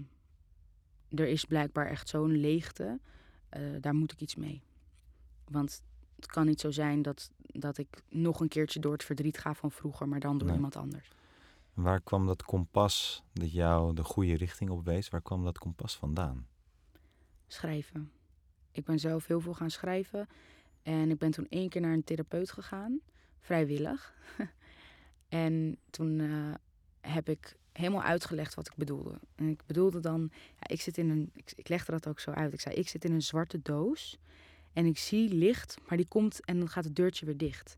er 1.09 1.27
is 1.29 1.45
blijkbaar 1.45 1.87
echt 1.87 2.09
zo'n 2.09 2.37
leegte, 2.37 3.01
uh, 3.57 3.77
daar 3.81 3.95
moet 3.95 4.13
ik 4.13 4.21
iets 4.21 4.35
mee. 4.35 4.63
Want 5.45 5.83
het 6.17 6.27
kan 6.27 6.47
niet 6.47 6.61
zo 6.61 6.71
zijn 6.71 7.03
dat, 7.03 7.31
dat 7.37 7.79
ik 7.79 8.03
nog 8.09 8.41
een 8.41 8.49
keertje 8.49 8.81
door 8.81 8.93
het 8.93 9.05
verdriet 9.05 9.39
ga 9.39 9.55
van 9.55 9.71
vroeger, 9.71 10.09
maar 10.09 10.21
dan 10.21 10.39
door 10.39 10.47
Nee. 10.47 10.57
iemand 10.57 10.77
anders. 10.77 11.09
Waar 11.75 12.01
kwam 12.01 12.27
dat 12.27 12.43
kompas 12.43 13.23
dat 13.33 13.53
jou 13.53 13.95
de 13.95 14.05
goede 14.05 14.37
richting 14.37 14.71
op 14.71 14.85
wees? 14.85 15.09
Waar 15.09 15.23
kwam 15.23 15.45
dat 15.45 15.59
kompas 15.59 15.97
vandaan? 15.97 16.47
Schrijven. 17.47 18.13
Ik 18.73 18.85
ben 18.85 18.99
zelf 18.99 19.27
heel 19.27 19.41
veel 19.41 19.55
gaan 19.55 19.71
schrijven. 19.71 20.29
En 20.83 21.11
ik 21.11 21.19
ben 21.19 21.31
toen 21.31 21.47
één 21.49 21.69
keer 21.69 21.81
naar 21.81 21.93
een 21.93 22.05
therapeut 22.05 22.53
gegaan, 22.53 23.01
vrijwillig. 23.41 24.15
en 25.29 25.79
toen 25.91 26.21
eh, 26.21 26.55
heb 27.01 27.29
ik 27.29 27.57
helemaal 27.73 28.03
uitgelegd 28.03 28.55
wat 28.55 28.67
ik 28.67 28.77
bedoelde. 28.77 29.19
En 29.35 29.49
ik 29.49 29.63
bedoelde 29.67 30.01
dan, 30.01 30.31
ja, 30.33 30.67
ik 30.67 30.81
zit 30.81 30.99
in 30.99 31.11
een, 31.11 31.31
ik, 31.35 31.53
ik 31.57 31.69
legde 31.69 31.93
dat 31.93 32.07
ook 32.07 32.21
zo 32.21 32.31
uit. 32.31 32.53
Ik 32.53 32.61
zei, 32.61 32.75
ik 32.75 32.89
zit 32.89 33.05
in 33.05 33.13
een 33.13 33.23
zwarte 33.23 33.63
doos 33.63 34.19
en 34.73 34.87
ik 34.87 34.99
zie 34.99 35.35
licht, 35.35 35.77
maar 35.89 35.97
die 35.97 36.07
komt 36.07 36.45
en 36.45 36.59
dan 36.59 36.69
gaat 36.69 36.85
het 36.85 36.97
deurtje 36.97 37.27
weer 37.27 37.37
dicht. 37.37 37.77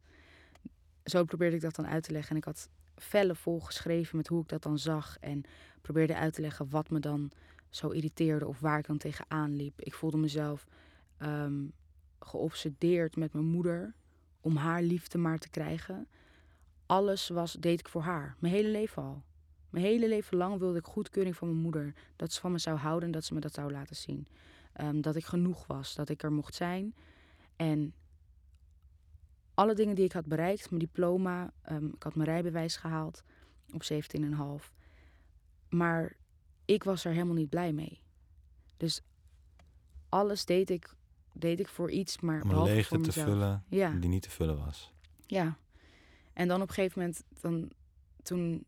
Zo 1.05 1.25
probeerde 1.25 1.57
ik 1.57 1.63
dat 1.63 1.75
dan 1.75 1.87
uit 1.87 2.03
te 2.03 2.13
leggen. 2.13 2.31
En 2.31 2.37
ik 2.37 2.45
had 2.45 2.69
vellen 2.97 3.37
vol 3.37 3.61
geschreven 3.61 4.17
met 4.17 4.27
hoe 4.27 4.43
ik 4.43 4.49
dat 4.49 4.63
dan 4.63 4.79
zag. 4.79 5.17
En 5.21 5.43
probeerde 5.81 6.17
uit 6.17 6.35
te 6.35 6.41
leggen 6.41 6.71
wat 6.71 6.91
me 6.91 7.01
dan 7.01 7.31
zo 7.71 7.89
irriteerde 7.89 8.47
of 8.47 8.61
waar 8.61 8.79
ik 8.79 8.87
dan 8.87 8.99
tegenaan 8.99 9.57
liep. 9.57 9.81
Ik 9.81 9.95
voelde 9.95 10.17
mezelf 10.17 10.67
ehm, 11.17 11.67
geobsedeerd 12.19 13.17
met 13.17 13.33
mijn 13.33 13.47
moeder 13.47 13.95
om 14.41 14.57
haar 14.57 14.83
liefde 14.83 15.19
maar 15.19 15.39
te 15.39 15.51
krijgen. 15.51 16.09
Alles 16.87 17.29
was, 17.29 17.53
deed 17.53 17.81
ik 17.81 17.89
voor 17.89 18.03
haar. 18.03 18.37
Mijn 18.39 18.55
hele 18.55 18.69
leven 18.69 19.03
al. 19.03 19.23
Mijn 19.71 19.85
hele 19.85 20.09
leven 20.09 20.37
lang 20.37 20.59
wilde 20.59 20.79
ik 20.79 20.85
goedkeuring 20.85 21.37
van 21.37 21.49
mijn 21.49 21.61
moeder. 21.61 21.95
Dat 22.17 22.33
ze 22.33 22.41
van 22.41 22.53
me 22.53 22.59
zou 22.59 22.79
houden 22.79 23.05
en 23.05 23.13
dat 23.13 23.25
ze 23.25 23.35
me 23.35 23.41
dat 23.41 23.55
zou 23.55 23.73
laten 23.73 23.97
zien. 23.97 24.27
Ehm, 24.73 25.01
dat 25.01 25.17
ik 25.17 25.25
genoeg 25.25 25.67
was, 25.67 25.95
dat 25.95 26.09
ik 26.09 26.23
er 26.23 26.33
mocht 26.33 26.55
zijn. 26.55 26.95
En 27.57 27.95
alle 29.55 29.75
dingen 29.75 29.95
die 29.95 30.05
ik 30.05 30.13
had 30.13 30.27
bereikt, 30.27 30.71
mijn 30.71 30.83
diploma, 30.83 31.53
ehm, 31.63 31.87
ik 31.87 32.03
had 32.03 32.15
mijn 32.15 32.29
rijbewijs 32.29 32.77
gehaald 32.77 33.23
op 33.73 33.83
17,5. 33.83 34.73
Maar 35.69 36.17
ik 36.65 36.85
was 36.85 37.05
er 37.05 37.13
helemaal 37.13 37.35
niet 37.35 37.49
blij 37.49 37.73
mee. 37.73 38.01
Dus 38.77 39.03
alles 40.09 40.45
deed 40.45 40.71
ik, 40.71 40.95
deed 41.33 41.61
ik 41.61 41.69
voor 41.69 41.91
iets, 41.91 42.21
maar 42.21 42.43
Om 42.43 42.49
behalve 42.49 42.73
leegte 42.73 42.95
voor 42.95 43.05
te 43.05 43.13
vullen 43.13 43.65
Ja. 43.69 43.91
die 43.91 44.11
niet 44.11 44.23
te 44.23 44.31
vullen 44.31 44.59
was. 44.65 44.93
Ja. 45.27 45.57
En 46.33 46.49
dan 46.49 46.63
op 46.63 46.69
een 46.69 46.75
gegeven 46.75 47.01
moment, 47.01 47.25
dan, 47.41 47.71
toen, 48.23 48.65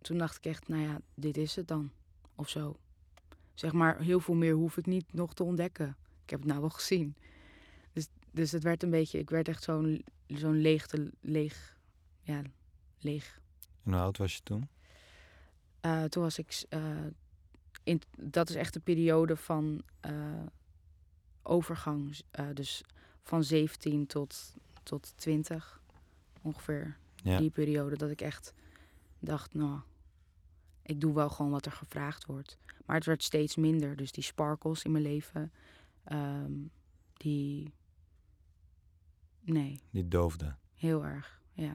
toen 0.00 0.18
dacht 0.18 0.36
ik 0.36 0.44
echt, 0.44 0.68
nou 0.68 0.82
ja, 0.82 1.00
dit 1.14 1.36
is 1.36 1.56
het 1.56 1.68
dan. 1.68 1.90
Of 2.34 2.48
zo. 2.48 2.76
Zeg 3.54 3.72
maar, 3.72 4.00
heel 4.00 4.20
veel 4.20 4.34
meer 4.34 4.54
hoef 4.54 4.76
ik 4.76 4.86
niet 4.86 5.12
nog 5.12 5.34
te 5.34 5.42
ontdekken. 5.42 5.96
Ik 6.22 6.30
heb 6.30 6.38
het 6.38 6.48
nou 6.48 6.60
wel 6.60 6.70
gezien. 6.70 7.16
Dus, 7.92 8.08
dus 8.30 8.52
het 8.52 8.62
werd 8.62 8.82
een 8.82 8.90
beetje, 8.90 9.18
ik 9.18 9.30
werd 9.30 9.48
echt 9.48 9.62
zo'n 9.62 10.04
zo'n 10.38 10.60
leegte, 10.60 11.12
leeg, 11.20 11.76
ja, 12.22 12.42
leeg. 12.98 13.40
En 13.82 13.92
hoe 13.92 14.00
oud 14.00 14.18
was 14.18 14.34
je 14.34 14.42
toen? 14.42 14.68
Eh, 15.80 16.04
toen 16.04 16.22
was 16.22 16.38
ik, 16.38 16.64
eh, 16.68 17.06
in, 17.82 18.00
dat 18.16 18.48
is 18.48 18.54
echt 18.54 18.72
de 18.72 18.80
periode 18.80 19.36
van 19.36 19.82
eh, 20.00 20.42
overgang. 21.42 22.16
dus 22.54 22.82
van 23.22 23.44
17 23.44 24.06
tot, 24.06 24.54
tot 24.82 25.12
20 25.16 25.80
ongeveer. 26.42 26.96
Ja. 27.14 27.38
Die 27.38 27.50
periode 27.50 27.96
dat 27.96 28.10
ik 28.10 28.20
echt 28.20 28.54
dacht, 29.18 29.54
nou, 29.54 29.80
ik 30.82 31.00
doe 31.00 31.14
wel 31.14 31.28
gewoon 31.30 31.50
wat 31.50 31.66
er 31.66 31.72
gevraagd 31.72 32.26
wordt. 32.26 32.58
Maar 32.84 32.96
het 32.96 33.04
werd 33.04 33.22
steeds 33.22 33.56
minder. 33.56 33.96
Dus 33.96 34.12
die 34.12 34.24
sparkles 34.24 34.82
in 34.82 34.92
mijn 34.92 35.04
leven, 35.04 35.52
ehm, 36.04 36.52
die. 37.12 37.72
Nee, 39.44 39.80
Die 39.90 40.08
doofde. 40.08 40.54
heel 40.74 41.04
erg. 41.04 41.40
Ja. 41.52 41.74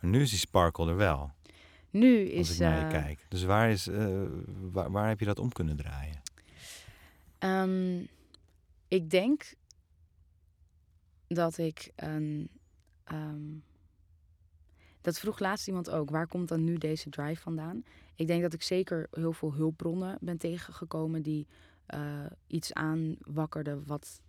Maar 0.00 0.10
nu 0.10 0.20
is 0.20 0.30
die 0.30 0.38
sparkle 0.38 0.88
er 0.88 0.96
wel, 0.96 1.30
Nu 1.90 2.22
als 2.36 2.48
is. 2.48 2.54
ik 2.54 2.58
naar 2.60 2.78
je 2.78 2.84
eh, 2.84 3.02
kijk. 3.02 3.26
Dus 3.28 3.42
waar, 3.44 3.70
is, 3.70 3.86
eh, 3.86 4.22
waar, 4.72 4.90
waar 4.90 5.08
heb 5.08 5.18
je 5.20 5.24
dat 5.26 5.38
om 5.38 5.52
kunnen 5.52 5.76
draaien? 5.76 6.20
Ehm, 7.38 8.04
ik 8.88 9.10
denk 9.10 9.52
dat 11.26 11.58
ik 11.58 11.92
een. 11.96 12.48
ehm, 13.04 13.54
dat 15.00 15.18
vroeg 15.18 15.38
laatst 15.38 15.68
iemand 15.68 15.90
ook. 15.90 16.10
Waar 16.10 16.26
komt 16.26 16.48
dan 16.48 16.64
nu 16.64 16.78
deze 16.78 17.10
drive 17.10 17.40
vandaan? 17.42 17.84
Ik 18.14 18.26
denk 18.26 18.42
dat 18.42 18.52
ik 18.52 18.62
zeker 18.62 19.06
heel 19.10 19.32
veel 19.32 19.52
hulpbronnen 19.54 20.18
ben 20.20 20.38
tegengekomen 20.38 21.22
die 21.22 21.46
eh, 21.86 22.26
iets 22.46 22.72
aanwakkerden 22.72 23.86
wat, 23.86 24.20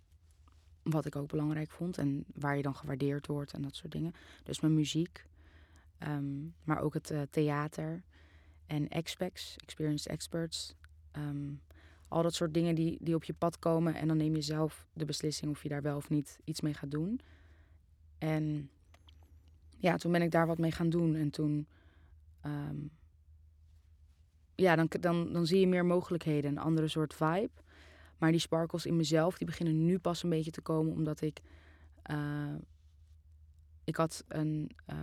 wat 0.82 1.04
ik 1.06 1.16
ook 1.16 1.28
belangrijk 1.28 1.70
vond. 1.70 1.98
En 1.98 2.24
waar 2.34 2.56
je 2.56 2.62
dan 2.62 2.74
gewaardeerd 2.76 3.26
wordt 3.26 3.52
en 3.52 3.62
dat 3.62 3.76
soort 3.76 3.92
dingen. 3.92 4.14
Dus 4.42 4.60
mijn 4.60 4.74
muziek, 4.74 5.26
ehm, 5.98 6.46
maar 6.64 6.80
ook 6.80 6.94
het 6.94 7.10
eh, 7.10 7.20
theater 7.30 8.02
en 8.66 8.88
expecs, 8.88 9.56
experienced 9.56 10.12
experts. 10.12 10.74
Ehm, 11.10 11.50
al 12.08 12.22
dat 12.22 12.34
soort 12.34 12.54
dingen 12.54 12.74
die, 12.74 12.98
die 13.00 13.14
op 13.14 13.24
je 13.24 13.32
pad 13.34 13.58
komen. 13.58 13.94
En 13.94 14.08
dan 14.08 14.16
neem 14.16 14.34
je 14.34 14.42
zelf 14.42 14.86
de 14.92 15.04
beslissing 15.04 15.50
of 15.50 15.62
je 15.62 15.68
daar 15.68 15.82
wel 15.82 15.96
of 15.96 16.08
niet 16.08 16.38
iets 16.44 16.60
mee 16.60 16.74
gaat 16.74 16.90
doen. 16.90 17.20
En 18.18 18.70
ja, 19.78 19.96
toen 19.96 20.12
ben 20.12 20.22
ik 20.22 20.30
daar 20.30 20.46
wat 20.46 20.58
mee 20.58 20.72
gaan 20.72 20.90
doen. 20.90 21.14
En 21.14 21.30
toen. 21.30 21.66
ehm, 22.40 22.76
ja, 24.54 24.76
dan, 24.76 24.88
dan, 25.00 25.32
dan 25.32 25.46
zie 25.46 25.60
je 25.60 25.66
meer 25.66 25.84
mogelijkheden, 25.84 26.50
een 26.50 26.58
andere 26.58 26.88
soort 26.88 27.14
vibe. 27.14 27.50
Maar 28.22 28.30
die 28.30 28.40
sparkles 28.40 28.86
in 28.86 28.96
mezelf, 28.96 29.38
die 29.38 29.46
beginnen 29.46 29.84
nu 29.84 29.98
pas 29.98 30.22
een 30.22 30.30
beetje 30.30 30.50
te 30.50 30.60
komen, 30.60 30.92
omdat 30.92 31.20
ik. 31.20 31.40
eh, 32.02 32.54
ik 33.84 33.96
had 33.96 34.24
een, 34.28 34.70
eh, 34.86 34.96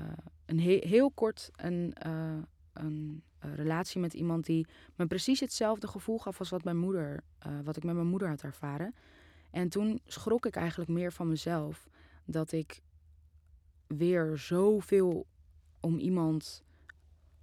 een 0.45 0.59
he- 0.59 0.88
heel 0.88 1.11
kort 1.11 1.49
een, 1.55 1.93
eh, 1.93 2.38
een 2.74 3.24
relatie 3.39 4.01
met 4.01 4.13
iemand 4.13 4.45
die 4.45 4.67
me 4.95 5.05
precies 5.07 5.39
hetzelfde 5.39 5.88
gevoel 5.88 6.17
gaf 6.20 6.39
als 6.39 6.49
wat, 6.49 6.63
mijn 6.63 6.78
moeder, 6.78 7.24
wat 7.63 7.78
ik 7.78 7.84
met 7.84 7.95
mijn 7.95 8.07
moeder 8.07 8.28
had 8.28 8.41
ervaren. 8.41 8.95
En 9.51 9.70
toen 9.70 10.01
schrok 10.05 10.45
ik 10.45 10.55
eigenlijk 10.55 10.89
meer 10.89 11.11
van 11.11 11.28
mezelf 11.28 11.88
dat 12.26 12.51
ik 12.51 12.82
weer 13.88 14.38
zoveel 14.38 15.28
om 15.80 15.97
iemand 15.97 16.63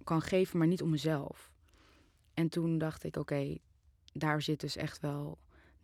kan 0.03 0.21
geven, 0.21 0.57
maar 0.57 0.67
niet 0.67 0.81
om 0.81 0.89
mezelf. 0.89 1.51
En 2.33 2.49
toen 2.49 2.77
dacht 2.77 3.03
ik, 3.03 3.15
oké, 3.15 3.57
daar 4.13 4.41
zit 4.41 4.59
dus 4.59 4.75
echt 4.75 4.99
wel, 4.99 5.37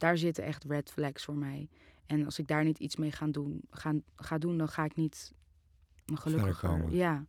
daar 0.03 0.17
zitten 0.17 0.43
echt 0.43 0.63
red 0.63 0.91
flags 0.91 1.23
voor 1.23 1.35
mij. 1.35 1.69
En 2.05 2.25
als 2.25 2.39
ik 2.39 2.47
daar 2.47 2.63
niet 2.63 2.79
iets 2.79 2.95
mee 2.95 3.11
ga 3.11 3.27
doen, 3.27 3.61
ga, 3.69 3.93
ga 4.15 4.37
doen, 4.37 4.57
dan 4.57 4.67
ga 4.67 4.83
ik 4.83 4.95
niet 4.95 5.33
me 6.05 6.17
gelukkiger. 6.17 6.69
komen. 6.69 6.91
Ja. 6.91 7.25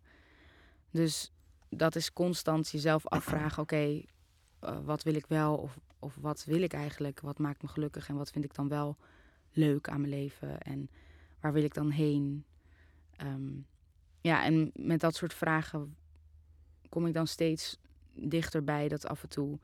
Dus 0.90 1.32
dat 1.68 1.96
is 1.96 2.12
constant 2.12 2.70
jezelf 2.70 3.06
afvragen, 3.18 3.62
oké, 3.62 4.02
eh, 4.58 4.78
wat 4.84 5.02
wil 5.02 5.14
ik 5.14 5.26
wel 5.26 5.56
of, 5.56 5.78
of 5.98 6.16
wat 6.20 6.44
wil 6.44 6.62
ik 6.62 6.72
eigenlijk? 6.72 7.20
Wat 7.20 7.38
maakt 7.38 7.62
me 7.62 7.68
gelukkig 7.68 8.08
en 8.08 8.16
wat 8.16 8.30
vind 8.30 8.44
ik 8.44 8.54
dan 8.54 8.68
wel 8.68 8.96
leuk 9.52 9.88
aan 9.88 10.00
mijn 10.00 10.12
leven? 10.12 10.60
En 10.60 10.90
waar 11.40 11.52
wil 11.52 11.64
ik 11.64 11.74
dan 11.74 11.90
heen? 11.90 12.44
Ehm, 13.16 13.52
ja, 14.20 14.44
en 14.44 14.70
met 14.74 15.00
dat 15.00 15.14
soort 15.14 15.34
vragen 15.34 15.96
kom 16.88 17.06
ik 17.06 17.14
dan 17.14 17.26
steeds 17.26 17.78
dichterbij 18.14 18.88
dat 18.88 19.06
af 19.06 19.22
en 19.22 19.28
toe 19.28 19.58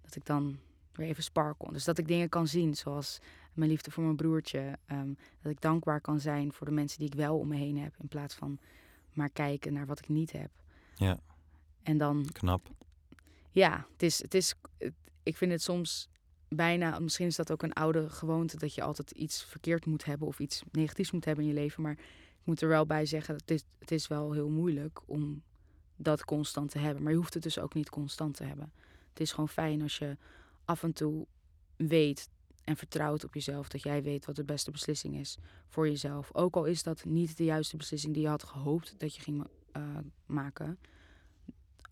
dat 0.00 0.16
ik 0.16 0.26
dan 0.26 0.58
weer 0.96 1.06
even 1.08 1.22
sparkle. 1.22 1.72
Dus 1.72 1.84
dat 1.84 1.98
ik 1.98 2.06
dingen 2.06 2.28
kan 2.28 2.46
zien, 2.46 2.74
zoals 2.74 3.18
mijn 3.52 3.70
liefde 3.70 3.90
voor 3.90 4.02
mijn 4.04 4.16
broertje. 4.16 4.78
ehm, 4.86 5.12
dat 5.42 5.52
ik 5.52 5.60
dankbaar 5.60 6.00
kan 6.00 6.20
zijn 6.20 6.52
voor 6.52 6.66
de 6.66 6.72
mensen 6.72 6.98
die 6.98 7.06
ik 7.08 7.14
wel 7.14 7.38
om 7.38 7.48
me 7.48 7.56
heen 7.56 7.78
heb, 7.78 7.94
in 7.98 8.08
plaats 8.08 8.34
van 8.34 8.58
maar 9.12 9.30
kijken 9.30 9.72
naar 9.72 9.86
wat 9.86 9.98
ik 9.98 10.08
niet 10.08 10.32
heb. 10.32 10.50
Ja. 10.94 11.18
En 11.82 11.98
dan 11.98 12.26
Knap. 12.32 12.70
ja, 13.50 13.86
het 13.92 14.02
is, 14.02 14.22
het 14.22 14.34
is, 14.34 14.54
het- 14.78 14.92
ik 15.22 15.36
vind 15.36 15.52
het 15.52 15.62
soms 15.62 16.08
bijna, 16.48 16.98
misschien 16.98 17.26
is 17.26 17.36
dat 17.36 17.52
ook 17.52 17.62
een 17.62 17.72
oude 17.72 18.10
gewoonte, 18.10 18.56
dat 18.56 18.74
je 18.74 18.82
altijd 18.82 19.10
iets 19.10 19.44
verkeerd 19.44 19.86
moet 19.86 20.04
hebben 20.04 20.26
of 20.28 20.38
iets 20.38 20.62
negatiefs 20.72 21.10
moet 21.10 21.24
hebben 21.24 21.44
in 21.44 21.50
je 21.50 21.56
leven. 21.56 21.82
Maar 21.82 21.92
ik 21.92 22.44
moet 22.44 22.60
er 22.62 22.68
wel 22.68 22.86
bij 22.86 23.06
zeggen, 23.06 23.34
het 23.34 23.50
is, 23.50 23.64
het 23.78 23.90
is 23.90 24.06
wel 24.06 24.32
heel 24.32 24.48
moeilijk 24.50 25.00
om 25.06 25.42
dat 25.96 26.24
constant 26.24 26.70
te 26.70 26.78
hebben. 26.78 27.02
Maar 27.02 27.12
je 27.12 27.18
hoeft 27.18 27.34
het 27.34 27.42
dus 27.42 27.58
ook 27.58 27.74
niet 27.74 27.90
constant 27.90 28.36
te 28.36 28.44
hebben. 28.44 28.72
Het 29.08 29.20
is 29.20 29.30
gewoon 29.30 29.48
fijn 29.48 29.82
als 29.82 29.98
je 29.98 30.16
af 30.64 30.82
en 30.82 30.92
toe 30.92 31.26
weet 31.76 32.28
en 32.64 32.76
vertrouwt 32.76 33.24
op 33.24 33.34
jezelf, 33.34 33.68
dat 33.68 33.82
jij 33.82 34.02
weet 34.02 34.26
wat 34.26 34.36
de 34.36 34.44
beste 34.44 34.70
beslissing 34.70 35.16
is 35.16 35.38
voor 35.68 35.88
jezelf. 35.88 36.34
Ook 36.34 36.56
al 36.56 36.64
is 36.64 36.82
dat 36.82 37.04
niet 37.04 37.36
de 37.36 37.44
juiste 37.44 37.76
beslissing 37.76 38.14
die 38.14 38.22
je 38.22 38.28
had 38.28 38.44
gehoopt 38.44 38.94
dat 38.98 39.14
je 39.14 39.22
ging 39.22 39.46
eh, 39.72 39.82
maken 40.26 40.78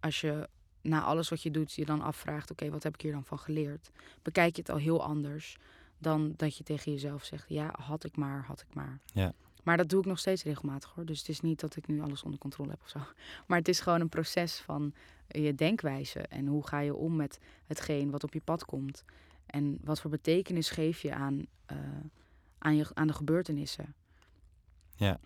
als 0.02 0.20
je 0.20 0.48
na 0.80 1.02
alles 1.02 1.28
wat 1.28 1.42
je 1.42 1.50
doet, 1.50 1.72
je 1.72 1.84
dan 1.84 2.00
afvraagt: 2.00 2.50
oké, 2.50 2.70
wat 2.70 2.82
heb 2.82 2.94
ik 2.94 3.00
hier 3.00 3.12
dan 3.12 3.24
van 3.24 3.38
geleerd? 3.38 3.90
Bekijk 4.22 4.56
je 4.56 4.62
het 4.62 4.70
al 4.70 4.76
heel 4.76 5.02
anders 5.02 5.56
dan 5.98 6.34
dat 6.36 6.56
je 6.56 6.64
tegen 6.64 6.92
jezelf 6.92 7.24
zegt: 7.24 7.44
ja, 7.48 7.74
had 7.78 8.04
ik 8.04 8.16
maar, 8.16 8.44
had 8.44 8.60
ik 8.68 8.74
maar. 8.74 9.00
Ja. 9.12 9.32
Maar 9.62 9.76
dat 9.76 9.88
doe 9.88 10.00
ik 10.00 10.06
nog 10.06 10.18
steeds 10.18 10.42
regelmatig 10.42 10.92
hoor. 10.94 11.04
Dus 11.04 11.18
het 11.18 11.28
is 11.28 11.40
niet 11.40 11.60
dat 11.60 11.76
ik 11.76 11.86
nu 11.86 12.00
alles 12.00 12.22
onder 12.22 12.38
controle 12.38 12.70
heb 12.70 12.80
of 12.82 12.88
zo. 12.88 12.98
Maar 13.46 13.58
het 13.58 13.68
is 13.68 13.80
gewoon 13.80 14.00
een 14.00 14.08
proces 14.08 14.58
van 14.58 14.94
je 15.28 15.54
denkwijze. 15.54 16.20
En 16.20 16.46
hoe 16.46 16.66
ga 16.66 16.80
je 16.80 16.94
om 16.94 17.16
met 17.16 17.38
hetgeen 17.66 18.10
wat 18.10 18.24
op 18.24 18.32
je 18.32 18.40
pad 18.40 18.64
komt. 18.64 19.04
En 19.46 19.78
wat 19.84 20.00
voor 20.00 20.10
betekenis 20.10 20.70
geef 20.70 21.02
je 21.02 21.14
aan, 21.14 21.46
uh, 21.72 21.78
aan, 22.58 22.76
je, 22.76 22.86
aan 22.94 23.06
de 23.06 23.12
gebeurtenissen. 23.12 23.94
Ja, 24.96 25.20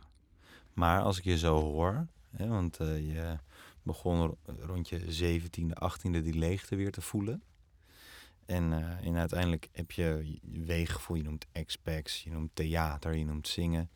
maar 0.73 1.01
als 1.01 1.19
ik 1.19 1.25
je 1.25 1.39
zo 1.39 1.61
hoor, 1.61 2.07
hè, 2.31 2.49
want 2.49 2.81
uh, 2.81 3.15
je 3.15 3.39
begon 3.83 4.37
rond 4.61 4.89
je 4.89 5.01
17e, 5.01 5.91
18e 5.91 6.23
die 6.23 6.39
leegte 6.39 6.77
weer 6.77 6.93
te 6.93 7.01
voelen. 7.01 7.43
En, 8.47 8.73
uh, 9.05 9.19
uiteindelijk 9.19 9.69
heb 9.73 9.91
je 9.91 10.39
weeggevoel, 10.43 11.17
je 11.17 11.23
noemt 11.23 11.47
expats, 11.53 12.23
je 12.23 12.31
noemt 12.31 12.51
theater, 12.55 13.15
je 13.15 13.25
noemt 13.25 13.49
zingen. 13.49 13.91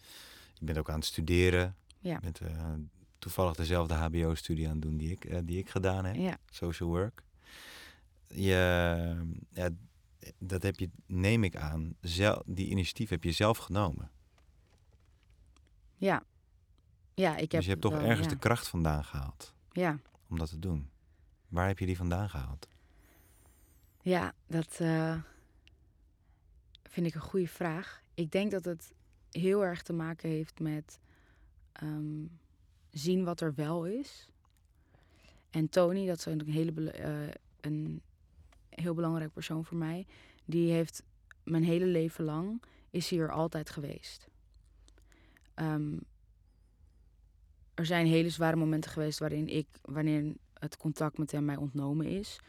Je 0.60 0.66
bent 0.66 0.78
ook 0.78 0.88
aan 0.90 0.98
het 0.98 1.04
studeren. 1.04 1.76
Ja. 1.98 2.12
Je 2.12 2.20
bent 2.20 2.40
uh, 2.40 2.72
toevallig 3.18 3.54
dezelfde 3.54 3.94
HBO-studie 3.94 4.66
aan 4.66 4.72
het 4.72 4.82
doen 4.82 4.96
die 4.96 5.10
ik, 5.10 5.24
uh, 5.24 5.38
die 5.44 5.58
ik 5.58 5.70
gedaan 5.70 6.04
heb. 6.04 6.14
Ja. 6.14 6.38
Social 6.50 6.88
work. 6.88 7.22
Je, 8.26 9.34
ja, 9.50 9.68
dat 10.38 10.62
heb 10.62 10.78
je, 10.78 10.90
neem 11.06 11.44
ik 11.44 11.56
aan, 11.56 11.94
zelf, 12.00 12.42
die 12.46 12.68
initiatief 12.68 13.08
heb 13.08 13.24
je 13.24 13.32
zelf 13.32 13.58
genomen. 13.58 14.10
Ja. 15.96 16.22
Ja, 17.14 17.32
ik 17.36 17.40
heb 17.40 17.50
dus 17.50 17.64
je 17.64 17.70
hebt 17.70 17.82
toch 17.82 17.92
wel, 17.92 18.00
ergens 18.00 18.26
ja. 18.26 18.32
de 18.32 18.38
kracht 18.38 18.68
vandaan 18.68 19.04
gehaald 19.04 19.54
Ja. 19.72 19.98
om 20.28 20.38
dat 20.38 20.48
te 20.48 20.58
doen. 20.58 20.90
Waar 21.48 21.66
heb 21.66 21.78
je 21.78 21.86
die 21.86 21.96
vandaan 21.96 22.30
gehaald? 22.30 22.68
Ja, 24.02 24.34
dat 24.46 24.78
uh, 24.80 25.16
vind 26.82 27.06
ik 27.06 27.14
een 27.14 27.20
goede 27.20 27.48
vraag. 27.48 28.02
Ik 28.14 28.30
denk 28.30 28.50
dat 28.50 28.64
het 28.64 28.92
heel 29.30 29.64
erg 29.64 29.82
te 29.82 29.92
maken 29.92 30.28
heeft 30.28 30.60
met 30.60 30.98
um, 31.82 32.38
zien 32.90 33.24
wat 33.24 33.40
er 33.40 33.54
wel 33.54 33.86
is. 33.86 34.28
En 35.50 35.68
Tony, 35.68 36.06
dat 36.06 36.18
is 36.18 36.24
een, 36.24 36.48
hele, 36.48 36.98
uh, 36.98 37.32
een 37.60 38.02
heel 38.68 38.94
belangrijk 38.94 39.32
persoon 39.32 39.64
voor 39.64 39.76
mij. 39.76 40.06
Die 40.44 40.72
heeft 40.72 41.02
mijn 41.44 41.64
hele 41.64 41.86
leven 41.86 42.24
lang, 42.24 42.62
is 42.90 43.08
hier 43.08 43.30
altijd 43.30 43.70
geweest. 43.70 44.28
Um, 45.54 46.00
er 47.74 47.86
zijn 47.86 48.06
hele 48.06 48.30
zware 48.30 48.56
momenten 48.56 48.90
geweest 48.90 49.18
waarin 49.18 49.48
ik, 49.48 49.66
wanneer 49.82 50.34
het 50.54 50.76
contact 50.76 51.18
met 51.18 51.30
hem 51.30 51.44
mij 51.44 51.56
ontnomen 51.56 52.06
is. 52.06 52.40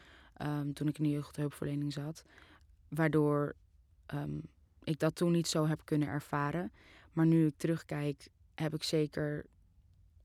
Um, 0.42 0.74
toen 0.74 0.88
ik 0.88 0.98
in 0.98 1.04
de 1.04 1.10
jeugdhulpverlening 1.10 1.94
zat. 1.94 2.24
Waardoor 2.90 3.56
um, 4.14 4.42
ik 4.84 5.00
dat 5.00 5.16
toen 5.16 5.32
niet 5.32 5.48
zo 5.48 5.66
heb 5.68 5.82
kunnen 5.84 6.08
ervaren. 6.08 6.72
Maar 7.14 7.26
nu 7.26 7.46
ik 7.46 7.58
terugkijk, 7.58 8.30
heb 8.56 8.74
ik 8.74 8.84
zeker 8.84 9.46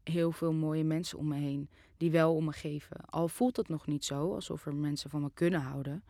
heel 0.02 0.32
veel 0.32 0.52
mooie 0.52 0.84
mensen 0.84 1.18
om 1.18 1.28
me 1.28 1.36
heen 1.36 1.68
die 1.96 2.10
wel 2.10 2.34
om 2.34 2.44
me 2.44 2.52
geven. 2.52 3.04
Al 3.04 3.28
voelt 3.28 3.56
het 3.56 3.68
nog 3.68 3.86
niet 3.86 4.04
zo, 4.04 4.34
alsof 4.34 4.66
er 4.66 4.74
mensen 4.74 5.10
van 5.10 5.22
me 5.22 5.30
kunnen 5.34 5.60
houden. 5.60 6.04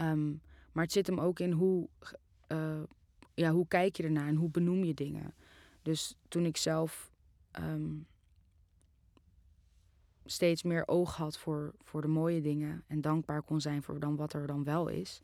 Um, 0.00 0.40
maar 0.72 0.84
het 0.84 0.92
zit 0.92 1.06
hem 1.06 1.20
ook 1.20 1.38
in 1.38 1.52
hoe, 1.52 1.88
uh, 2.48 2.82
ja, 3.34 3.50
hoe 3.50 3.68
kijk 3.68 3.96
je 3.96 4.02
ernaar 4.02 4.28
en 4.28 4.36
hoe 4.36 4.50
benoem 4.50 4.84
je 4.84 4.94
dingen. 4.94 5.34
Dus 5.82 6.16
toen 6.28 6.44
ik 6.44 6.56
zelf 6.56 7.10
steeds 10.24 10.62
meer 10.62 10.88
oog 10.88 11.16
had 11.16 11.38
voor, 11.38 11.74
voor 11.82 12.00
de 12.00 12.08
mooie 12.08 12.40
dingen 12.40 12.84
en 12.86 13.00
dankbaar 13.00 13.42
kon 13.42 13.60
zijn 13.60 13.82
voor 13.82 14.00
dan 14.00 14.16
wat 14.16 14.32
er 14.32 14.46
dan 14.46 14.64
wel 14.64 14.88
is, 14.88 15.22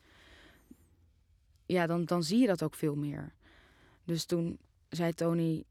ja, 1.73 1.87
dan, 1.87 2.05
dan 2.05 2.23
zie 2.23 2.39
je 2.39 2.47
dat 2.47 2.63
ook 2.63 2.75
veel 2.75 2.95
meer. 2.95 3.33
Dus 4.03 4.25
toen 4.25 4.59
zei 4.89 5.13
Tony 5.13 5.65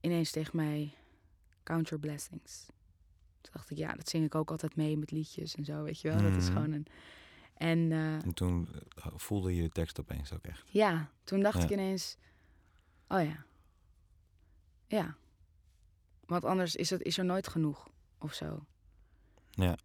ineens 0.00 0.30
tegen 0.30 0.56
mij: 0.56 0.94
Count 1.62 1.88
your 1.88 2.04
blessings. 2.04 2.66
Toen 3.40 3.52
dacht 3.52 3.70
ik, 3.70 3.76
ja, 3.76 3.92
dat 3.92 4.08
zing 4.08 4.24
ik 4.24 4.34
ook 4.34 4.50
altijd 4.50 4.76
mee 4.76 4.98
met 4.98 5.10
liedjes 5.10 5.54
en 5.54 5.64
zo, 5.64 5.82
weet 5.82 6.00
je 6.00 6.08
wel. 6.08 6.18
Mm. 6.18 6.30
Dat 6.30 6.42
is 6.42 6.48
gewoon 6.48 6.72
een. 6.72 6.86
En, 7.54 7.78
uh, 7.78 8.24
en 8.24 8.34
toen 8.34 8.68
voelde 9.14 9.54
je 9.54 9.62
de 9.62 9.68
tekst 9.68 10.00
opeens 10.00 10.32
ook 10.32 10.44
echt. 10.44 10.68
Ja, 10.70 11.10
toen 11.24 11.40
dacht 11.40 11.58
ja. 11.58 11.64
ik 11.64 11.70
ineens: 11.70 12.16
oh 13.08 13.22
ja. 13.22 13.44
Ja. 14.86 15.16
Want 16.26 16.44
anders 16.44 16.76
is, 16.76 16.90
het, 16.90 17.02
is 17.02 17.18
er 17.18 17.24
nooit 17.24 17.48
genoeg 17.48 17.88
of 18.18 18.34
zo. 18.34 18.66
Ja. 19.50 19.78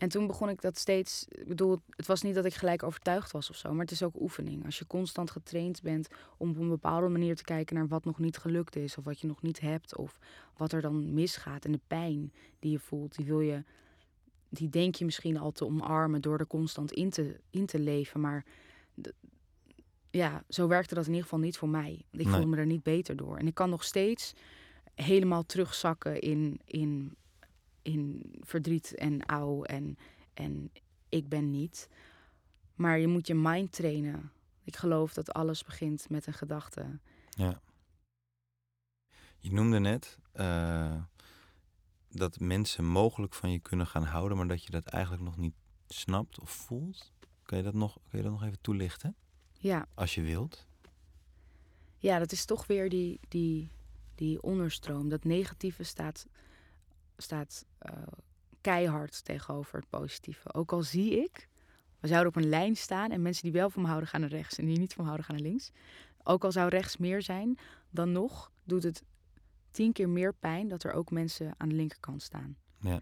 En 0.00 0.08
toen 0.08 0.26
begon 0.26 0.48
ik 0.48 0.60
dat 0.60 0.78
steeds. 0.78 1.26
Ik 1.28 1.48
bedoel, 1.48 1.80
het 1.96 2.06
was 2.06 2.22
niet 2.22 2.34
dat 2.34 2.44
ik 2.44 2.54
gelijk 2.54 2.82
overtuigd 2.82 3.32
was 3.32 3.50
of 3.50 3.56
zo, 3.56 3.70
maar 3.72 3.80
het 3.80 3.90
is 3.90 4.02
ook 4.02 4.20
oefening. 4.20 4.64
Als 4.64 4.78
je 4.78 4.86
constant 4.86 5.30
getraind 5.30 5.82
bent 5.82 6.08
om 6.36 6.50
op 6.50 6.56
een 6.56 6.68
bepaalde 6.68 7.08
manier 7.08 7.36
te 7.36 7.44
kijken 7.44 7.76
naar 7.76 7.88
wat 7.88 8.04
nog 8.04 8.18
niet 8.18 8.36
gelukt 8.36 8.76
is, 8.76 8.96
of 8.98 9.04
wat 9.04 9.20
je 9.20 9.26
nog 9.26 9.42
niet 9.42 9.60
hebt, 9.60 9.96
of 9.96 10.18
wat 10.56 10.72
er 10.72 10.80
dan 10.80 11.14
misgaat 11.14 11.64
en 11.64 11.72
de 11.72 11.80
pijn 11.86 12.32
die 12.58 12.70
je 12.70 12.78
voelt, 12.78 13.16
die 13.16 13.26
wil 13.26 13.40
je. 13.40 13.64
Die 14.48 14.68
denk 14.68 14.94
je 14.94 15.04
misschien 15.04 15.38
al 15.38 15.52
te 15.52 15.64
omarmen 15.64 16.20
door 16.20 16.38
er 16.38 16.46
constant 16.46 16.92
in 16.92 17.10
te, 17.10 17.40
in 17.50 17.66
te 17.66 17.78
leven. 17.78 18.20
Maar 18.20 18.44
de, 18.94 19.14
ja, 20.10 20.44
zo 20.48 20.68
werkte 20.68 20.94
dat 20.94 21.04
in 21.04 21.10
ieder 21.10 21.24
geval 21.28 21.44
niet 21.44 21.58
voor 21.58 21.68
mij. 21.68 22.04
Ik 22.10 22.18
Nee. 22.18 22.26
voelde 22.26 22.46
me 22.46 22.56
er 22.56 22.66
niet 22.66 22.82
beter 22.82 23.16
door. 23.16 23.36
En 23.36 23.46
ik 23.46 23.54
kan 23.54 23.70
nog 23.70 23.84
steeds 23.84 24.32
helemaal 24.94 25.46
terugzakken 25.46 26.20
in, 26.20 26.60
in, 26.64 27.16
in 27.82 28.34
verdriet 28.40 28.94
en 28.94 29.26
rouw 29.26 29.62
en, 29.62 29.98
en 30.34 30.70
ik 31.08 31.28
ben 31.28 31.50
niet. 31.50 31.88
Maar 32.74 32.98
je 32.98 33.06
moet 33.06 33.26
je 33.26 33.34
mind 33.34 33.72
trainen. 33.72 34.32
Ik 34.64 34.76
geloof 34.76 35.14
dat 35.14 35.32
alles 35.32 35.64
begint 35.64 36.08
met 36.08 36.26
een 36.26 36.32
gedachte. 36.32 36.98
Ja. 37.30 37.60
Je 39.38 39.52
noemde 39.52 39.78
net 39.78 40.18
uh, 40.34 41.02
dat 42.08 42.40
mensen 42.40 42.84
mogelijk 42.84 43.34
van 43.34 43.50
je 43.50 43.58
kunnen 43.58 43.86
gaan 43.86 44.04
houden, 44.04 44.36
maar 44.36 44.48
dat 44.48 44.64
je 44.64 44.70
dat 44.70 44.86
eigenlijk 44.86 45.22
nog 45.22 45.36
niet 45.36 45.54
snapt 45.88 46.40
of 46.40 46.50
voelt. 46.50 47.12
Kan 47.42 47.58
je 47.58 47.64
dat 47.64 47.74
nog, 47.74 47.92
kan 47.92 48.18
je 48.18 48.22
dat 48.22 48.32
nog 48.32 48.42
even 48.42 48.60
toelichten? 48.60 49.16
Ja. 49.58 49.86
Als 49.94 50.14
je 50.14 50.22
wilt. 50.22 50.66
Ja, 51.98 52.18
dat 52.18 52.32
is 52.32 52.44
toch 52.44 52.66
weer 52.66 52.88
die, 52.88 53.20
die, 53.28 53.70
die 54.14 54.42
onderstroom. 54.42 55.08
Dat 55.08 55.24
negatieve 55.24 55.82
staat, 55.82 56.26
staat 57.22 57.66
uh, 57.82 58.02
keihard 58.60 59.24
tegenover 59.24 59.78
het 59.78 59.88
positieve. 59.88 60.54
Ook 60.54 60.72
al 60.72 60.82
zie 60.82 61.22
ik, 61.22 61.48
we 62.00 62.08
zouden 62.08 62.28
op 62.28 62.42
een 62.42 62.48
lijn 62.48 62.76
staan 62.76 63.10
en 63.10 63.22
mensen 63.22 63.42
die 63.42 63.52
wel 63.52 63.70
van 63.70 63.82
me 63.82 63.88
houden 63.88 64.08
gaan 64.08 64.20
naar 64.20 64.30
rechts 64.30 64.58
en 64.58 64.66
die 64.66 64.78
niet 64.78 64.92
van 64.92 65.02
me 65.04 65.10
houden 65.10 65.26
gaan 65.26 65.36
naar 65.36 65.50
links. 65.50 65.70
Ook 66.22 66.44
al 66.44 66.52
zou 66.52 66.68
rechts 66.68 66.96
meer 66.96 67.22
zijn, 67.22 67.58
dan 67.90 68.12
nog 68.12 68.52
doet 68.64 68.82
het 68.82 69.04
tien 69.70 69.92
keer 69.92 70.08
meer 70.08 70.34
pijn 70.34 70.68
dat 70.68 70.82
er 70.82 70.92
ook 70.92 71.10
mensen 71.10 71.54
aan 71.56 71.68
de 71.68 71.74
linkerkant 71.74 72.22
staan. 72.22 72.56
Ja. 72.80 73.00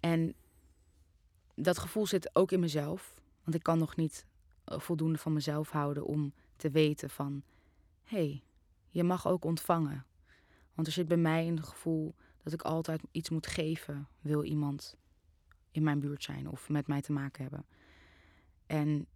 En 0.00 0.34
dat 1.54 1.78
gevoel 1.78 2.06
zit 2.06 2.36
ook 2.36 2.52
in 2.52 2.60
mezelf. 2.60 3.14
Want 3.42 3.56
ik 3.56 3.62
kan 3.62 3.78
nog 3.78 3.96
niet 3.96 4.26
eh, 4.64 4.78
voldoende 4.78 5.18
van 5.18 5.32
mezelf 5.32 5.70
houden 5.70 6.06
om 6.06 6.32
te 6.56 6.70
weten 6.70 7.10
van... 7.10 7.42
hé, 8.02 8.16
hey, 8.16 8.42
je 8.88 9.04
mag 9.04 9.26
ook 9.26 9.44
ontvangen. 9.44 10.06
Want 10.74 10.86
er 10.86 10.92
zit 10.92 11.08
bij 11.08 11.16
mij 11.16 11.48
een 11.48 11.62
gevoel 11.62 12.14
dat 12.44 12.52
ik 12.52 12.62
altijd 12.62 13.00
iets 13.10 13.30
moet 13.30 13.46
geven... 13.46 14.08
wil 14.20 14.44
iemand 14.44 14.96
in 15.70 15.82
mijn 15.82 16.00
buurt 16.00 16.22
zijn 16.22 16.48
of 16.48 16.68
met 16.68 16.86
mij 16.86 17.00
te 17.00 17.12
maken 17.12 17.42
hebben. 17.42 17.66
En 18.66 19.06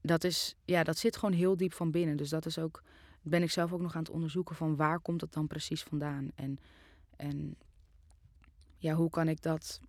dat, 0.00 0.24
is, 0.24 0.56
ja, 0.64 0.82
dat 0.84 0.98
zit 0.98 1.16
gewoon 1.16 1.34
heel 1.34 1.56
diep 1.56 1.72
van 1.72 1.90
binnen. 1.90 2.16
Dus 2.16 2.28
dat 2.28 2.46
is 2.46 2.58
ook, 2.58 2.82
ben 3.22 3.42
ik 3.42 3.50
zelf 3.50 3.72
ook 3.72 3.80
nog 3.80 3.94
aan 3.94 4.02
het 4.02 4.12
onderzoeken 4.12 4.56
van 4.56 4.76
waar 4.76 5.00
komt 5.00 5.20
het 5.20 5.32
dan 5.32 5.46
precies 5.46 5.82
vandaan. 5.82 6.30
En, 6.34 6.58
en 7.16 7.56
ja, 8.76 8.94
hoe 8.94 9.10
kan 9.10 9.28
ik 9.28 9.42
dat... 9.42 9.80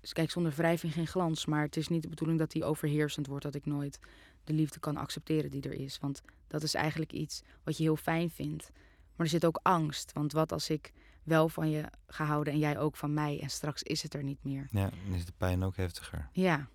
Dus 0.00 0.12
kijk, 0.12 0.30
zonder 0.30 0.52
wrijving 0.52 0.92
geen 0.92 1.06
glans. 1.06 1.46
Maar 1.46 1.62
het 1.62 1.76
is 1.76 1.88
niet 1.88 2.02
de 2.02 2.08
bedoeling 2.08 2.38
dat 2.38 2.50
die 2.50 2.64
overheersend 2.64 3.26
wordt. 3.26 3.44
Dat 3.44 3.54
ik 3.54 3.66
nooit 3.66 3.98
de 4.44 4.52
liefde 4.52 4.80
kan 4.80 4.96
accepteren 4.96 5.50
die 5.50 5.62
er 5.62 5.80
is. 5.80 5.98
Want 5.98 6.22
dat 6.46 6.62
is 6.62 6.74
eigenlijk 6.74 7.12
iets 7.12 7.42
wat 7.62 7.76
je 7.76 7.82
heel 7.82 7.96
fijn 7.96 8.30
vindt. 8.30 8.70
Maar 9.16 9.26
er 9.26 9.32
zit 9.32 9.44
ook 9.44 9.60
angst. 9.62 10.12
Want 10.12 10.32
wat 10.32 10.52
als 10.52 10.70
ik 10.70 10.92
wel 11.30 11.48
van 11.48 11.70
je 11.70 11.84
ga 12.06 12.24
houden 12.24 12.52
en 12.52 12.58
jij 12.58 12.78
ook 12.78 12.96
van 12.96 13.14
mij... 13.14 13.40
en 13.40 13.50
straks 13.50 13.82
is 13.82 14.02
het 14.02 14.14
er 14.14 14.22
niet 14.22 14.44
meer. 14.44 14.66
Ja, 14.70 14.90
dan 15.04 15.14
is 15.14 15.24
de 15.24 15.32
pijn 15.36 15.62
ook 15.62 15.76
heftiger. 15.76 16.28
Ja. 16.32 16.68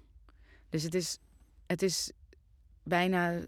Dus 0.69 0.83
het 0.83 0.93
is, 0.93 1.19
het 1.65 1.81
is 1.81 2.11
bijna, 2.83 3.43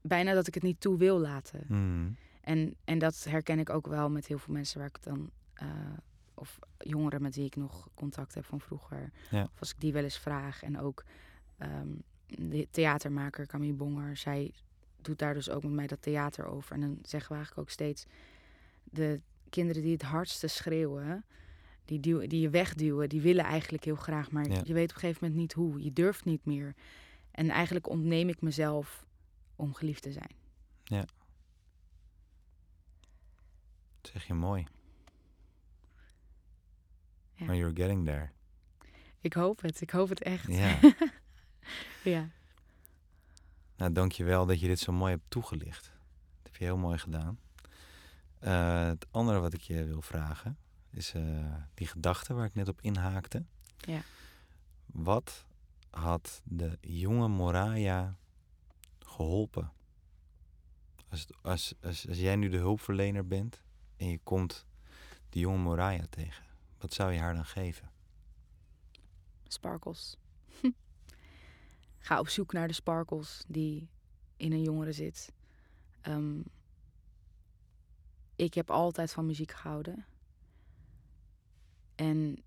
bijna 0.00 0.34
dat 0.34 0.46
ik 0.46 0.54
het 0.54 0.62
niet 0.62 0.80
toe 0.80 0.98
wil 0.98 1.18
laten. 1.18 1.64
Mm. 1.68 2.16
En, 2.40 2.74
en 2.84 2.98
dat 2.98 3.24
herken 3.24 3.58
ik 3.58 3.70
ook 3.70 3.86
wel 3.86 4.10
met 4.10 4.26
heel 4.26 4.38
veel 4.38 4.54
mensen 4.54 4.78
waar 4.78 4.88
ik 4.88 5.02
dan... 5.02 5.30
Uh, 5.62 5.68
of 6.34 6.58
jongeren 6.78 7.22
met 7.22 7.34
wie 7.34 7.44
ik 7.44 7.56
nog 7.56 7.88
contact 7.94 8.34
heb 8.34 8.44
van 8.44 8.60
vroeger. 8.60 9.10
Ja. 9.30 9.42
Of 9.42 9.60
als 9.60 9.70
ik 9.70 9.80
die 9.80 9.92
wel 9.92 10.02
eens 10.02 10.18
vraag. 10.18 10.62
En 10.62 10.78
ook 10.80 11.04
um, 11.58 12.02
de 12.26 12.68
theatermaker 12.70 13.46
Camille 13.46 13.72
Bonger. 13.72 14.16
Zij 14.16 14.52
doet 15.02 15.18
daar 15.18 15.34
dus 15.34 15.50
ook 15.50 15.62
met 15.62 15.72
mij 15.72 15.86
dat 15.86 16.02
theater 16.02 16.46
over. 16.46 16.74
En 16.74 16.80
dan 16.80 16.98
zeggen 17.02 17.28
we 17.28 17.36
eigenlijk 17.36 17.68
ook 17.68 17.70
steeds... 17.70 18.06
de 18.84 19.20
kinderen 19.48 19.82
die 19.82 19.92
het 19.92 20.02
hardste 20.02 20.46
schreeuwen... 20.46 21.24
die, 21.84 22.00
duw, 22.00 22.26
die 22.26 22.40
je 22.40 22.50
wegduwen, 22.50 23.08
die 23.08 23.20
willen 23.20 23.44
eigenlijk 23.44 23.84
heel 23.84 23.96
graag, 23.96 24.30
maar 24.30 24.48
Ja. 24.48 24.60
je 24.64 24.72
weet 24.72 24.88
op 24.90 24.94
een 24.94 25.00
gegeven 25.00 25.18
moment 25.22 25.40
niet 25.40 25.52
hoe. 25.52 25.82
Je 25.82 25.92
durft 25.92 26.24
niet 26.24 26.44
meer. 26.44 26.74
En 27.30 27.50
eigenlijk 27.50 27.88
ontneem 27.88 28.28
ik 28.28 28.40
mezelf 28.40 29.06
om 29.56 29.74
geliefd 29.74 30.02
te 30.02 30.12
zijn. 30.12 30.30
Dat 34.00 34.10
zeg 34.12 34.26
je 34.26 34.34
mooi. 34.34 34.66
Ja. 37.32 37.46
Maar 37.46 37.56
you're 37.56 37.74
getting 37.76 38.04
there. 38.04 38.28
Ik 39.20 39.32
hoop 39.32 39.60
het, 39.60 39.80
ik 39.80 39.90
hoop 39.90 40.08
het 40.08 40.22
echt. 40.22 40.46
Ja. 40.52 40.78
ja. 42.14 42.28
Nou, 43.76 43.92
dank 43.92 44.12
je 44.12 44.24
wel 44.24 44.46
dat 44.46 44.60
je 44.60 44.66
dit 44.66 44.78
zo 44.78 44.92
mooi 44.92 45.12
hebt 45.12 45.24
toegelicht. 45.30 45.82
Dat 45.84 46.42
heb 46.42 46.56
je 46.56 46.64
heel 46.64 46.76
mooi 46.76 46.98
gedaan. 46.98 47.38
Eh, 48.38 48.86
het 48.86 49.06
andere 49.10 49.38
wat 49.38 49.52
ik 49.52 49.60
je 49.60 49.84
wil 49.84 50.02
vragen 50.02 50.58
is 50.90 51.14
eh, 51.14 51.54
die 51.74 51.86
gedachte 51.86 52.34
waar 52.34 52.46
ik 52.46 52.54
net 52.54 52.68
op 52.68 52.80
inhaakte. 52.80 53.44
Ja. 53.76 54.00
Wat 54.86 55.46
had 55.90 56.42
de 56.44 56.78
jonge 56.80 57.28
Moraya 57.28 58.16
geholpen? 58.98 59.72
Als, 61.08 61.26
als, 61.42 61.74
als 61.82 62.18
jij 62.18 62.36
nu 62.36 62.48
de 62.48 62.56
hulpverlener 62.56 63.26
bent 63.26 63.62
en 63.96 64.08
je 64.08 64.18
komt 64.22 64.66
die 65.28 65.40
jonge 65.40 65.58
Moraya 65.58 66.04
tegen, 66.10 66.44
wat 66.78 66.92
zou 66.92 67.12
je 67.12 67.18
haar 67.18 67.34
dan 67.34 67.44
geven? 67.44 67.90
Sparkles. 69.44 70.16
Ga 71.98 72.18
op 72.18 72.28
zoek 72.28 72.52
naar 72.52 72.68
de 72.68 72.74
sparkles 72.74 73.44
die 73.46 73.88
in 74.36 74.52
een 74.52 74.62
jongere 74.62 74.92
zit. 74.92 75.32
Ehm, 76.00 76.40
ik 78.38 78.54
heb 78.54 78.70
altijd 78.70 79.12
van 79.12 79.26
muziek 79.26 79.52
gehouden. 79.52 80.06
En 81.94 82.42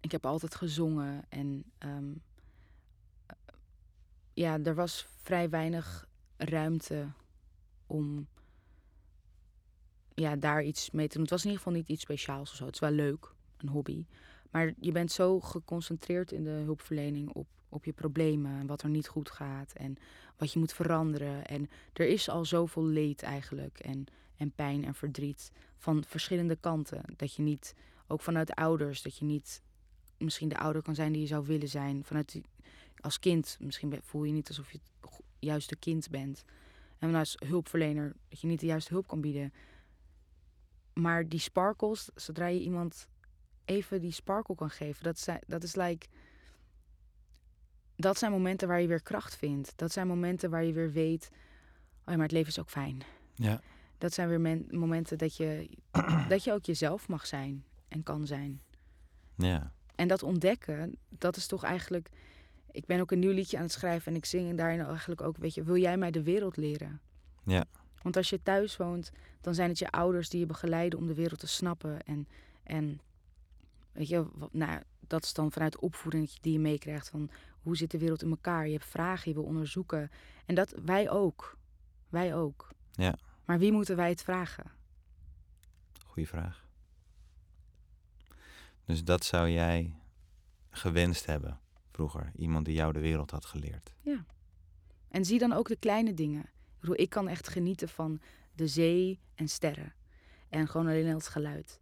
ik 0.00 0.12
heb 0.12 0.26
altijd 0.26 0.54
gezongen. 0.54 1.24
En 1.28 1.64
ehm, 1.78 2.12
ja, 4.32 4.58
er 4.62 4.74
was 4.74 5.06
vrij 5.22 5.48
weinig 5.48 6.08
ruimte 6.36 7.12
om 7.86 8.26
ja, 10.14 10.36
daar 10.36 10.62
iets 10.62 10.90
mee 10.90 11.08
te 11.08 11.12
doen. 11.12 11.22
Het 11.22 11.30
was 11.30 11.44
in 11.44 11.50
ieder 11.50 11.64
geval 11.64 11.78
niet 11.78 11.88
iets 11.88 12.02
speciaals 12.02 12.50
of 12.50 12.56
zo. 12.56 12.64
Het 12.64 12.74
is 12.74 12.80
wel 12.80 12.90
leuk, 12.90 13.34
een 13.56 13.68
hobby. 13.68 14.06
Maar 14.50 14.74
je 14.80 14.92
bent 14.92 15.12
zo 15.12 15.40
geconcentreerd 15.40 16.32
in 16.32 16.44
de 16.44 16.50
hulpverlening 16.50 17.28
op, 17.32 17.46
op 17.68 17.84
je 17.84 17.92
problemen 17.92 18.60
en 18.60 18.66
wat 18.66 18.82
er 18.82 18.88
niet 18.88 19.08
goed 19.08 19.30
gaat 19.30 19.72
en 19.72 19.96
wat 20.36 20.52
je 20.52 20.58
moet 20.58 20.72
veranderen. 20.72 21.46
En 21.46 21.70
er 21.92 22.06
is 22.06 22.28
al 22.28 22.44
zoveel 22.44 22.84
leed 22.84 23.22
eigenlijk 23.22 23.78
en, 23.78 24.06
en 24.36 24.52
pijn 24.52 24.84
en 24.84 24.94
verdriet 24.94 25.52
van 25.76 26.04
verschillende 26.04 26.56
kanten. 26.56 27.02
Dat 27.16 27.34
je 27.34 27.42
niet, 27.42 27.74
ook 28.06 28.20
vanuit 28.20 28.54
ouders, 28.54 29.02
dat 29.02 29.16
je 29.16 29.24
niet 29.24 29.62
misschien 30.18 30.48
de 30.48 30.58
ouder 30.58 30.82
kan 30.82 30.94
zijn 30.94 31.12
die 31.12 31.20
je 31.20 31.26
zou 31.26 31.46
willen 31.46 31.68
zijn. 31.68 32.04
Vanuit 32.04 32.40
als 33.00 33.18
kind, 33.18 33.56
misschien 33.60 33.98
voel 34.02 34.24
je 34.24 34.32
niet 34.32 34.48
alsof 34.48 34.72
je 34.72 34.78
het 35.00 35.20
juiste 35.38 35.76
kind 35.76 36.10
bent. 36.10 36.44
En 36.98 37.14
als 37.14 37.36
hulpverlener, 37.46 38.14
dat 38.28 38.40
je 38.40 38.46
niet 38.46 38.60
de 38.60 38.66
juiste 38.66 38.92
hulp 38.92 39.06
kan 39.06 39.20
bieden. 39.20 39.52
Maar 40.92 41.28
die 41.28 41.40
sparkles, 41.40 42.08
zodra 42.14 42.46
je 42.46 42.60
iemand 42.60 43.08
even 43.64 44.00
die 44.00 44.12
sparkle 44.12 44.54
kan 44.54 44.70
geven. 44.70 45.02
Dat, 45.02 45.18
zijn, 45.18 45.40
dat 45.46 45.62
is 45.62 45.74
like. 45.74 46.06
Dat 47.96 48.18
zijn 48.18 48.32
momenten 48.32 48.68
waar 48.68 48.80
je 48.80 48.88
weer 48.88 49.02
kracht 49.02 49.36
vindt. 49.36 49.72
Dat 49.76 49.92
zijn 49.92 50.06
momenten 50.06 50.50
waar 50.50 50.64
je 50.64 50.72
weer 50.72 50.92
weet. 50.92 51.28
Oh 51.32 52.06
ja, 52.06 52.12
maar 52.12 52.22
het 52.22 52.32
leven 52.32 52.48
is 52.48 52.58
ook 52.58 52.70
fijn. 52.70 53.02
Ja. 53.34 53.60
Dat 53.98 54.12
zijn 54.12 54.28
weer 54.28 54.40
men- 54.40 54.66
momenten 54.70 55.18
dat 55.18 55.36
je, 55.36 55.68
dat 56.28 56.44
je 56.44 56.52
ook 56.52 56.64
jezelf 56.64 57.08
mag 57.08 57.26
zijn 57.26 57.64
en 57.88 58.02
kan 58.02 58.26
zijn. 58.26 58.60
Ja. 59.36 59.72
En 59.94 60.08
dat 60.08 60.22
ontdekken, 60.22 60.96
dat 61.08 61.36
is 61.36 61.46
toch 61.46 61.62
eigenlijk. 61.64 62.08
Ik 62.70 62.86
ben 62.86 63.00
ook 63.00 63.10
een 63.10 63.18
nieuw 63.18 63.32
liedje 63.32 63.56
aan 63.56 63.62
het 63.62 63.72
schrijven 63.72 64.12
en 64.12 64.18
ik 64.18 64.24
zing 64.24 64.56
daarin 64.56 64.80
eigenlijk 64.80 65.20
ook, 65.20 65.36
weet 65.36 65.54
je, 65.54 65.62
wil 65.62 65.76
jij 65.76 65.96
mij 65.96 66.10
de 66.10 66.22
wereld 66.22 66.56
leren? 66.56 67.00
Ja. 67.44 67.64
Want 68.02 68.16
als 68.16 68.30
je 68.30 68.42
thuis 68.42 68.76
woont, 68.76 69.10
dan 69.40 69.54
zijn 69.54 69.68
het 69.68 69.78
je 69.78 69.90
ouders 69.90 70.28
die 70.28 70.40
je 70.40 70.46
begeleiden 70.46 70.98
om 70.98 71.06
de 71.06 71.14
wereld 71.14 71.38
te 71.38 71.46
snappen. 71.46 72.02
En, 72.02 72.28
en 72.62 73.00
weet 73.92 74.08
je, 74.08 74.26
wat- 74.34 74.52
nou, 74.52 74.82
dat 75.00 75.24
is 75.24 75.32
dan 75.32 75.52
vanuit 75.52 75.72
de 75.72 75.80
opvoeding 75.80 76.30
die 76.40 76.52
je 76.52 76.58
meekrijgt 76.58 77.08
van 77.08 77.30
hoe 77.62 77.76
zit 77.76 77.90
de 77.90 77.98
wereld 77.98 78.22
in 78.22 78.30
elkaar? 78.30 78.66
Je 78.66 78.72
hebt 78.72 78.84
vragen, 78.86 79.28
je 79.30 79.34
wil 79.36 79.46
onderzoeken. 79.46 80.10
En 80.46 80.54
dat 80.54 80.74
wij 80.84 81.10
ook. 81.10 81.56
Wij 82.08 82.34
ook. 82.34 82.68
Ja. 82.92 83.14
Maar 83.46 83.58
wie 83.58 83.72
moeten 83.72 83.96
wij 83.96 84.08
het 84.08 84.22
vragen? 84.22 84.70
Goeie 86.06 86.28
vraag. 86.28 86.64
Dus 88.84 89.04
dat 89.04 89.24
zou 89.24 89.48
jij 89.50 89.94
gewenst 90.70 91.26
hebben 91.26 91.60
vroeger? 91.90 92.32
Iemand 92.36 92.64
die 92.64 92.74
jou 92.74 92.92
de 92.92 93.00
wereld 93.00 93.30
had 93.30 93.44
geleerd? 93.44 93.94
En 95.08 95.24
zie 95.24 95.38
dan 95.38 95.52
ook 95.52 95.68
de 95.68 95.76
kleine 95.76 96.14
dingen. 96.14 96.42
Ik 96.42 96.80
bedoel, 96.80 97.00
ik 97.00 97.10
kan 97.10 97.28
echt 97.28 97.48
genieten 97.48 97.88
van 97.88 98.20
de 98.52 98.66
zee 98.66 99.20
en 99.34 99.48
sterren. 99.48 99.94
En 100.48 100.68
gewoon 100.68 100.86
alleen 100.86 101.08
al 101.08 101.14
het 101.14 101.28
geluid. 101.28 101.80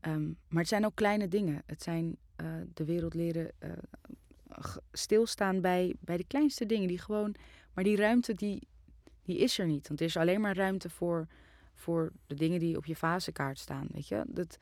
Ehm, 0.00 0.26
maar 0.48 0.60
het 0.60 0.68
zijn 0.68 0.84
ook 0.84 0.94
kleine 0.94 1.28
dingen. 1.28 1.62
Het 1.66 1.82
zijn 1.82 2.16
eh, 2.36 2.46
de 2.74 2.84
wereld 2.84 3.14
leren 3.14 3.52
eh, 3.58 3.70
stilstaan 4.92 5.60
bij, 5.60 5.94
bij 6.00 6.16
de 6.16 6.24
kleinste 6.24 6.66
dingen. 6.66 6.88
Die 6.88 6.98
gewoon, 6.98 7.34
maar 7.74 7.84
die 7.84 7.96
ruimte, 7.96 8.34
die, 8.34 8.68
die 9.28 9.38
is 9.38 9.58
er 9.58 9.66
niet. 9.66 9.88
Want 9.88 10.00
er 10.00 10.06
is 10.06 10.16
alleen 10.16 10.40
maar 10.40 10.56
ruimte 10.56 10.90
voor, 10.90 11.26
voor 11.74 12.12
de 12.26 12.34
dingen 12.34 12.60
die 12.60 12.76
op 12.76 12.86
je 12.86 12.96
fasekaart 12.96 13.58
staan. 13.58 13.86
Weet 13.92 14.08
je? 14.08 14.24
Dat, 14.26 14.58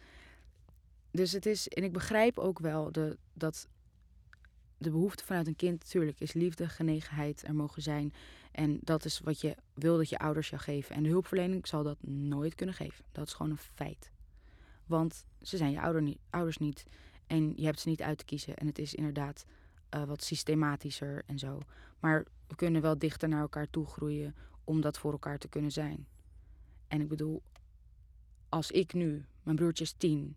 dus 1.11 1.33
het 1.33 1.47
is, 1.47 1.69
en 1.69 1.83
ik 1.85 1.93
begrijp 1.93 2.39
ook 2.39 2.59
wel 2.59 2.93
de, 2.93 3.17
dat 3.33 3.69
de 4.79 4.91
behoefte 4.91 5.25
vanuit 5.25 5.47
een 5.47 5.57
kind, 5.57 5.79
natuurlijk, 5.79 6.21
is 6.21 6.33
liefde, 6.33 6.69
genegenheid 6.69 7.43
er 7.47 7.55
mogen 7.55 7.83
zijn. 7.83 8.13
En 8.53 8.79
dat 8.83 9.05
is 9.05 9.21
wat 9.21 9.41
je 9.41 9.57
wil 9.75 9.97
dat 9.97 10.09
je 10.09 10.19
ouders 10.19 10.49
jou 10.49 10.63
geven. 10.63 10.97
En 10.97 11.03
de 11.03 11.09
hulpverlening 11.09 11.67
zal 11.67 11.83
dat 11.83 12.03
nooit 12.07 12.55
kunnen 12.55 12.75
geven. 12.75 13.05
Dat 13.13 13.27
is 13.27 13.33
gewoon 13.33 13.53
een 13.53 13.59
feit. 13.59 14.11
Want 14.87 15.25
ze 15.43 15.57
zijn 15.57 15.71
je 15.71 16.01
niet, 16.01 16.19
ouders 16.31 16.59
niet. 16.59 16.85
En 17.27 17.53
je 17.57 17.65
hebt 17.65 17.81
ze 17.81 17.89
niet 17.89 18.03
uit 18.03 18.19
te 18.19 18.25
kiezen. 18.25 18.57
En 18.57 18.67
het 18.67 18.79
is 18.79 18.95
inderdaad 18.95 19.45
eh, 19.89 20.05
wat 20.05 20.23
systematischer 20.23 21.23
en 21.27 21.39
zo. 21.39 21.61
Maar 22.01 22.25
we 22.47 22.55
kunnen 22.55 22.83
wel 22.83 22.99
dichter 22.99 23.29
naar 23.29 23.41
elkaar 23.41 23.71
toe 23.71 23.87
groeien 23.87 24.35
om 24.67 24.81
dat 24.81 24.99
voor 24.99 25.13
elkaar 25.13 25.39
te 25.39 25.49
kunnen 25.49 25.73
zijn. 25.73 26.07
En 26.89 27.01
ik 27.01 27.09
bedoel, 27.09 27.43
als 28.49 28.71
ik 28.71 28.93
nu, 28.93 29.25
mijn 29.43 29.57
broertje 29.57 29.85
is 29.85 29.93
tien. 29.93 30.37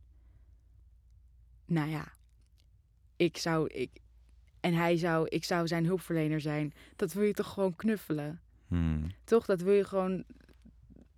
Nou 1.66 1.90
ja, 1.90 2.14
ik 3.16 3.38
zou, 3.38 3.68
ik, 3.68 3.92
en 4.60 4.74
hij 4.74 4.98
zou, 4.98 5.28
ik 5.28 5.44
zou 5.44 5.68
zijn 5.68 5.86
hulpverlener 5.86 6.42
zijn. 6.42 6.74
Dat 6.96 7.14
wil 7.14 7.24
je 7.24 7.34
toch 7.34 7.54
gewoon 7.54 7.76
knuffelen? 7.76 8.42
Hmm. 8.68 9.12
Toch? 9.24 9.46
Dat 9.46 9.62
wil 9.62 9.74
je 9.74 9.84
gewoon 9.84 10.24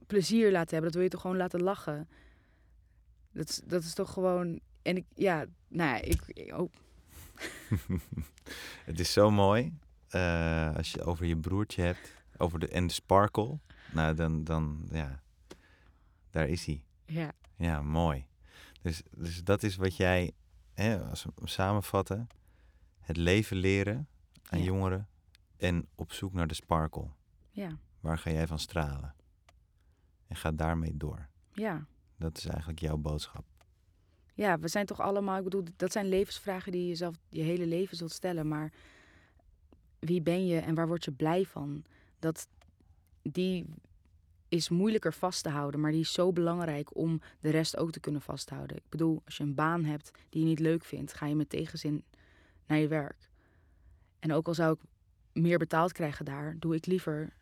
plezier 0.07 0.51
laten 0.51 0.69
hebben. 0.73 0.83
Dat 0.85 0.93
wil 0.93 1.03
je 1.03 1.09
toch 1.09 1.21
gewoon 1.21 1.37
laten 1.37 1.61
lachen? 1.63 2.09
Dat 3.31 3.49
is, 3.49 3.61
dat 3.65 3.83
is 3.83 3.93
toch 3.93 4.13
gewoon... 4.13 4.59
En 4.81 4.97
ik, 4.97 5.05
ja, 5.15 5.45
nou 5.67 5.89
ja, 5.89 6.01
ik... 6.01 6.21
ik- 6.27 6.53
Oh, 6.59 6.71
Het 8.85 8.99
is 8.99 9.13
zo 9.13 9.31
mooi 9.31 9.77
eh, 10.09 10.75
als 10.75 10.91
je 10.91 11.03
over 11.03 11.25
je 11.25 11.37
broertje 11.37 11.81
hebt 11.81 12.13
over 12.41 12.59
de, 12.59 12.67
en 12.67 12.87
de 12.87 12.93
sparkle. 12.93 13.59
Nou, 13.93 14.15
dan, 14.15 14.43
dan 14.43 14.87
ja, 14.91 15.21
daar 16.29 16.47
is 16.47 16.65
hij. 16.65 16.83
ja, 17.05 17.31
Ja, 17.55 17.81
mooi. 17.81 18.25
Dus, 18.81 19.01
dus 19.17 19.43
dat 19.43 19.63
is 19.63 19.75
wat 19.75 19.95
jij, 19.95 20.31
hè, 20.73 21.03
als 21.09 21.23
we 21.23 21.47
samenvatten, 21.47 22.27
het 22.99 23.17
leven 23.17 23.57
leren 23.57 24.07
aan 24.49 24.59
Ja. 24.59 24.65
jongeren 24.65 25.07
en 25.57 25.87
op 25.95 26.11
zoek 26.11 26.33
naar 26.33 26.47
de 26.47 26.53
sparkle. 26.53 27.07
ja, 27.51 27.77
Waar 27.99 28.17
ga 28.17 28.31
jij 28.31 28.47
van 28.47 28.59
stralen? 28.59 29.15
En 30.27 30.35
ga 30.35 30.51
daarmee 30.51 30.97
door. 30.97 31.27
ja. 31.53 31.85
Dat 32.17 32.37
is 32.37 32.45
eigenlijk 32.45 32.79
jouw 32.79 32.97
boodschap. 32.97 33.45
Ja, 34.33 34.59
we 34.59 34.67
zijn 34.67 34.85
toch 34.85 34.99
allemaal... 34.99 35.37
Ik 35.37 35.43
bedoel, 35.43 35.63
dat 35.75 35.91
zijn 35.91 36.05
levensvragen 36.05 36.71
die 36.71 36.87
je 36.87 36.95
zelf 36.95 37.15
je 37.29 37.41
hele 37.41 37.65
leven 37.65 37.97
zult 37.97 38.11
stellen. 38.11 38.47
Maar 38.47 38.71
wie 39.99 40.21
ben 40.21 40.45
je 40.47 40.59
en 40.59 40.75
waar 40.75 40.87
word 40.87 41.05
je 41.05 41.11
blij 41.11 41.45
van? 41.45 41.83
Dat, 42.21 42.47
die 43.21 43.65
is 44.47 44.69
moeilijker 44.69 45.13
vast 45.13 45.43
te 45.43 45.49
houden, 45.49 45.79
maar 45.79 45.91
die 45.91 45.99
is 45.99 46.13
zo 46.13 46.31
belangrijk 46.31 46.95
om 46.95 47.21
de 47.39 47.49
rest 47.49 47.77
ook 47.77 47.91
te 47.91 47.99
kunnen 47.99 48.21
vasthouden. 48.21 48.77
Ik 48.77 48.89
bedoel, 48.89 49.21
als 49.25 49.37
je 49.37 49.43
een 49.43 49.55
baan 49.55 49.83
hebt 49.83 50.11
die 50.29 50.41
je 50.41 50.47
niet 50.47 50.59
leuk 50.59 50.83
vindt, 50.83 51.13
ga 51.13 51.25
je 51.25 51.35
met 51.35 51.49
tegenzin 51.49 52.03
naar 52.65 52.77
je 52.77 52.87
werk. 52.87 53.29
En 54.19 54.33
ook 54.33 54.47
al 54.47 54.53
zou 54.53 54.73
ik 54.73 54.79
meer 55.41 55.57
betaald 55.57 55.91
krijgen 55.91 56.25
daar, 56.25 56.55
doe 56.59 56.75
ik 56.75 56.85
liever 56.85 57.33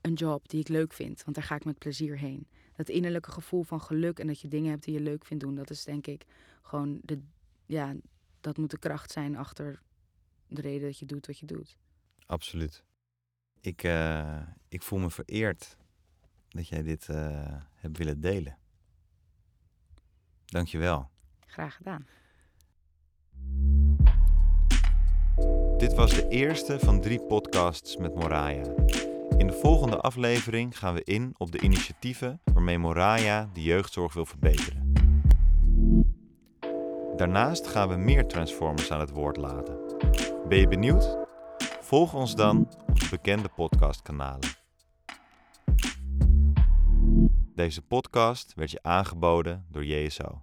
een 0.00 0.14
job 0.14 0.48
die 0.48 0.60
ik 0.60 0.68
leuk 0.68 0.92
vind, 0.92 1.24
want 1.24 1.36
daar 1.36 1.44
ga 1.44 1.54
ik 1.54 1.64
met 1.64 1.78
plezier 1.78 2.18
heen. 2.18 2.48
Dat 2.76 2.88
innerlijke 2.88 3.30
gevoel 3.30 3.62
van 3.62 3.80
geluk 3.80 4.18
en 4.18 4.26
dat 4.26 4.40
je 4.40 4.48
dingen 4.48 4.70
hebt 4.70 4.84
die 4.84 4.94
je 4.94 5.00
leuk 5.00 5.24
vindt 5.24 5.44
doen, 5.44 5.54
dat 5.54 5.70
is 5.70 5.84
denk 5.84 6.06
ik 6.06 6.24
gewoon 6.62 7.00
de, 7.02 7.20
ja, 7.66 7.94
dat 8.40 8.56
moet 8.56 8.70
de 8.70 8.78
kracht 8.78 9.10
zijn 9.10 9.36
achter 9.36 9.82
de 10.46 10.60
reden 10.60 10.88
dat 10.88 10.98
je 10.98 11.06
doet 11.06 11.26
wat 11.26 11.38
je 11.38 11.46
doet. 11.46 11.76
Absoluut. 12.26 12.84
Ik, 13.60 13.82
eh, 13.82 14.38
ik 14.68 14.82
voel 14.82 14.98
me 14.98 15.10
vereerd 15.10 15.76
dat 16.48 16.68
jij 16.68 16.82
dit 16.82 17.08
eh, 17.08 17.56
hebt 17.74 17.98
willen 17.98 18.20
delen. 18.20 18.58
Dankjewel. 20.44 21.10
Graag 21.46 21.76
gedaan. 21.76 22.06
Dit 25.78 25.94
was 25.94 26.14
de 26.14 26.28
eerste 26.28 26.78
van 26.78 27.00
drie 27.00 27.20
podcasts 27.20 27.96
met 27.96 28.14
Moraya. 28.14 28.64
In 29.36 29.46
de 29.46 29.58
volgende 29.60 29.96
aflevering 29.96 30.78
gaan 30.78 30.94
we 30.94 31.04
in 31.04 31.34
op 31.36 31.52
de 31.52 31.60
initiatieven 31.60 32.40
waarmee 32.44 32.78
Moraya 32.78 33.50
de 33.52 33.62
jeugdzorg 33.62 34.14
wil 34.14 34.26
verbeteren. 34.26 34.92
Daarnaast 37.16 37.66
gaan 37.66 37.88
we 37.88 37.96
meer 37.96 38.26
Transformers 38.26 38.90
aan 38.90 39.00
het 39.00 39.10
woord 39.10 39.36
laten. 39.36 39.78
Ben 40.48 40.58
je 40.58 40.68
benieuwd? 40.68 41.19
Volg 41.90 42.14
ons 42.14 42.34
dan 42.34 42.68
op 42.86 43.00
de 43.00 43.06
bekende 43.10 43.48
podcastkanalen. 43.48 44.48
Deze 47.54 47.82
podcast 47.82 48.54
werd 48.54 48.70
je 48.70 48.82
aangeboden 48.82 49.66
door 49.68 49.84
JSO. 49.84 50.42